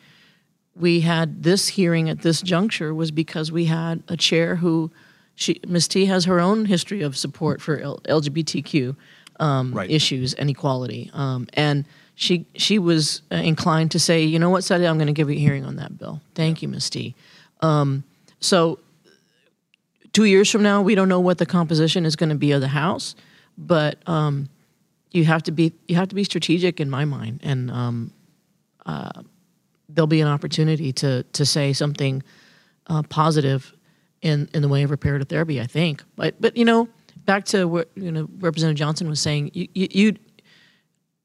we 0.74 1.00
had 1.00 1.42
this 1.42 1.68
hearing 1.68 2.08
at 2.08 2.22
this 2.22 2.40
juncture 2.40 2.94
was 2.94 3.10
because 3.10 3.52
we 3.52 3.66
had 3.66 4.02
a 4.08 4.16
chair 4.16 4.56
who, 4.56 4.90
she 5.42 5.61
Ms. 5.66 5.88
T 5.88 6.07
has 6.07 6.24
her 6.26 6.38
own 6.40 6.64
history 6.66 7.02
of 7.02 7.16
support 7.16 7.61
for 7.61 7.78
L- 7.78 8.00
LGBTQ 8.09 8.96
um, 9.40 9.72
Right. 9.74 9.90
issues 9.90 10.35
and 10.35 10.48
equality, 10.48 11.11
um, 11.14 11.46
and 11.55 11.85
she 12.14 12.46
she 12.55 12.78
was 12.78 13.22
uh, 13.33 13.37
inclined 13.37 13.90
to 13.92 13.98
say, 13.98 14.22
you 14.22 14.38
know 14.38 14.50
what, 14.50 14.62
Saturday, 14.64 14.88
I'm 14.88 14.96
going 14.98 15.07
to 15.09 15.12
give 15.12 15.28
you 15.31 15.37
a 15.37 15.38
hearing 15.38 15.64
on 15.64 15.76
that 15.76 15.98
bill. 15.98 16.20
Thank 16.35 16.62
you, 16.62 16.68
Ms. 16.68 16.90
T. 16.90 17.14
Um, 17.61 18.05
so 18.40 18.78
two 20.12 20.24
years 20.24 20.50
from 20.50 20.62
now, 20.62 20.83
we 20.83 20.94
don't 20.94 21.09
know 21.09 21.20
what 21.20 21.38
the 21.38 21.46
composition 21.46 22.05
is 22.07 22.16
going 22.16 22.28
to 22.31 22.37
be 22.37 22.52
of 22.52 22.61
the 22.61 22.68
House, 22.68 23.14
but 23.59 23.96
um, 24.09 24.48
you 25.11 25.24
have 25.24 25.42
to 25.44 25.52
be 25.52 25.72
you 25.88 25.96
have 25.96 26.09
to 26.09 26.14
be 26.14 26.24
strategic 26.24 26.81
in 26.81 26.88
my 26.90 27.05
mind, 27.05 27.40
and 27.42 27.70
um, 27.70 28.12
uh, 28.87 29.11
there'll 29.88 30.07
be 30.07 30.20
an 30.20 30.28
opportunity 30.28 30.92
to 30.92 31.22
to 31.33 31.44
say 31.44 31.72
something 31.72 32.22
uh, 32.88 33.02
positive 33.09 33.73
in 34.23 34.48
in 34.54 34.62
the 34.62 34.68
way 34.68 34.83
of 34.83 34.90
reparative 34.90 35.29
therapy. 35.29 35.60
I 35.60 35.66
think, 35.66 36.02
but 36.16 36.40
but 36.40 36.56
you 36.56 36.64
know, 36.64 36.88
back 37.25 37.44
to 37.46 37.66
what 37.66 37.90
you 37.94 38.10
know 38.10 38.29
Representative 38.38 38.79
Johnson 38.79 39.08
was 39.08 39.20
saying, 39.20 39.50
you 39.52 39.68
you 39.75 39.88
you, 39.90 40.16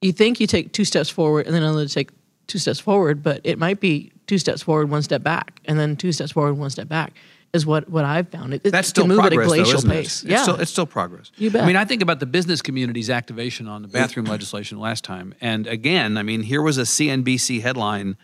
you 0.01 0.11
think 0.11 0.39
you 0.39 0.47
take 0.47 0.73
two 0.73 0.85
steps 0.85 1.09
forward 1.09 1.45
and 1.45 1.55
then 1.55 1.63
another 1.63 1.87
take 1.87 2.09
two 2.47 2.59
steps 2.59 2.79
forward, 2.79 3.21
but 3.23 3.41
it 3.43 3.59
might 3.59 3.79
be 3.79 4.11
two 4.25 4.37
steps 4.37 4.61
forward, 4.63 4.89
one 4.89 5.01
step 5.01 5.23
back, 5.23 5.61
and 5.65 5.79
then 5.79 5.95
two 5.95 6.11
steps 6.11 6.31
forward, 6.31 6.53
one 6.55 6.69
step 6.69 6.87
back. 6.87 7.13
Is 7.53 7.65
what 7.65 7.89
what 7.89 8.03
I've 8.03 8.27
found. 8.29 8.53
It, 8.53 8.61
it 8.65 8.71
That's 8.71 8.89
still 8.89 9.07
move 9.07 9.19
progress, 9.19 9.37
at 9.39 9.45
a 9.45 9.47
glacial 9.47 9.71
though, 9.71 9.77
isn't 9.77 9.89
pace. 9.89 10.23
it? 10.23 10.29
Yeah, 10.29 10.35
It's 10.35 10.43
still, 10.43 10.55
it's 10.59 10.71
still 10.71 10.85
progress. 10.85 11.31
You 11.37 11.49
bet. 11.49 11.63
I 11.63 11.65
mean, 11.65 11.77
I 11.77 11.85
think 11.85 12.01
about 12.01 12.19
the 12.19 12.25
business 12.25 12.61
community's 12.61 13.09
activation 13.09 13.69
on 13.69 13.83
the 13.83 13.87
bathroom 13.87 14.25
legislation 14.25 14.79
last 14.79 15.05
time. 15.05 15.33
And 15.39 15.65
again, 15.65 16.17
I 16.17 16.23
mean, 16.23 16.41
here 16.43 16.61
was 16.61 16.77
a 16.77 16.81
CNBC 16.81 17.61
headline 17.61 18.17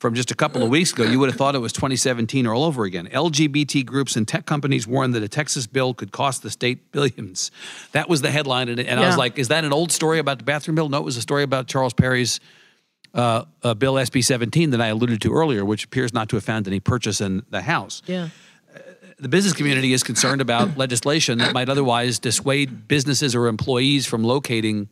from 0.00 0.14
just 0.14 0.30
a 0.30 0.34
couple 0.34 0.62
of 0.62 0.68
weeks 0.68 0.92
ago. 0.92 1.04
You 1.04 1.18
would 1.18 1.28
have 1.28 1.38
thought 1.38 1.54
it 1.54 1.60
was 1.60 1.72
2017 1.72 2.46
all 2.46 2.64
over 2.64 2.84
again. 2.84 3.08
LGBT 3.08 3.86
groups 3.86 4.16
and 4.16 4.26
tech 4.26 4.46
companies 4.46 4.86
warned 4.86 5.14
that 5.14 5.22
a 5.22 5.28
Texas 5.28 5.66
bill 5.66 5.94
could 5.94 6.12
cost 6.12 6.42
the 6.42 6.50
state 6.50 6.92
billions. 6.92 7.50
That 7.92 8.08
was 8.08 8.20
the 8.20 8.30
headline. 8.30 8.68
And, 8.68 8.80
and 8.80 9.00
I 9.00 9.06
was 9.06 9.16
like, 9.16 9.38
is 9.38 9.48
that 9.48 9.64
an 9.64 9.72
old 9.72 9.92
story 9.92 10.18
about 10.18 10.38
the 10.38 10.44
bathroom 10.44 10.74
bill? 10.74 10.88
No, 10.88 10.98
it 10.98 11.04
was 11.04 11.16
a 11.16 11.22
story 11.22 11.42
about 11.42 11.68
Charles 11.68 11.94
Perry's 11.94 12.40
uh, 13.14 13.44
uh, 13.62 13.74
Bill 13.74 13.94
SB 13.94 14.24
17 14.24 14.70
that 14.70 14.80
I 14.80 14.88
alluded 14.88 15.22
to 15.22 15.32
earlier, 15.32 15.64
which 15.64 15.84
appears 15.84 16.12
not 16.12 16.28
to 16.30 16.36
have 16.36 16.44
found 16.44 16.66
any 16.66 16.80
purchase 16.80 17.20
in 17.20 17.44
the 17.50 17.62
House 17.62 18.02
yeah. 18.06 18.28
the 19.18 19.28
business 19.28 19.54
community 19.54 19.92
is 19.92 20.02
concerned 20.02 20.40
about 20.40 20.76
legislation 20.76 21.38
that 21.38 21.52
might 21.52 21.68
otherwise 21.68 22.18
dissuade 22.18 22.88
businesses 22.88 23.34
or 23.34 23.46
employees 23.46 24.04
from 24.04 24.24
locating 24.24 24.88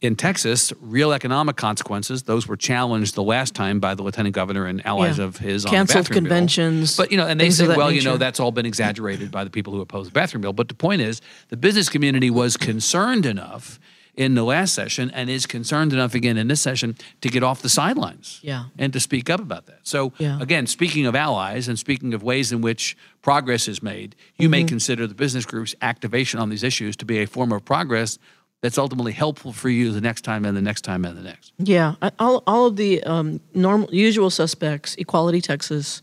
in 0.00 0.16
Texas. 0.16 0.72
Real 0.80 1.12
economic 1.12 1.56
consequences; 1.56 2.24
those 2.24 2.46
were 2.46 2.56
challenged 2.56 3.14
the 3.14 3.22
last 3.22 3.54
time 3.54 3.80
by 3.80 3.94
the 3.94 4.02
lieutenant 4.02 4.34
governor 4.34 4.66
and 4.66 4.84
allies 4.86 5.18
Yeah. 5.18 5.24
of 5.24 5.36
his 5.38 5.64
Canceled 5.64 6.04
bathroom 6.04 6.24
bill. 6.24 6.28
conventions, 6.30 6.96
But 6.96 7.10
you 7.10 7.16
know, 7.16 7.26
and 7.26 7.40
they 7.40 7.50
said, 7.50 7.76
well, 7.76 7.90
you 7.92 8.02
know, 8.02 8.16
that's 8.16 8.40
all 8.40 8.52
been 8.52 8.66
exaggerated 8.66 9.30
by 9.30 9.44
the 9.44 9.50
people 9.50 9.72
who 9.72 9.80
oppose 9.80 10.06
the 10.06 10.12
bathroom 10.12 10.42
bill. 10.42 10.52
But 10.52 10.68
the 10.68 10.74
point 10.74 11.02
is, 11.02 11.20
the 11.48 11.56
business 11.56 11.88
community 11.88 12.30
was 12.30 12.56
concerned 12.56 13.26
enough 13.26 13.78
in 14.16 14.34
the 14.34 14.42
last 14.42 14.74
session 14.74 15.10
and 15.14 15.30
is 15.30 15.46
concerned 15.46 15.92
enough 15.92 16.14
again 16.14 16.36
in 16.36 16.48
this 16.48 16.60
session 16.60 16.96
to 17.20 17.28
get 17.28 17.42
off 17.42 17.62
the 17.62 17.68
sidelines 17.68 18.40
Yeah. 18.42 18.64
and 18.76 18.92
to 18.92 19.00
speak 19.00 19.30
up 19.30 19.40
about 19.40 19.66
that. 19.66 19.78
So, 19.84 20.12
Yeah. 20.18 20.38
again, 20.40 20.66
speaking 20.66 21.06
of 21.06 21.14
allies 21.14 21.68
and 21.68 21.78
speaking 21.78 22.12
of 22.12 22.22
ways 22.22 22.50
in 22.52 22.60
which 22.60 22.96
progress 23.22 23.68
is 23.68 23.82
made, 23.82 24.16
you 24.36 24.48
may 24.48 24.60
Mm-hmm. 24.62 24.66
consider 24.68 25.06
the 25.06 25.14
business 25.14 25.46
group's 25.46 25.74
activation 25.80 26.40
on 26.40 26.50
these 26.50 26.64
issues 26.64 26.96
to 26.96 27.04
be 27.06 27.18
a 27.18 27.26
form 27.26 27.52
of 27.52 27.64
progress 27.64 28.18
that's 28.62 28.76
ultimately 28.76 29.12
helpful 29.12 29.52
for 29.52 29.70
you 29.70 29.90
the 29.90 30.00
next 30.00 30.22
time 30.22 30.44
and 30.44 30.56
the 30.56 30.62
next 30.62 30.82
time 30.82 31.04
and 31.04 31.16
the 31.16 31.22
next. 31.22 31.52
Yeah, 31.58 31.94
all, 32.18 32.42
all 32.46 32.66
of 32.66 32.76
the 32.76 33.02
um, 33.04 33.40
normal 33.54 33.92
usual 33.92 34.30
suspects, 34.30 34.94
Equality 34.96 35.40
Texas, 35.40 36.02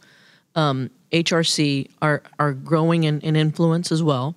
um, 0.55 0.89
HRC, 1.12 1.89
are 2.01 2.24
are 2.39 2.53
growing 2.53 3.03
in, 3.03 3.22
in 3.22 3.36
influence 3.36 3.91
as 3.91 4.01
well. 4.01 4.36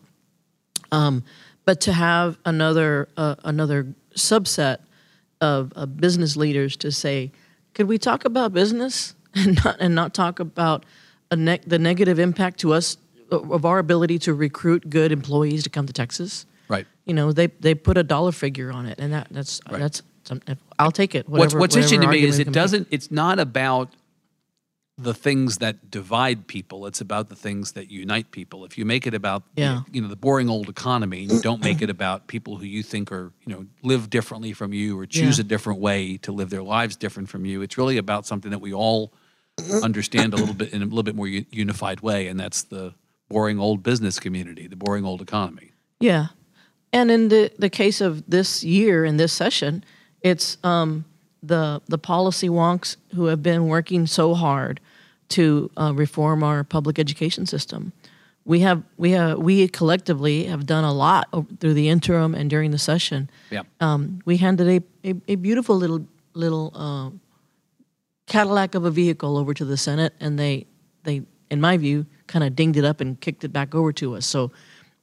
Um, 0.93 1.25
but 1.65 1.81
to 1.83 1.93
have 1.93 2.37
another 2.45 3.09
uh, 3.17 3.37
another 3.45 3.95
subset 4.15 4.79
of, 5.41 5.73
business 5.97 6.37
leaders 6.37 6.77
to 6.77 6.93
say, 6.93 7.33
could 7.73 7.89
we 7.89 7.97
talk 7.97 8.27
about 8.27 8.53
business 8.53 9.15
and 9.35 9.65
not 9.65 9.77
and 9.81 9.95
not 9.95 10.13
talk 10.13 10.41
about 10.41 10.85
ne- 11.35 11.61
the 11.67 11.79
negative 11.79 12.19
impact 12.19 12.61
to 12.61 12.75
us 12.75 12.99
of 13.31 13.51
of 13.51 13.65
our 13.65 13.79
ability 13.79 14.19
to 14.19 14.35
recruit 14.35 14.91
good 14.91 15.11
employees 15.11 15.63
to 15.63 15.71
come 15.71 15.87
to 15.87 15.93
Texas? 15.93 16.45
Right. 16.71 16.87
You 17.05 17.13
know, 17.15 17.33
they 17.33 17.49
they 17.49 17.75
put 17.75 17.99
a 17.99 18.03
dollar 18.05 18.33
figure 18.33 18.71
on 18.73 18.87
it, 18.87 18.99
and 18.99 19.13
that 19.13 19.27
that's 19.31 19.61
Right. 19.71 19.81
that's 19.81 20.03
I'll 20.79 20.93
take 20.93 21.15
it. 21.17 21.29
what's 21.29 21.39
Whatever, 21.55 21.59
what's 21.61 21.77
whatever 21.77 21.95
interesting 21.95 22.01
to 22.03 22.07
me 22.07 22.23
is 22.29 22.39
it 22.39 22.53
doesn't 22.53 22.87
it's 22.91 23.11
not 23.11 23.39
about 23.41 23.91
the 24.97 25.15
things 25.15 25.59
that 25.59 25.91
divide 25.91 26.47
people 26.47 26.85
it's 26.87 27.01
about 27.01 27.31
the 27.31 27.35
things 27.35 27.73
that 27.73 27.91
unite 27.91 28.31
people 28.33 28.67
if 28.67 28.77
you 28.77 28.85
make 28.85 29.07
it 29.07 29.15
about 29.15 29.43
the- 29.55 29.63
Yeah. 29.63 29.81
you 29.91 30.03
know 30.03 30.09
the 30.09 30.17
boring 30.27 30.51
old 30.51 30.69
economy 30.69 31.23
you 31.25 31.41
don't 31.41 31.65
make 31.65 31.81
it 31.81 31.89
about 31.89 32.27
people 32.27 32.59
who 32.59 32.67
you 32.67 32.83
think 32.83 33.11
are 33.11 33.33
you 33.47 33.53
know 33.55 33.67
live 33.83 34.11
differently 34.11 34.53
from 34.53 34.75
you 34.75 34.99
or 34.99 35.07
choose 35.07 35.39
Yeah. 35.39 35.45
a 35.47 35.49
different 35.49 35.81
way 35.81 36.19
to 36.19 36.33
live 36.33 36.51
their 36.51 36.63
lives 36.63 36.97
different 36.97 37.31
from 37.31 37.47
you 37.47 37.63
it's 37.63 37.79
really 37.79 37.97
about 37.97 38.27
something 38.27 38.51
that 38.51 38.61
we 38.61 38.75
all 38.75 39.11
understand 39.83 40.35
a 40.35 40.37
little 40.37 40.55
bit 40.55 40.71
in 40.75 40.83
a 40.83 40.85
little 40.85 41.03
bit 41.03 41.17
more 41.17 41.27
unified 41.29 42.01
way 42.03 42.29
and 42.29 42.39
that's 42.39 42.63
the 42.65 42.93
boring 43.31 43.59
old 43.59 43.83
business 43.83 44.21
community 44.21 44.67
the 44.67 44.77
boring 44.77 45.05
old 45.07 45.23
economy 45.23 45.73
Yeah, 45.99 46.27
and 46.93 47.11
in 47.11 47.29
the 47.29 47.51
the 47.59 47.71
case 47.71 48.01
of 48.01 48.23
this 48.31 48.65
year 48.65 49.05
in 49.05 49.17
this 49.17 49.33
session, 49.33 49.85
it's 50.23 50.59
um, 50.65 51.05
the 51.43 51.81
the 51.89 51.99
policy 51.99 52.49
wonks 52.49 52.97
who 53.15 53.27
have 53.27 53.43
been 53.43 53.67
working 53.67 54.07
so 54.07 54.35
hard 54.35 54.81
to 55.29 55.71
uh, 55.77 55.93
reform 55.95 56.43
our 56.43 56.65
public 56.65 56.99
education 56.99 57.47
system. 57.47 57.93
We 58.45 58.61
have 58.61 58.83
we 58.97 59.13
have 59.13 59.39
we 59.39 59.69
collectively 59.69 60.45
have 60.45 60.67
done 60.67 60.85
a 60.85 60.93
lot 60.93 61.29
through 61.61 61.75
the 61.75 61.89
interim 61.89 62.35
and 62.35 62.51
during 62.51 62.71
the 62.73 62.79
session. 62.79 63.31
yeah 63.51 63.63
Um, 63.81 64.21
we 64.25 64.37
handed 64.37 64.69
a, 64.69 65.09
a, 65.09 65.15
a 65.29 65.35
beautiful 65.37 65.77
little 65.77 66.07
little 66.35 66.73
uh, 66.75 67.11
Cadillac 68.27 68.75
of 68.75 68.85
a 68.85 68.91
vehicle 68.91 69.37
over 69.37 69.55
to 69.55 69.65
the 69.65 69.77
Senate, 69.77 70.15
and 70.21 70.39
they 70.39 70.67
they 71.05 71.23
in 71.51 71.61
my 71.61 71.77
view 71.77 72.07
kind 72.27 72.45
of 72.45 72.55
dinged 72.55 72.77
it 72.77 72.85
up 72.85 73.01
and 73.01 73.21
kicked 73.21 73.45
it 73.45 73.53
back 73.53 73.75
over 73.75 73.93
to 73.93 74.17
us. 74.17 74.27
So 74.27 74.51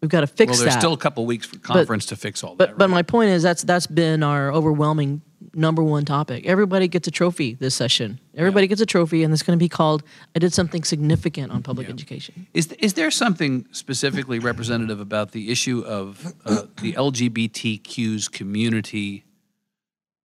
we've 0.02 0.10
got 0.10 0.22
to 0.22 0.28
fix 0.28 0.52
well 0.52 0.60
there's 0.60 0.74
that. 0.74 0.80
still 0.80 0.94
a 0.94 0.98
couple 0.98 1.26
weeks 1.26 1.46
for 1.48 1.58
conference 1.60 2.06
to 2.08 2.16
fix 2.16 2.44
all 2.44 2.56
But 2.56 2.70
that 2.70 2.78
but 2.78 2.86
right? 2.90 2.96
my 2.96 3.02
point 3.04 3.30
is 3.32 3.44
that's 3.44 3.64
that's 3.64 3.88
been 3.88 4.24
our 4.24 4.52
overwhelming 4.52 5.22
number 5.54 5.84
one 5.84 6.04
topic. 6.06 6.46
Everybody 6.46 6.88
gets 6.88 7.08
a 7.08 7.12
trophy 7.12 7.54
this 7.56 7.74
session. 7.76 8.20
Everybody 8.36 8.68
gets 8.68 8.82
a 8.82 8.86
trophy, 8.86 9.24
and 9.24 9.32
it's 9.34 9.44
going 9.44 9.58
to 9.58 9.64
be 9.64 9.70
called 9.70 10.04
"I 10.36 10.40
did 10.40 10.54
something 10.54 10.84
significant 10.84 11.52
on 11.52 11.64
public 11.64 11.90
education." 11.90 12.48
Is 12.54 12.72
is 12.74 12.94
there 12.94 13.12
something 13.12 13.66
specifically 13.72 14.40
representative 14.40 15.00
about 15.00 15.32
the 15.32 15.52
issue 15.52 15.84
of 15.86 16.34
uh, 16.46 16.64
the 16.82 16.94
LGBTQ's 16.94 18.28
community 18.28 19.24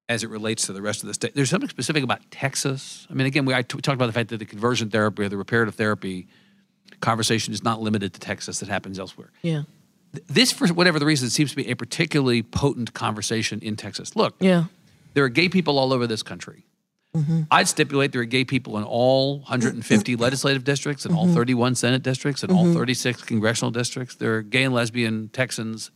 as 0.08 0.22
it 0.22 0.30
relates 0.30 0.66
to 0.66 0.72
the 0.72 0.82
rest 0.82 1.02
of 1.02 1.06
the 1.08 1.14
state? 1.14 1.34
There's 1.34 1.50
something 1.50 1.70
specific 1.70 2.02
about 2.02 2.20
Texas. 2.30 3.06
I 3.10 3.14
mean, 3.14 3.26
again, 3.26 3.44
we, 3.44 3.54
I 3.54 3.62
t- 3.62 3.76
we 3.76 3.82
talked 3.82 3.94
about 3.94 4.06
the 4.06 4.12
fact 4.12 4.30
that 4.30 4.38
the 4.38 4.44
conversion 4.46 4.90
therapy 4.90 5.22
or 5.22 5.28
the 5.28 5.36
reparative 5.38 5.74
therapy 5.74 6.26
conversation 7.03 7.53
is 7.53 7.62
not 7.62 7.82
limited 7.82 8.14
to 8.14 8.20
Texas; 8.20 8.61
that 8.61 8.70
happens 8.70 8.98
elsewhere. 8.98 9.30
Yeah, 9.42 9.62
This, 10.26 10.50
for 10.50 10.66
whatever 10.68 10.98
the 10.98 11.07
reason, 11.07 11.28
seems 11.28 11.50
to 11.50 11.57
be 11.57 11.70
a 11.70 11.76
particularly 11.76 12.42
potent 12.42 12.94
conversation 12.94 13.61
in 13.61 13.76
Texas. 13.76 14.16
Look, 14.16 14.36
yeah, 14.40 14.64
there 15.12 15.24
are 15.24 15.28
gay 15.28 15.50
people 15.50 15.78
all 15.78 15.92
over 15.92 16.07
this 16.07 16.22
country. 16.22 16.64
Mm-hmm. 17.16 17.42
I'd 17.50 17.68
stipulate 17.68 18.12
there 18.12 18.22
are 18.22 18.24
gay 18.24 18.44
people 18.44 18.78
in 18.78 18.84
all 18.84 19.40
150 19.40 20.16
legislative 20.16 20.64
districts, 20.64 21.05
in 21.05 21.14
all 21.14 21.26
mm-hmm. 21.26 21.34
31 21.34 21.74
Senate 21.74 22.03
districts, 22.03 22.42
in 22.42 22.50
all 22.50 22.64
mm-hmm. 22.64 22.74
36 22.74 23.22
congressional 23.24 23.70
districts. 23.70 24.14
There 24.14 24.36
are 24.36 24.42
gay 24.42 24.64
and 24.64 24.72
lesbian 24.72 25.28
Texans, 25.28 25.90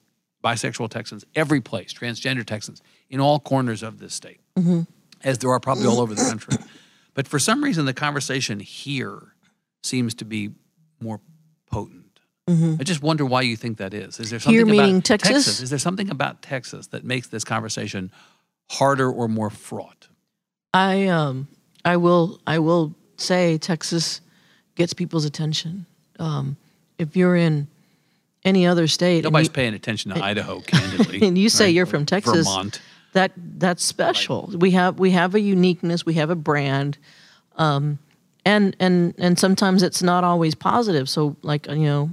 bisexual 0.44 0.90
Texans, 0.90 1.24
every 1.34 1.62
place, 1.62 1.94
transgender 1.94 2.44
Texans, 2.44 2.82
in 3.08 3.18
all 3.18 3.40
corners 3.40 3.82
of 3.82 3.98
this 3.98 4.12
state, 4.12 4.40
as 5.24 5.38
there 5.38 5.50
are 5.50 5.60
probably 5.60 5.86
all 5.86 6.00
over 6.00 6.14
the 6.14 6.22
country. 6.22 6.56
But 7.14 7.26
for 7.26 7.38
some 7.38 7.64
reason, 7.64 7.86
the 7.86 7.94
conversation 7.94 8.60
here 8.60 9.32
seems 9.82 10.12
to 10.16 10.26
be 10.26 10.50
more 11.00 11.20
potent. 11.70 12.02
I 12.48 12.84
just 12.84 13.02
wonder 13.02 13.26
why 13.26 13.40
you 13.40 13.56
think 13.56 13.78
that 13.78 13.92
is. 13.92 14.20
Is 14.20 14.30
there 14.30 14.38
something 14.38 14.54
Here 14.56 14.64
meaning 14.64 14.96
about 14.98 15.04
Texas? 15.04 15.30
Texas? 15.46 15.60
Is 15.62 15.70
there 15.70 15.80
something 15.80 16.10
about 16.10 16.42
Texas 16.42 16.86
that 16.88 17.02
makes 17.04 17.26
this 17.26 17.42
conversation 17.42 18.12
harder 18.70 19.10
or 19.10 19.26
more 19.26 19.50
fraught? 19.50 20.06
I 20.72 21.08
um 21.08 21.48
I 21.84 21.96
will 21.96 22.40
I 22.46 22.60
will 22.60 22.94
say 23.16 23.58
Texas 23.58 24.20
gets 24.76 24.92
people's 24.92 25.24
attention. 25.24 25.86
Um, 26.20 26.56
if 26.98 27.16
you're 27.16 27.34
in 27.34 27.66
any 28.44 28.64
other 28.64 28.86
state, 28.86 29.24
Nobody's 29.24 29.48
you- 29.48 29.52
paying 29.52 29.74
attention 29.74 30.12
to 30.14 30.22
Idaho, 30.22 30.60
candidly. 30.60 31.22
and 31.26 31.36
you 31.36 31.48
say 31.48 31.64
right? 31.64 31.74
you're 31.74 31.86
from 31.86 32.06
Texas, 32.06 32.46
Vermont. 32.46 32.80
that 33.12 33.32
that's 33.36 33.84
special. 33.84 34.52
We 34.56 34.70
have 34.70 35.00
we 35.00 35.10
have 35.10 35.34
a 35.34 35.40
uniqueness, 35.40 36.06
we 36.06 36.14
have 36.14 36.30
a 36.30 36.36
brand, 36.36 36.96
um, 37.56 37.98
and 38.46 38.76
and 38.78 39.14
and 39.18 39.38
sometimes 39.38 39.82
it's 39.82 40.02
not 40.02 40.24
always 40.24 40.54
positive. 40.54 41.10
So 41.10 41.36
like 41.42 41.66
you 41.66 41.84
know, 41.84 42.10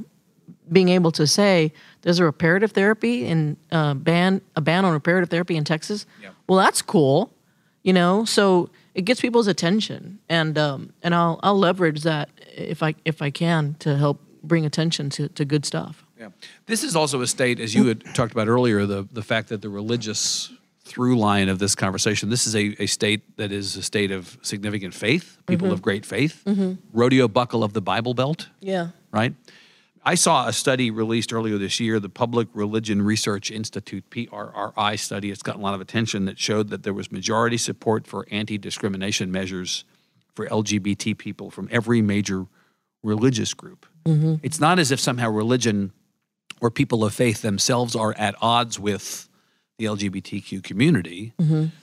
being 0.72 0.90
able 0.90 1.12
to 1.14 1.28
say 1.28 1.72
there's 2.02 2.20
a 2.20 2.26
reparative 2.26 2.72
therapy 2.72 3.26
and 3.28 3.56
uh, 3.72 3.94
ban 3.94 4.42
a 4.56 4.62
ban 4.62 4.84
on 4.84 4.92
reparative 4.92 5.30
therapy 5.30 5.56
in 5.56 5.64
Texas. 5.64 6.06
Yeah. 6.22 6.32
Well, 6.48 6.60
that's 6.60 6.82
cool, 6.82 7.32
you 7.84 7.94
know. 7.94 8.26
So 8.26 8.70
it 8.96 9.04
gets 9.04 9.22
people's 9.22 9.48
attention, 9.48 10.20
and 10.28 10.58
um, 10.58 10.92
and 11.04 11.16
I'll 11.16 11.40
I'll 11.44 11.58
leverage 11.58 12.02
that 12.04 12.30
if 12.58 12.82
I 12.82 12.96
if 13.06 13.22
I 13.22 13.30
can 13.30 13.76
to 13.80 13.96
help 13.96 14.20
bring 14.44 14.66
attention 14.66 15.10
to, 15.12 15.30
to 15.30 15.46
good 15.46 15.66
stuff. 15.66 16.04
Yeah. 16.20 16.30
This 16.66 16.84
is 16.84 16.96
also 16.96 17.22
a 17.22 17.28
state, 17.28 17.60
as 17.60 17.74
you 17.74 17.88
had 17.88 18.04
talked 18.14 18.34
about 18.34 18.48
earlier, 18.48 18.86
the, 18.86 19.08
the 19.12 19.22
fact 19.22 19.50
that 19.50 19.62
the 19.62 19.70
religious 19.70 20.52
through 20.86 21.18
line 21.18 21.48
of 21.50 21.60
this 21.60 21.76
conversation, 21.76 22.30
this 22.30 22.46
is 22.46 22.56
a, 22.56 22.76
a 22.82 22.86
state 22.88 23.38
that 23.38 23.52
is 23.52 23.76
a 23.78 23.82
state 23.84 24.12
of 24.12 24.38
significant 24.42 24.94
faith, 24.94 25.38
people 25.48 25.68
Mm-hmm. 25.68 25.74
of 25.74 25.82
great 25.82 26.06
faith, 26.06 26.44
rodeo 26.92 27.28
buckle 27.28 27.64
of 27.64 27.74
the 27.74 27.82
Bible 27.82 28.14
Belt, 28.14 28.50
Yeah. 28.60 28.90
right? 29.12 29.34
I 30.06 30.16
saw 30.16 30.48
a 30.50 30.52
study 30.54 30.92
released 30.92 31.32
earlier 31.32 31.58
this 31.58 31.80
year, 31.80 31.98
the 32.02 32.10
Public 32.10 32.50
Religion 32.54 33.02
Research 33.02 33.50
Institute, 33.50 34.04
PRRI 34.10 34.98
study. 35.00 35.32
It's 35.32 35.42
gotten 35.42 35.62
a 35.62 35.64
lot 35.64 35.74
of 35.76 35.80
attention 35.80 36.26
that 36.26 36.38
showed 36.38 36.68
that 36.72 36.84
there 36.84 36.94
was 36.94 37.10
majority 37.10 37.56
support 37.56 38.06
for 38.06 38.28
anti 38.30 38.58
discrimination 38.58 39.32
measures 39.32 39.86
for 40.36 40.46
LGBT 40.48 41.18
people 41.18 41.50
from 41.50 41.70
every 41.72 42.02
major 42.02 42.48
religious 43.02 43.54
group. 43.54 43.86
It's 44.06 44.60
not 44.60 44.78
as 44.80 44.92
if 44.92 45.00
somehow 45.00 45.30
religion 45.30 45.94
or 46.60 46.70
people 46.70 47.06
of 47.06 47.14
faith 47.14 47.42
themselves 47.42 47.96
are 47.96 48.14
at 48.18 48.36
odds 48.42 48.78
with 48.78 49.30
the 49.78 49.86
LGBTQ 49.86 50.64
community, 50.64 51.34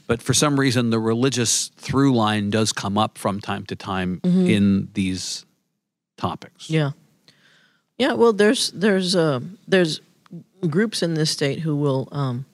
but 0.06 0.22
for 0.22 0.32
some 0.32 0.58
reason, 0.60 0.90
the 0.90 0.98
religious 1.00 1.68
through 1.76 2.14
line 2.14 2.50
does 2.50 2.72
come 2.72 2.96
up 2.96 3.18
from 3.18 3.40
time 3.40 3.66
to 3.66 3.76
time 3.76 4.20
in 4.24 4.88
these 4.94 5.44
topics. 6.16 6.70
Yeah, 6.70 6.92
yeah. 7.98 8.12
Well, 8.12 8.32
there's 8.32 8.70
there's 8.70 9.16
uh, 9.16 9.40
there's 9.66 10.00
groups 10.68 11.02
in 11.02 11.14
this 11.14 11.30
state 11.30 11.60
who 11.60 11.74
will 11.74 12.08
um, 12.12 12.46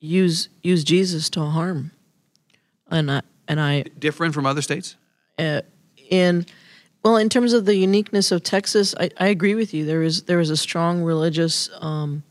use 0.00 0.48
use 0.62 0.82
Jesus 0.82 1.30
to 1.30 1.44
harm, 1.44 1.92
and 2.90 3.10
I 3.10 3.22
and 3.46 3.60
I 3.60 3.82
Different 3.98 4.34
from 4.34 4.46
other 4.46 4.62
states? 4.62 4.96
uh, 5.38 5.60
in 6.10 6.46
well 7.04 7.16
in 7.16 7.28
terms 7.28 7.52
of 7.52 7.64
the 7.64 7.76
uniqueness 7.76 8.32
of 8.32 8.42
Texas, 8.42 8.94
I, 8.98 9.10
I 9.18 9.28
agree 9.28 9.54
with 9.54 9.72
you. 9.72 9.84
There 9.84 10.02
is 10.02 10.22
there 10.24 10.40
is 10.40 10.50
a 10.50 10.56
strong 10.56 11.02
religious 11.02 11.70
um, 11.80 12.22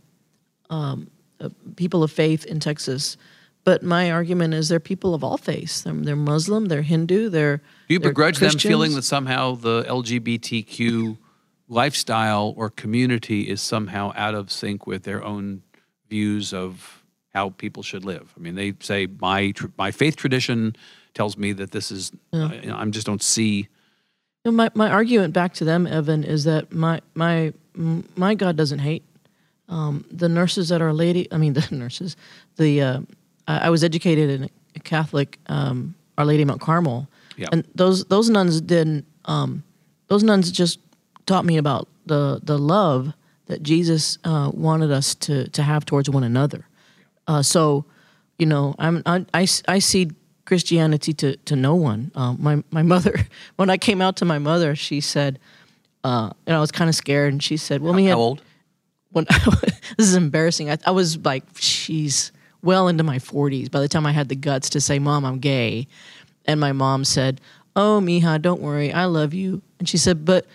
um, 0.69 1.09
uh, 1.41 1.49
people 1.75 2.03
of 2.03 2.11
faith 2.11 2.45
in 2.45 2.59
Texas. 2.59 3.17
But 3.63 3.83
my 3.83 4.11
argument 4.11 4.53
is 4.53 4.69
they're 4.69 4.79
people 4.79 5.13
of 5.13 5.23
all 5.23 5.37
faiths. 5.37 5.81
They're, 5.81 5.93
they're 5.93 6.15
Muslim, 6.15 6.65
they're 6.65 6.81
Hindu, 6.81 7.29
they're 7.29 7.57
Do 7.57 7.63
you 7.93 7.99
they're 7.99 8.09
begrudge 8.09 8.39
them 8.39 8.57
feeling 8.57 8.95
that 8.95 9.03
somehow 9.03 9.55
the 9.55 9.83
LGBTQ 9.83 11.17
lifestyle 11.67 12.53
or 12.57 12.69
community 12.69 13.49
is 13.49 13.61
somehow 13.61 14.11
out 14.15 14.35
of 14.35 14.51
sync 14.51 14.87
with 14.87 15.03
their 15.03 15.23
own 15.23 15.61
views 16.09 16.53
of 16.53 17.03
how 17.33 17.49
people 17.49 17.81
should 17.83 18.03
live. 18.03 18.33
I 18.37 18.41
mean, 18.41 18.55
they 18.55 18.73
say 18.79 19.07
my 19.19 19.51
tr- 19.51 19.67
my 19.77 19.91
faith 19.91 20.15
tradition 20.15 20.75
tells 21.13 21.37
me 21.37 21.53
that 21.53 21.71
this 21.71 21.91
is. 21.91 22.11
Uh, 22.33 22.49
you 22.61 22.69
know, 22.69 22.77
I 22.77 22.85
just 22.85 23.07
don't 23.07 23.23
see. 23.23 23.67
You 24.43 24.51
know, 24.51 24.51
my 24.51 24.69
my 24.73 24.89
argument 24.89 25.33
back 25.33 25.53
to 25.55 25.65
them, 25.65 25.87
Evan, 25.87 26.23
is 26.23 26.43
that 26.43 26.73
my 26.73 27.01
my 27.15 27.53
my 27.73 28.35
God 28.35 28.55
doesn't 28.55 28.79
hate. 28.79 29.03
Um, 29.71 30.05
the 30.11 30.29
nurses 30.29 30.71
at 30.71 30.81
Our 30.81 30.93
Lady, 30.93 31.27
I 31.31 31.37
mean 31.37 31.53
the 31.59 31.67
nurses, 31.75 32.15
the 32.57 32.81
uh, 32.81 32.99
I 33.47 33.67
I 33.67 33.69
was 33.69 33.83
educated 33.83 34.29
in 34.29 34.49
a 34.75 34.79
Catholic 34.79 35.39
um, 35.47 35.95
Our 36.17 36.25
Lady 36.25 36.43
of 36.43 36.47
Mount 36.47 36.61
Carmel, 36.61 37.07
Yeah. 37.37 37.47
and 37.51 37.63
those 37.75 38.05
those 38.05 38.29
nuns 38.29 38.61
didn't. 38.61 39.05
Um, 39.25 39.63
those 40.07 40.23
nuns 40.23 40.51
just 40.51 40.79
taught 41.25 41.45
me 41.45 41.57
about 41.57 41.87
the 42.05 42.39
the 42.43 42.57
love 42.59 43.13
that 43.47 43.63
Jesus 43.63 44.17
uh, 44.23 44.51
wanted 44.53 44.91
us 44.91 45.15
to 45.15 45.47
to 45.49 45.63
have 45.63 45.85
towards 45.85 46.09
one 46.09 46.23
another. 46.25 46.65
Uh, 47.27 47.41
so, 47.41 47.85
you 48.39 48.45
know, 48.45 48.75
I'm 48.79 49.01
I, 49.05 49.25
I, 49.33 49.47
I 49.67 49.79
see 49.79 50.09
Christianity 50.45 51.13
to 51.13 51.37
to 51.45 51.55
no 51.55 51.75
one. 51.75 52.11
Um, 52.15 52.37
my 52.41 52.63
my 52.71 52.81
mother, 52.93 53.15
when 53.55 53.69
I 53.69 53.77
came 53.77 54.01
out 54.01 54.15
to 54.17 54.25
my 54.25 54.39
mother, 54.39 54.75
she 54.75 54.99
said, 55.01 55.39
uh, 56.03 56.31
and 56.45 56.55
I 56.55 56.59
was 56.59 56.71
kind 56.71 56.89
of 56.89 56.95
scared, 56.95 57.31
and 57.33 57.41
she 57.43 57.57
said, 57.57 57.81
"Well, 57.81 57.93
me 57.93 58.07
How 58.07 58.17
old? 58.19 58.41
When 59.11 59.25
this 59.97 60.07
is 60.07 60.15
embarrassing. 60.15 60.69
I, 60.69 60.77
I 60.85 60.91
was 60.91 61.17
like, 61.17 61.43
she's 61.57 62.31
well 62.63 62.87
into 62.87 63.03
my 63.03 63.17
40s 63.17 63.69
by 63.71 63.79
the 63.79 63.87
time 63.87 64.05
I 64.05 64.11
had 64.11 64.29
the 64.29 64.35
guts 64.35 64.69
to 64.71 64.81
say, 64.81 64.99
Mom, 64.99 65.25
I'm 65.25 65.39
gay. 65.39 65.87
And 66.45 66.59
my 66.59 66.71
mom 66.73 67.03
said, 67.05 67.41
Oh, 67.75 68.01
Mija, 68.03 68.41
don't 68.41 68.61
worry. 68.61 68.91
I 68.91 69.05
love 69.05 69.33
you. 69.33 69.61
And 69.79 69.87
she 69.87 69.97
said, 69.97 70.25
But 70.25 70.45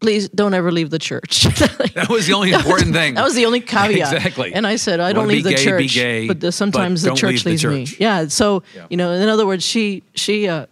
please 0.00 0.28
don't 0.30 0.54
ever 0.54 0.70
leave 0.72 0.90
the 0.90 0.98
church. 0.98 1.46
That 1.94 2.08
was 2.08 2.26
the 2.28 2.32
only 2.34 2.52
important 2.52 2.94
thing. 2.94 3.14
That 3.14 3.24
was 3.24 3.34
the 3.34 3.44
only 3.46 3.60
caveat. 3.74 4.14
Exactly. 4.14 4.54
And 4.54 4.64
I 4.66 4.76
said, 4.76 5.00
I 5.00 5.12
don't 5.12 5.26
leave 5.26 5.42
the 5.44 5.54
gay, 5.54 5.64
church. 5.64 5.92
gay, 5.94 6.28
but 6.28 6.38
the, 6.40 6.52
sometimes 6.52 7.02
but 7.02 7.10
the 7.10 7.16
church 7.16 7.44
leave 7.44 7.60
the 7.60 7.68
leaves 7.68 7.92
me. 7.92 7.96
Yeah. 8.00 8.28
So, 8.28 8.62
Yeah. 8.74 8.86
you 8.88 8.96
know, 8.96 9.12
in 9.12 9.28
other 9.28 9.44
words, 9.44 9.64
she, 9.64 10.04
she, 10.14 10.48
uh, 10.48 10.66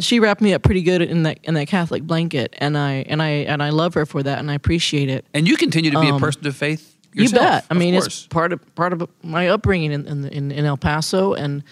she 0.00 0.20
wrapped 0.20 0.40
me 0.40 0.52
up 0.54 0.62
pretty 0.62 0.82
good 0.82 1.02
in 1.02 1.22
that 1.24 1.38
in 1.44 1.54
that 1.54 1.66
Catholic 1.66 2.02
blanket, 2.02 2.54
and 2.58 2.76
I 2.76 3.04
and 3.08 3.22
I 3.22 3.28
and 3.28 3.62
I 3.62 3.70
love 3.70 3.94
her 3.94 4.06
for 4.06 4.22
that, 4.22 4.38
and 4.38 4.50
I 4.50 4.54
appreciate 4.54 5.08
it. 5.08 5.24
and 5.34 5.46
you 5.46 5.56
continue 5.56 5.90
to 5.90 6.00
be 6.00 6.08
a 6.08 6.18
person 6.18 6.46
of 6.46 6.56
faith 6.56 6.96
Um, 7.16 7.22
You 7.22 7.30
bet. 7.30 7.64
I 7.70 7.74
mean, 7.74 7.94
course. 7.94 8.06
it's 8.06 8.26
part 8.26 8.52
of 8.52 8.74
part 8.74 8.92
of 8.92 9.08
my 9.22 9.48
upbringing 9.48 9.92
in 9.92 10.06
in, 10.06 10.52
in, 10.52 10.64
El 10.64 10.76
Paso, 10.76 11.34
and 11.34 11.62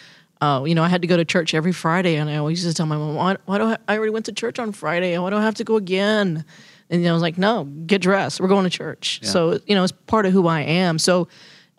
uh, 0.41 0.65
you 0.67 0.75
know, 0.75 0.85
I 0.85 0.89
had 0.89 1.03
to 1.03 1.09
go 1.09 1.17
to 1.17 1.25
church 1.25 1.55
every 1.55 1.73
Friday, 1.73 2.17
and 2.17 2.31
I 2.31 2.37
always 2.37 2.63
used 2.65 2.77
to 2.77 2.79
tell 2.79 2.87
my 2.87 2.97
mom, 2.97 3.15
"Why, 3.15 3.37
why 3.47 3.59
do 3.59 3.65
I, 3.65 3.77
I 3.89 3.97
already 3.97 4.13
went 4.13 4.27
to 4.27 4.33
church 4.33 4.59
on 4.59 4.73
Friday? 4.73 5.19
Why 5.19 5.31
do 5.31 5.37
I 5.37 5.43
have 5.43 5.57
to 5.57 5.65
go 5.65 5.77
again?" 5.77 6.45
And 6.91 7.01
you 7.03 7.07
know, 7.07 7.11
I 7.11 7.15
was 7.15 7.23
like, 7.23 7.39
"No, 7.39 7.65
get 7.65 8.01
dressed. 8.03 8.41
We're 8.41 8.49
going 8.49 8.65
to 8.65 8.71
church." 8.71 9.21
So 9.23 9.61
you 9.67 9.75
know, 9.75 9.83
it's 9.85 9.93
part 10.07 10.27
of 10.27 10.33
who 10.33 10.47
I 10.47 10.61
am. 10.61 10.99
So 10.99 11.29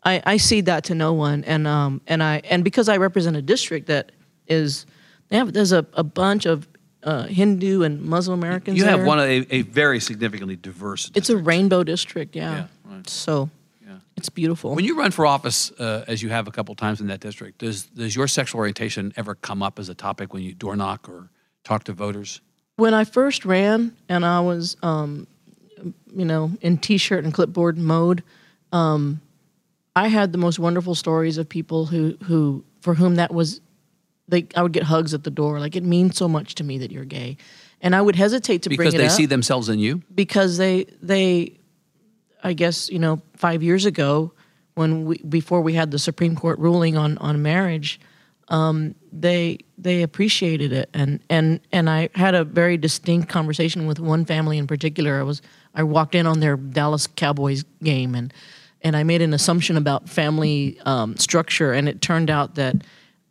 I, 0.03 0.21
I 0.25 0.37
see 0.37 0.61
that 0.61 0.85
to 0.85 0.95
no 0.95 1.13
one, 1.13 1.43
and 1.45 1.67
um, 1.67 2.01
and 2.07 2.21
I 2.23 2.41
and 2.49 2.63
because 2.63 2.89
I 2.89 2.97
represent 2.97 3.35
a 3.35 3.41
district 3.41 3.87
that 3.87 4.11
is, 4.47 4.85
they 5.29 5.37
have, 5.37 5.53
there's 5.53 5.71
a, 5.71 5.85
a 5.93 6.03
bunch 6.03 6.45
of 6.45 6.67
uh, 7.03 7.23
Hindu 7.23 7.83
and 7.83 8.01
Muslim 8.01 8.39
Americans. 8.39 8.77
you 8.77 8.85
have 8.85 8.99
there. 8.99 9.07
one 9.07 9.19
of 9.19 9.25
a, 9.25 9.55
a 9.55 9.61
very 9.61 9.99
significantly 9.99 10.55
diverse. 10.55 11.11
It's 11.15 11.29
a 11.29 11.37
rainbow 11.37 11.83
district, 11.83 12.35
yeah. 12.35 12.51
Yeah, 12.51 12.95
right. 12.95 13.09
So 13.09 13.49
it's 14.17 14.27
beautiful. 14.27 14.75
When 14.75 14.83
you 14.83 14.97
run 14.97 15.11
for 15.11 15.25
office, 15.25 15.71
uh, 15.79 16.03
as 16.07 16.21
you 16.21 16.27
have 16.27 16.45
a 16.49 16.51
couple 16.51 16.75
times 16.75 16.99
in 16.99 17.07
that 17.07 17.21
district, 17.21 17.59
does 17.59 17.85
does 17.85 18.13
your 18.17 18.27
sexual 18.27 18.59
orientation 18.59 19.13
ever 19.15 19.33
come 19.33 19.63
up 19.63 19.79
as 19.79 19.87
a 19.87 19.95
topic 19.95 20.33
when 20.33 20.43
you 20.43 20.53
door 20.53 20.75
knock 20.75 21.07
or 21.07 21.29
talk 21.63 21.85
to 21.85 21.93
voters? 21.93 22.41
when 22.79 22.93
I 22.93 23.03
first 23.03 23.45
ran 23.45 23.95
and 24.07 24.25
I 24.25 24.39
was, 24.39 24.77
um, 24.81 25.27
you 26.15 26.25
know, 26.25 26.51
in 26.61 26.77
t-shirt 26.77 27.25
and 27.25 27.33
clipboard 27.33 27.77
mode, 27.77 28.23
um, 28.71 29.21
I 29.95 30.07
had 30.07 30.31
the 30.31 30.37
most 30.37 30.59
wonderful 30.59 30.95
stories 30.95 31.37
of 31.37 31.49
people 31.49 31.85
who, 31.85 32.17
who 32.23 32.63
for 32.81 32.93
whom 32.93 33.15
that 33.15 33.33
was, 33.33 33.59
they, 34.29 34.47
I 34.55 34.63
would 34.63 34.73
get 34.73 34.83
hugs 34.83 35.13
at 35.13 35.23
the 35.23 35.31
door. 35.31 35.59
Like 35.59 35.75
it 35.75 35.83
means 35.83 36.17
so 36.17 36.27
much 36.27 36.55
to 36.55 36.63
me 36.63 36.77
that 36.77 36.91
you're 36.91 37.05
gay, 37.05 37.37
and 37.81 37.95
I 37.95 38.01
would 38.01 38.15
hesitate 38.15 38.61
to 38.63 38.69
Because 38.69 38.77
bring 38.91 38.95
it 38.95 38.97
they 38.97 39.07
up 39.07 39.11
see 39.11 39.25
themselves 39.25 39.69
in 39.69 39.79
you. 39.79 40.01
because 40.13 40.57
they 40.57 40.85
they 41.01 41.57
I 42.43 42.53
guess 42.53 42.89
you 42.89 42.99
know 42.99 43.21
five 43.35 43.63
years 43.63 43.85
ago 43.85 44.33
when 44.75 45.05
we 45.05 45.17
before 45.17 45.61
we 45.61 45.73
had 45.73 45.91
the 45.91 45.99
Supreme 45.99 46.35
Court 46.35 46.57
ruling 46.59 46.95
on 46.97 47.17
on 47.17 47.41
marriage, 47.41 47.99
um, 48.47 48.95
they 49.11 49.59
they 49.77 50.03
appreciated 50.03 50.71
it 50.71 50.89
and 50.93 51.19
and 51.29 51.59
and 51.71 51.89
I 51.89 52.09
had 52.15 52.35
a 52.35 52.43
very 52.43 52.77
distinct 52.77 53.29
conversation 53.29 53.87
with 53.87 53.99
one 53.99 54.25
family 54.25 54.57
in 54.57 54.67
particular. 54.67 55.19
I 55.19 55.23
was 55.23 55.41
I 55.75 55.83
walked 55.83 56.15
in 56.15 56.25
on 56.25 56.39
their 56.39 56.55
Dallas 56.57 57.07
Cowboys 57.07 57.63
game 57.83 58.15
and 58.15 58.33
and 58.81 58.95
I 58.95 59.03
made 59.03 59.21
an 59.21 59.33
assumption 59.33 59.75
about 59.75 60.07
family 60.07 60.79
um, 60.85 61.17
structure 61.17 61.73
and 61.73 61.89
it 61.89 62.01
turned 62.01 62.29
out 62.29 62.55
that 62.55 62.75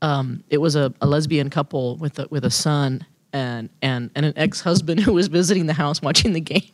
um, 0.03 0.44
it 0.49 0.59
was 0.59 0.76
a, 0.76 0.92
a 1.01 1.07
lesbian 1.07 1.51
couple 1.51 1.96
with 1.96 2.18
a, 2.18 2.28
with 2.30 2.44
a 2.44 2.51
son 2.51 3.05
and 3.32 3.68
and 3.82 4.11
and 4.14 4.26
an 4.26 4.32
ex 4.36 4.61
husband 4.61 5.01
who 5.05 5.12
was 5.12 5.28
visiting 5.28 5.66
the 5.66 5.72
house 5.72 6.03
watching 6.03 6.32
the 6.32 6.40
game. 6.40 6.62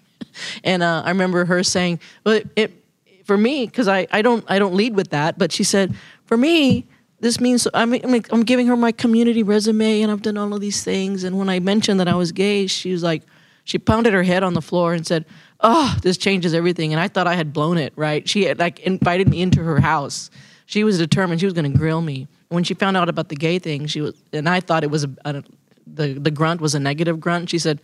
And 0.65 0.83
uh, 0.83 1.03
I 1.05 1.11
remember 1.11 1.45
her 1.45 1.63
saying, 1.63 2.01
"Well, 2.25 2.35
it, 2.37 2.49
it 2.57 2.85
for 3.25 3.37
me 3.37 3.67
because 3.67 3.87
I, 3.87 4.09
I 4.11 4.21
don't 4.21 4.45
I 4.49 4.59
don't 4.59 4.75
lead 4.75 4.97
with 4.97 5.11
that." 5.11 5.39
But 5.39 5.53
she 5.53 5.63
said, 5.63 5.95
"For 6.25 6.37
me, 6.37 6.87
this 7.21 7.39
means 7.41 7.69
I'm 7.73 7.93
I'm 7.93 8.23
I'm 8.31 8.43
giving 8.43 8.67
her 8.67 8.77
my 8.77 8.91
community 8.91 9.45
resume, 9.45 10.03
and 10.03 10.11
I've 10.11 10.23
done 10.23 10.37
all 10.37 10.53
of 10.53 10.61
these 10.61 10.83
things." 10.83 11.23
And 11.23 11.39
when 11.39 11.49
I 11.49 11.61
mentioned 11.61 12.01
that 12.01 12.09
I 12.09 12.15
was 12.15 12.33
gay, 12.33 12.67
she 12.67 12.91
was 12.91 13.03
like, 13.03 13.23
she 13.63 13.79
pounded 13.79 14.13
her 14.13 14.25
head 14.25 14.43
on 14.43 14.55
the 14.55 14.63
floor 14.63 14.93
and 14.93 15.07
said, 15.07 15.25
"Oh, 15.61 15.97
this 16.03 16.17
changes 16.17 16.53
everything." 16.53 16.93
And 16.93 17.01
I 17.01 17.07
thought 17.07 17.29
I 17.29 17.35
had 17.35 17.53
blown 17.53 17.79
it. 17.79 17.93
Right? 17.95 18.29
She 18.29 18.45
had 18.45 18.59
like 18.59 18.81
invited 18.81 19.29
me 19.29 19.41
into 19.41 19.63
her 19.63 19.81
house. 19.81 20.31
She 20.67 20.83
was 20.83 20.99
determined 20.99 21.41
she 21.41 21.47
was 21.47 21.55
going 21.55 21.71
to 21.71 21.79
grill 21.79 22.01
me. 22.01 22.27
When 22.49 22.65
she 22.65 22.75
found 22.75 22.97
out 22.97 23.09
about 23.09 23.29
the 23.29 23.37
gay 23.37 23.59
thing, 23.59 23.87
she 23.87 24.01
was, 24.01 24.15
and 24.33 24.49
I 24.49 24.61
thought 24.61 24.85
it 24.85 24.91
was 24.91 25.05
a, 25.05 25.11
a 25.25 25.43
the 25.87 26.15
the 26.15 26.31
grunt 26.31 26.61
was 26.61 26.75
a 26.75 26.81
negative 26.81 27.21
grunt. 27.21 27.51
She 27.51 27.59
said, 27.59 27.81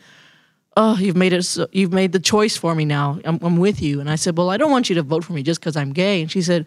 "Oh, 0.76 0.96
you've 0.96 1.16
made 1.16 1.32
it. 1.32 1.44
So, 1.44 1.66
you've 1.72 1.92
made 1.92 2.12
the 2.12 2.20
choice 2.20 2.56
for 2.56 2.74
me 2.74 2.84
now. 2.84 3.18
I'm, 3.24 3.38
I'm 3.42 3.56
with 3.56 3.80
you." 3.82 4.00
And 4.00 4.10
I 4.10 4.16
said, 4.16 4.36
"Well, 4.36 4.50
I 4.50 4.56
don't 4.56 4.70
want 4.70 4.88
you 4.88 4.94
to 4.96 5.02
vote 5.02 5.24
for 5.24 5.32
me 5.32 5.42
just 5.42 5.60
because 5.60 5.76
I'm 5.76 5.92
gay." 5.92 6.20
And 6.20 6.30
she 6.30 6.42
said, 6.42 6.66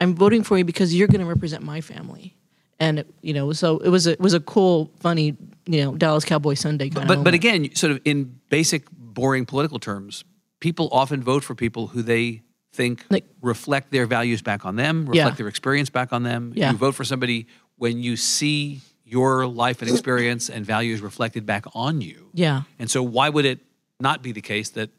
"I'm 0.00 0.14
voting 0.14 0.42
for 0.42 0.58
you 0.58 0.64
because 0.64 0.94
you're 0.94 1.08
going 1.08 1.20
to 1.20 1.26
represent 1.26 1.62
my 1.62 1.80
family." 1.80 2.34
And 2.80 3.00
it, 3.00 3.06
you 3.22 3.32
know, 3.34 3.52
so 3.52 3.78
it 3.78 3.88
was 3.88 4.06
a, 4.06 4.12
it 4.12 4.20
was 4.20 4.34
a 4.34 4.40
cool, 4.40 4.90
funny, 5.00 5.36
you 5.66 5.84
know, 5.84 5.96
Dallas 5.96 6.24
Cowboy 6.24 6.54
Sunday 6.54 6.90
kind 6.90 7.08
But 7.08 7.18
of. 7.18 7.24
but 7.24 7.34
again, 7.34 7.74
sort 7.74 7.90
of 7.90 8.00
in 8.04 8.38
basic, 8.50 8.88
boring 8.92 9.46
political 9.46 9.80
terms, 9.80 10.22
people 10.60 10.88
often 10.92 11.20
vote 11.20 11.42
for 11.42 11.56
people 11.56 11.88
who 11.88 12.02
they 12.02 12.42
think 12.78 13.04
Like- 13.10 13.26
reflect 13.42 13.90
their 13.90 14.06
values 14.06 14.40
back 14.40 14.64
on 14.64 14.76
them, 14.76 15.00
reflect 15.00 15.16
Yeah. 15.16 15.30
their 15.40 15.48
experience 15.48 15.90
back 15.90 16.12
on 16.12 16.22
them. 16.22 16.52
Yeah. 16.54 16.70
You 16.70 16.78
vote 16.78 16.94
for 16.94 17.04
somebody 17.04 17.46
when 17.76 17.98
you 18.06 18.16
see 18.16 18.80
your 19.04 19.46
life 19.46 19.82
and 19.82 19.90
experience 19.90 20.48
and 20.48 20.64
values 20.64 21.00
reflected 21.00 21.44
back 21.44 21.64
on 21.74 22.00
you. 22.00 22.30
yeah, 22.34 22.62
And 22.78 22.88
so, 22.90 23.02
why 23.02 23.28
would 23.30 23.44
it 23.44 23.58
not 24.00 24.22
be 24.22 24.32
the 24.32 24.40
case 24.42 24.68
that 24.70 24.90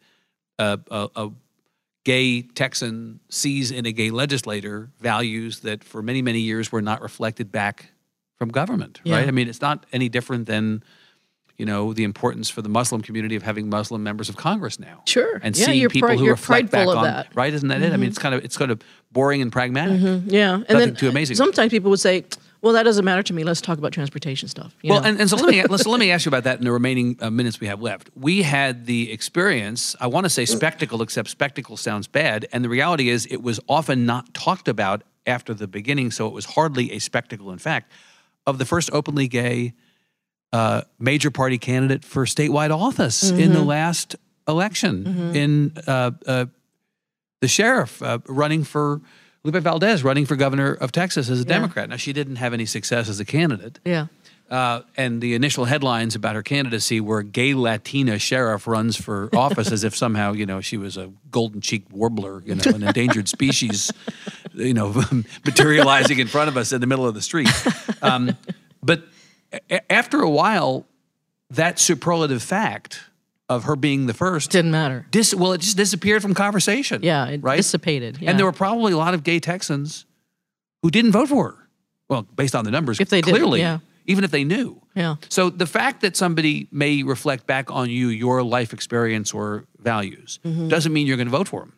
a, 0.58 0.80
a, 0.92 1.10
a 1.16 1.32
gay 2.04 2.42
Texan 2.42 3.20
sees 3.30 3.72
in 3.72 3.86
a 3.86 3.92
gay 3.92 4.10
legislator 4.10 4.90
values 5.00 5.60
that 5.62 5.84
for 5.84 6.02
many, 6.02 6.22
many 6.22 6.40
years 6.42 6.72
were 6.72 6.82
not 6.82 7.02
reflected 7.02 7.52
back 7.52 7.92
from 8.38 8.50
government, 8.50 9.00
Yeah. 9.04 9.18
right? 9.18 9.28
I 9.28 9.32
mean, 9.32 9.48
it's 9.48 9.62
not 9.62 9.86
any 9.94 10.10
different 10.10 10.48
than, 10.48 10.84
you 11.60 11.66
know, 11.66 11.94
the 11.94 12.04
importance 12.06 12.50
for 12.50 12.62
the 12.62 12.70
Muslim 12.70 13.02
community 13.02 13.36
of 13.36 13.44
having 13.44 13.70
Muslim 13.70 14.02
members 14.02 14.30
of 14.30 14.38
Congress 14.38 14.80
now. 14.80 15.02
Sure. 15.06 15.40
And 15.44 15.56
Yeah, 15.58 15.66
seeing 15.66 15.90
people 15.90 16.18
who 16.18 16.28
reflect 16.30 16.72
back 16.72 16.88
of 16.88 16.96
on 16.96 17.04
that. 17.04 17.28
Mm-hmm. 17.30 17.38
right? 17.40 17.54
Isn't 17.54 17.68
that 17.68 17.82
it? 17.82 17.92
I 17.94 17.98
mean, 17.98 18.10
it's 18.10 18.18
kind 18.18 18.34
of 18.34 18.44
it's 18.46 18.58
kind 18.58 18.72
of 18.72 18.82
boring 19.12 19.42
and 19.42 19.52
pragmatic. 19.52 20.00
yeah. 20.26 20.54
And 20.54 20.62
Nothing 20.62 20.78
then 20.80 20.96
too 20.96 21.10
amazing. 21.10 21.36
Sometimes 21.36 21.70
people 21.72 21.90
would 21.92 22.00
say, 22.00 22.24
"Well, 22.62 22.74
that 22.74 22.84
doesn't 22.84 23.04
matter 23.04 23.22
to 23.24 23.34
me. 23.34 23.44
Let's 23.44 23.60
talk 23.60 23.78
about 23.78 23.92
transportation 23.92 24.48
stuff." 24.48 24.74
you 24.82 24.92
Well, 24.92 25.02
know? 25.02 25.10
and, 25.10 25.20
and 25.20 25.30
so 25.30 25.36
let 25.36 25.50
me 25.50 25.78
so 25.78 25.90
let 25.92 26.00
me 26.00 26.12
ask 26.12 26.26
you 26.26 26.30
about 26.30 26.46
that 26.46 26.60
in 26.60 26.64
the 26.64 26.72
remaining 26.72 27.18
uh, 27.20 27.30
minutes 27.30 27.60
we 27.60 27.68
have 27.68 27.82
left. 27.82 28.10
We 28.16 28.42
had 28.42 28.86
the 28.86 29.12
experience. 29.12 29.98
I 30.00 30.08
want 30.08 30.24
to 30.26 30.30
say 30.30 30.46
spectacle, 30.46 31.02
except 31.02 31.30
spectacle 31.30 31.76
sounds 31.76 32.08
bad, 32.08 32.48
and 32.54 32.64
the 32.64 32.70
reality 32.70 33.10
is 33.10 33.26
it 33.26 33.44
was 33.44 33.60
often 33.68 34.06
not 34.06 34.34
talked 34.34 34.70
about 34.70 35.04
after 35.28 35.54
the 35.54 35.68
beginning, 35.68 36.10
so 36.12 36.26
it 36.26 36.34
was 36.34 36.46
hardly 36.46 36.94
a 36.94 37.00
spectacle. 37.00 37.52
In 37.52 37.60
fact, 37.60 37.92
of 38.48 38.60
the 38.60 38.66
first 38.66 38.90
openly 38.94 39.28
gay 39.28 39.74
uh, 40.52 40.82
major 40.98 41.32
party 41.32 41.58
candidate 41.58 42.04
for 42.04 42.26
statewide 42.26 42.76
office 42.76 43.30
in 43.30 43.54
the 43.54 43.62
last 43.62 44.16
election, 44.48 45.36
in 45.36 45.74
uh, 45.88 46.12
uh, 46.26 46.46
the 47.42 47.48
sheriff 47.48 48.02
uh, 48.02 48.20
running 48.28 48.64
for. 48.64 49.02
Lupe 49.42 49.56
Valdez 49.64 50.04
running 50.04 50.26
for 50.26 50.36
governor 50.36 50.74
of 50.74 50.92
Texas 50.92 51.30
as 51.30 51.40
a 51.40 51.46
Democrat. 51.46 51.88
Now, 51.88 51.96
she 51.96 52.12
didn't 52.12 52.36
have 52.36 52.54
any 52.54 52.66
success 52.66 53.08
as 53.08 53.22
a 53.22 53.26
candidate. 53.26 53.80
yeah. 53.86 54.08
Uh, 54.50 54.82
and 54.98 55.22
the 55.22 55.36
initial 55.36 55.66
headlines 55.66 56.16
about 56.16 56.34
her 56.34 56.42
candidacy 56.42 57.00
were 57.00 57.22
"gay 57.22 57.54
Latina 57.54 58.18
sheriff 58.18 58.66
runs 58.66 58.98
for 58.98 59.30
office," 59.36 59.72
as 59.72 59.84
if 59.84 59.96
somehow 59.96 60.34
you 60.34 60.46
know 60.46 60.60
she 60.60 60.76
was 60.76 60.98
a 60.98 61.12
golden 61.30 61.62
cheeked 61.62 61.92
warbler, 61.92 62.42
you 62.46 62.56
know, 62.56 62.64
an 62.66 62.82
endangered 62.82 63.30
species, 63.38 63.92
you 64.56 64.74
know, 64.74 65.04
materializing 65.46 66.18
in 66.18 66.28
front 66.28 66.50
of 66.50 66.58
us 66.58 66.72
in 66.72 66.82
the 66.82 66.88
middle 66.88 67.06
of 67.06 67.14
the 67.14 67.22
street. 67.22 67.48
Um, 68.02 68.36
but 68.82 69.04
a- 69.70 69.92
after 69.92 70.20
a 70.22 70.30
while, 70.30 70.86
that 71.50 71.80
superlative 71.80 72.42
fact 72.44 73.02
of 73.48 73.64
her 73.64 73.76
being 73.76 74.06
the 74.06 74.14
first 74.14 74.52
Didn't 74.52 74.72
matter. 74.72 75.06
dis- 75.12 75.34
well, 75.34 75.54
it 75.54 75.62
just 75.62 75.76
disappeared 75.78 76.22
from 76.22 76.34
conversation. 76.36 77.02
Yeah, 77.04 77.26
it 77.28 77.42
right. 77.44 77.58
dissipated. 77.58 78.20
Yeah. 78.22 78.30
And 78.30 78.38
there 78.40 78.46
were 78.46 78.52
probably 78.52 78.94
a 78.94 78.98
lot 78.98 79.14
of 79.16 79.24
gay 79.24 79.40
Texans 79.40 80.06
who 80.84 80.92
didn't 80.92 81.12
vote 81.12 81.30
for 81.30 81.52
her. 81.52 81.58
Well, 82.10 82.22
based 82.24 82.56
on 82.56 82.64
the 82.66 82.72
numbers, 82.72 83.00
If 83.00 83.10
they 83.10 83.22
didn't, 83.22 83.36
clearly, 83.38 83.60
yeah. 83.60 83.80
even 84.06 84.24
if 84.24 84.32
they 84.32 84.44
knew. 84.44 84.82
yeah. 84.96 85.16
So 85.30 85.50
the 85.50 85.66
fact 85.66 86.02
that 86.02 86.16
somebody 86.16 86.68
may 86.72 87.02
reflect 87.04 87.48
back 87.48 87.72
on 87.72 87.90
you, 87.90 88.10
your 88.10 88.44
life 88.44 88.72
experience 88.74 89.34
or 89.34 89.66
values, 89.80 90.40
Mm-hmm. 90.46 90.68
doesn't 90.70 90.94
mean 90.94 91.08
you're 91.08 91.18
going 91.18 91.28
to 91.28 91.32
vote 91.38 91.48
for 91.48 91.62
them, 91.62 91.74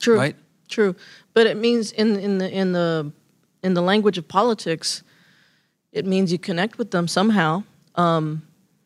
True. 0.00 0.16
right? 0.16 0.36
True. 0.68 0.94
But 1.34 1.46
it 1.46 1.56
means 1.56 1.92
in 1.92 2.16
in 2.16 2.38
the 2.38 2.50
in 2.50 2.72
the 2.72 3.12
in 3.62 3.74
the 3.74 3.82
language 3.82 4.18
of 4.18 4.26
politics, 4.28 5.02
it 5.92 6.04
means 6.06 6.30
you 6.32 6.38
connect 6.38 6.78
with 6.78 6.90
them 6.90 7.08
somehow. 7.08 7.64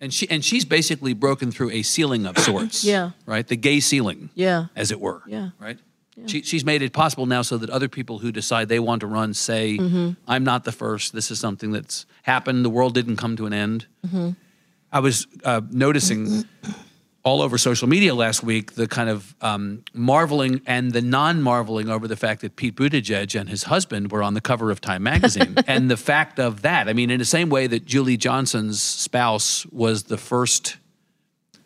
And 0.03 0.15
she 0.15 0.31
and 0.31 0.43
she's 0.45 0.65
basically 0.65 1.13
broken 1.13 1.51
through 1.51 1.71
a 1.73 1.83
ceiling 1.83 2.27
of 2.27 2.39
sorts. 2.39 2.85
Yeah. 2.91 3.11
Right. 3.27 3.47
The 3.47 3.57
gay 3.57 3.81
ceiling. 3.81 4.31
Yeah. 4.35 4.67
As 4.75 4.91
it 4.91 5.01
were. 5.01 5.23
Yeah. 5.27 5.51
Right. 5.59 5.79
She, 6.27 6.43
she's 6.43 6.67
made 6.67 6.83
it 6.83 6.93
possible 6.93 7.25
now 7.25 7.41
so 7.41 7.57
that 7.57 7.71
other 7.71 7.89
people 7.89 8.19
who 8.19 8.31
decide 8.31 8.69
they 8.69 8.79
want 8.79 9.01
to 9.01 9.07
run 9.07 9.33
say, 9.33 9.79
Mm-hmm. 9.79 10.11
I'm 10.29 10.45
not 10.45 10.65
the 10.65 10.73
first. 10.73 11.15
This 11.15 11.31
is 11.31 11.39
something 11.41 11.71
that's 11.73 12.05
happened. 12.25 12.63
The 12.63 12.69
world 12.71 12.93
didn't 12.93 13.17
come 13.17 13.37
to 13.37 13.47
an 13.47 13.55
end. 13.55 13.87
Mm-hmm. 14.07 14.31
I 14.93 15.01
was 15.01 15.27
uh, 15.45 15.63
noticing 15.71 16.45
all 17.23 17.43
over 17.43 17.59
social 17.59 17.87
media 17.87 18.15
last 18.15 18.43
week 18.43 18.73
the 18.73 18.89
kind 18.89 19.11
of 19.11 19.35
um, 19.43 19.85
marveling 19.93 20.63
and 20.67 20.93
the 20.93 21.03
non 21.03 21.43
marveling 21.43 21.89
over 21.91 22.09
the 22.09 22.17
fact 22.17 22.41
that 22.41 22.57
Pete 22.57 22.75
Buttigieg 22.75 23.39
and 23.39 23.49
his 23.49 23.65
husband 23.65 24.11
were 24.11 24.23
on 24.23 24.35
the 24.35 24.41
cover 24.41 24.71
of 24.71 24.81
Time 24.81 25.03
magazine. 25.03 25.55
and 25.67 25.91
the 25.91 25.97
fact 25.99 26.39
of 26.41 26.63
that, 26.63 26.89
I 26.89 26.93
mean, 26.95 27.11
in 27.11 27.19
the 27.19 27.25
same 27.27 27.51
way 27.51 27.67
that 27.67 27.85
Julie 27.85 28.17
Johnson's 28.17 28.81
spouse 28.81 29.67
was 29.67 30.05
the 30.05 30.17
first 30.17 30.77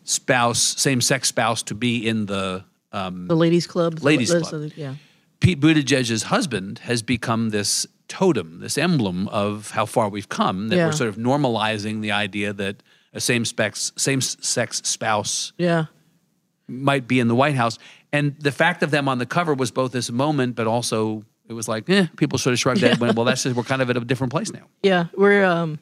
spouse, 0.03 0.59
same 0.61 1.01
sex 1.01 1.29
spouse 1.29 1.63
to 1.63 1.75
be 1.75 2.05
in 2.07 2.25
the 2.25 2.63
The 2.91 3.35
ladies' 3.35 3.67
club. 3.67 3.99
Ladies' 4.03 4.33
club. 4.33 4.71
Yeah. 4.75 4.95
Pete 5.39 5.59
Buttigieg's 5.59 6.23
husband 6.23 6.79
has 6.79 7.01
become 7.01 7.49
this 7.49 7.85
totem, 8.07 8.59
this 8.59 8.77
emblem 8.77 9.27
of 9.29 9.71
how 9.71 9.85
far 9.85 10.09
we've 10.09 10.29
come. 10.29 10.69
That 10.69 10.75
Yeah. 10.75 10.85
we're 10.87 10.91
sort 10.91 11.09
of 11.09 11.17
normalizing 11.17 12.01
the 12.01 12.11
idea 12.11 12.53
that 12.53 12.83
a 13.15 13.19
same 13.19 13.43
sex 13.45 13.91
same 13.95 14.21
sex 14.21 14.81
spouse 14.83 15.53
Yeah. 15.57 15.85
might 16.67 17.07
be 17.07 17.19
in 17.19 17.27
the 17.27 17.35
White 17.35 17.55
House, 17.55 17.79
and 18.13 18.35
the 18.39 18.51
fact 18.51 18.83
of 18.83 18.91
them 18.91 19.07
on 19.07 19.17
the 19.17 19.25
cover 19.25 19.53
was 19.53 19.71
both 19.71 19.91
this 19.91 20.11
moment, 20.11 20.55
but 20.55 20.67
also 20.67 21.23
it 21.47 21.53
was 21.53 21.67
like, 21.67 21.89
eh, 21.89 22.07
people 22.17 22.37
sort 22.39 22.53
of 22.53 22.59
shrugged 22.59 22.81
that. 22.81 22.99
Went, 22.99 23.15
well, 23.15 23.25
that's 23.25 23.43
just, 23.43 23.55
we're 23.55 23.63
kind 23.63 23.81
of 23.81 23.89
at 23.89 23.97
a 23.97 23.99
different 24.01 24.31
place 24.31 24.51
now. 24.51 24.65
Yeah, 24.83 25.05
we're. 25.15 25.43
Um, 25.45 25.79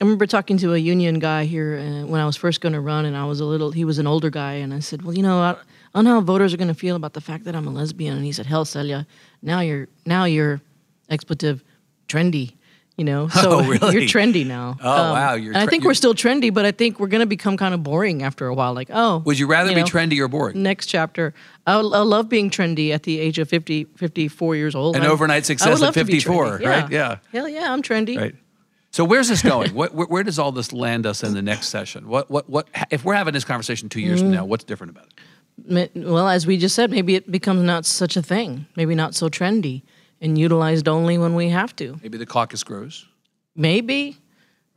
I 0.00 0.04
remember 0.04 0.26
talking 0.26 0.58
to 0.58 0.74
a 0.74 0.78
union 0.78 1.18
guy 1.18 1.44
here 1.44 1.76
uh, 1.78 2.06
when 2.06 2.20
I 2.20 2.26
was 2.26 2.36
first 2.36 2.60
going 2.60 2.72
to 2.72 2.80
run, 2.80 3.04
and 3.04 3.16
I 3.16 3.24
was 3.24 3.40
a 3.40 3.44
little. 3.44 3.70
He 3.72 3.84
was 3.84 3.98
an 3.98 4.06
older 4.06 4.30
guy, 4.30 4.54
and 4.54 4.72
I 4.74 4.78
said, 4.80 5.02
"Well, 5.02 5.14
you 5.16 5.22
know, 5.22 5.38
I, 5.40 5.50
I 5.52 5.56
don't 5.94 6.04
know 6.04 6.14
how 6.14 6.20
voters 6.20 6.52
are 6.54 6.56
going 6.56 6.68
to 6.68 6.74
feel 6.86 6.94
about 6.96 7.14
the 7.14 7.20
fact 7.20 7.44
that 7.44 7.54
I'm 7.56 7.66
a 7.66 7.70
lesbian." 7.70 8.14
And 8.16 8.24
he 8.24 8.30
said, 8.32 8.46
"Hell, 8.46 8.64
Celia, 8.64 9.06
now 9.42 9.60
you're 9.60 9.88
now 10.06 10.24
you're 10.24 10.60
expletive 11.08 11.64
trendy." 12.08 12.54
You 12.98 13.04
know, 13.04 13.28
so 13.42 13.60
Oh, 13.60 13.62
really? 13.64 13.92
you're 13.94 14.02
trendy 14.02 14.44
now. 14.44 14.70
Um, 14.70 14.76
Oh, 14.82 15.12
wow, 15.12 15.34
you're 15.34 15.52
and 15.54 15.62
I 15.62 15.66
think 15.66 15.84
we're 15.84 15.94
still 15.94 16.14
trendy, 16.14 16.52
but 16.52 16.64
I 16.64 16.72
think 16.72 16.98
we're 16.98 17.06
going 17.06 17.20
to 17.20 17.26
become 17.26 17.56
kind 17.56 17.72
of 17.72 17.82
boring 17.84 18.24
after 18.24 18.48
a 18.48 18.54
while. 18.54 18.74
Like, 18.74 18.90
oh, 18.92 19.22
Would 19.24 19.38
you 19.38 19.46
rather 19.46 19.70
you 19.70 19.76
be 19.76 19.82
know, 19.82 19.86
trendy 19.86 20.18
or 20.18 20.26
boring? 20.26 20.60
Next 20.62 20.86
chapter. 20.86 21.32
I, 21.64 21.74
I 21.74 21.80
love 21.80 22.28
being 22.28 22.50
trendy 22.50 22.90
at 22.90 23.04
the 23.04 23.20
age 23.20 23.38
of 23.38 23.48
50, 23.48 23.84
54 23.96 24.56
years 24.56 24.74
old. 24.74 24.96
An 24.96 25.02
I'm- 25.02 25.10
overnight 25.12 25.46
success 25.46 25.76
at 25.76 25.80
love 25.80 25.94
to 25.94 26.04
be 26.04 26.14
54, 26.14 26.58
trendy. 26.58 26.66
right? 26.66 26.90
Yeah. 26.90 27.18
Hell 27.30 27.48
yeah, 27.48 27.72
I'm 27.72 27.82
trendy. 27.82 28.18
Right. 28.18 28.34
So 28.90 29.04
where's 29.04 29.28
this 29.28 29.42
going? 29.42 29.72
what, 29.74 29.94
where, 29.94 30.08
where 30.08 30.22
does 30.24 30.40
all 30.40 30.50
this 30.50 30.72
land 30.72 31.06
us 31.06 31.22
in 31.22 31.34
the 31.34 31.42
next 31.42 31.68
session? 31.68 32.08
What, 32.08 32.28
what, 32.30 32.50
what? 32.50 32.66
If 32.90 33.04
we're 33.04 33.14
having 33.14 33.32
this 33.32 33.44
conversation 33.44 33.88
two 33.88 34.00
years 34.00 34.20
from 34.20 34.32
now, 34.32 34.44
what's 34.44 34.64
different 34.64 34.90
about 34.90 35.06
it? 35.68 35.92
Well, 35.94 36.26
as 36.28 36.48
we 36.48 36.56
just 36.56 36.74
said, 36.74 36.90
maybe 36.90 37.14
it 37.14 37.30
becomes 37.30 37.62
not 37.62 37.86
such 37.86 38.16
a 38.16 38.22
thing. 38.22 38.66
Maybe 38.76 38.96
not 38.96 39.14
so 39.14 39.28
trendy 39.28 39.82
and 40.20 40.38
utilized 40.38 40.88
only 40.88 41.18
when 41.18 41.34
we 41.34 41.48
have 41.50 41.74
to. 41.76 41.98
Maybe 42.02 42.18
the 42.18 42.26
caucus 42.26 42.64
grows. 42.64 43.06
Maybe, 43.54 44.16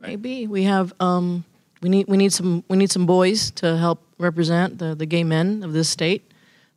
maybe 0.00 0.46
we 0.46 0.64
have. 0.64 0.92
Um, 1.00 1.44
we 1.82 1.88
need 1.88 2.06
we 2.08 2.16
need 2.16 2.32
some 2.32 2.64
we 2.68 2.76
need 2.76 2.90
some 2.90 3.06
boys 3.06 3.50
to 3.52 3.76
help 3.76 4.02
represent 4.18 4.78
the 4.78 4.94
the 4.94 5.06
gay 5.06 5.24
men 5.24 5.62
of 5.62 5.72
this 5.72 5.88
state, 5.88 6.32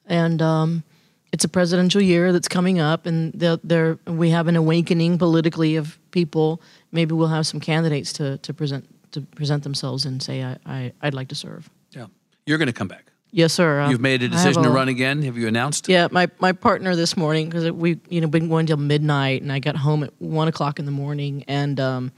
and 0.05 0.41
um, 0.41 0.83
it's 1.31 1.43
a 1.43 1.49
presidential 1.49 2.01
year 2.01 2.31
that's 2.33 2.47
coming 2.47 2.79
up, 2.79 3.05
and 3.05 3.33
there 3.33 3.57
there 3.63 3.99
we 4.07 4.31
have 4.31 4.47
an 4.47 4.55
awakening 4.55 5.17
politically 5.17 5.75
of 5.75 5.99
people. 6.11 6.61
Maybe 6.91 7.13
we'll 7.13 7.27
have 7.27 7.45
some 7.45 7.59
candidates 7.59 8.13
to 8.13 8.37
to 8.39 8.53
present 8.53 8.85
to 9.11 9.21
present 9.21 9.63
themselves 9.63 10.05
and 10.05 10.21
say 10.21 10.43
I, 10.43 10.57
I 10.65 10.93
I'd 11.01 11.13
like 11.13 11.27
to 11.29 11.35
serve. 11.35 11.69
Yeah. 11.91 12.07
You're 12.45 12.57
going 12.57 12.67
to 12.67 12.73
come 12.73 12.87
back. 12.87 13.11
Yes, 13.35 13.51
sir. 13.51 13.81
Uh, 13.81 13.89
You've 13.89 13.99
made 13.99 14.23
a 14.23 14.29
decision 14.29 14.63
to 14.63 14.69
a- 14.69 14.71
run 14.71 14.87
again. 14.87 15.21
Have 15.23 15.37
you 15.37 15.49
announced? 15.49 15.89
Yeah, 15.89 16.07
my, 16.09 16.29
my 16.39 16.53
partner 16.53 16.95
this 16.95 17.17
morning 17.17 17.49
because 17.49 17.69
we 17.69 17.99
you 18.07 18.21
know 18.21 18.27
been 18.27 18.47
going 18.47 18.65
till 18.65 18.77
midnight, 18.77 19.41
and 19.41 19.51
I 19.51 19.59
got 19.59 19.75
home 19.75 20.05
at 20.05 20.13
one 20.19 20.47
o'clock 20.47 20.79
in 20.79 20.85
the 20.85 20.91
morning, 20.91 21.43
and 21.49 21.77
um, 21.77 22.13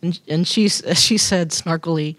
and, 0.00 0.18
and 0.28 0.48
she 0.48 0.68
she 0.94 1.18
said 1.18 1.50
snarkily, 1.50 2.16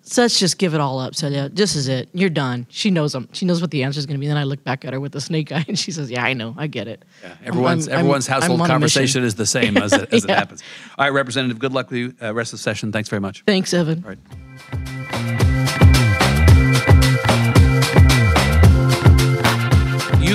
"So 0.00 0.22
"Let's 0.22 0.38
just 0.40 0.56
give 0.56 0.72
it 0.72 0.80
all 0.80 0.98
up, 0.98 1.14
Celia. 1.14 1.50
This 1.50 1.76
is 1.76 1.86
it. 1.88 2.08
You're 2.14 2.30
done." 2.30 2.66
She 2.70 2.90
knows 2.90 3.12
them. 3.12 3.28
She 3.32 3.44
knows 3.44 3.60
what 3.60 3.70
the 3.70 3.82
answer 3.82 3.98
is 3.98 4.06
going 4.06 4.16
to 4.16 4.20
be. 4.20 4.28
Then 4.28 4.38
I 4.38 4.44
look 4.44 4.64
back 4.64 4.86
at 4.86 4.94
her 4.94 4.98
with 4.98 5.12
the 5.12 5.20
snake 5.20 5.52
eye, 5.52 5.62
and 5.68 5.78
she 5.78 5.92
says, 5.92 6.10
"Yeah, 6.10 6.24
I 6.24 6.32
know. 6.32 6.54
I 6.56 6.68
get 6.68 6.88
it. 6.88 7.04
Yeah, 7.22 7.34
everyone's 7.44 7.86
I'm- 7.88 7.92
I'm- 7.96 8.00
everyone's 8.00 8.26
I'm 8.30 8.32
household 8.40 8.60
a 8.62 8.66
conversation 8.66 9.24
is 9.24 9.34
the 9.34 9.44
same 9.44 9.76
as 9.76 9.92
it, 9.92 10.10
as 10.14 10.24
it 10.24 10.30
happens. 10.30 10.62
All 10.96 11.04
right, 11.04 11.12
Representative. 11.12 11.58
Good 11.58 11.74
luck 11.74 11.90
with 11.90 11.98
you. 11.98 12.14
Uh, 12.22 12.32
rest 12.32 12.54
of 12.54 12.60
the 12.60 12.62
session. 12.62 12.92
Thanks 12.92 13.10
very 13.10 13.20
much. 13.20 13.42
Thanks, 13.46 13.74
Evan. 13.74 14.02
All 14.04 14.14
right. 14.14 15.93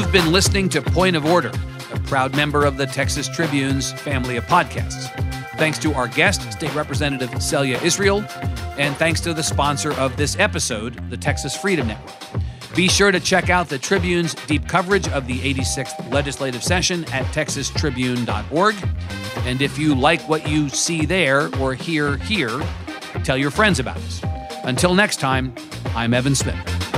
You've 0.10 0.24
been 0.24 0.32
listening 0.32 0.70
to 0.70 0.82
Point 0.82 1.16
of 1.16 1.24
Order, 1.24 1.52
a 1.94 2.00
proud 2.00 2.36
member 2.36 2.66
of 2.66 2.78
the 2.78 2.88
Texas 2.88 3.30
Tribune's 3.30 3.92
family 3.92 4.38
of 4.38 4.44
podcasts. 4.46 5.08
Thanks 5.60 5.78
to 5.78 5.94
our 5.94 6.08
guest, 6.08 6.52
State 6.52 6.74
Representative 6.74 7.44
Celia 7.44 7.80
Israel, 7.84 8.26
and 8.80 8.96
thanks 8.96 9.22
to 9.22 9.36
the 9.36 9.44
sponsor 9.44 9.94
of 10.00 10.18
this 10.18 10.36
episode, 10.40 11.12
the 11.12 11.16
Texas 11.16 11.56
Freedom 11.56 11.86
Network. 11.86 12.16
Be 12.76 12.88
sure 12.88 13.12
to 13.12 13.20
check 13.20 13.52
out 13.52 13.70
the 13.70 13.78
Tribune's 13.78 14.34
deep 14.34 14.68
coverage 14.68 15.08
of 15.10 15.28
the 15.28 15.38
86th 15.42 16.12
legislative 16.12 16.64
session 16.64 17.04
at 17.14 17.26
texastribune.org. 17.26 18.76
And 19.46 19.62
if 19.62 19.78
you 19.78 19.94
like 19.94 20.28
what 20.28 20.50
you 20.50 20.70
see 20.70 21.06
there 21.06 21.56
or 21.58 21.76
hear 21.76 22.18
here, 22.18 22.60
tell 23.24 23.38
your 23.38 23.52
friends 23.52 23.78
about 23.78 23.98
us. 23.98 24.22
Until 24.64 24.96
next 24.96 25.20
time, 25.20 25.54
I'm 25.94 26.16
Evan 26.16 26.34
Smith. 26.34 26.89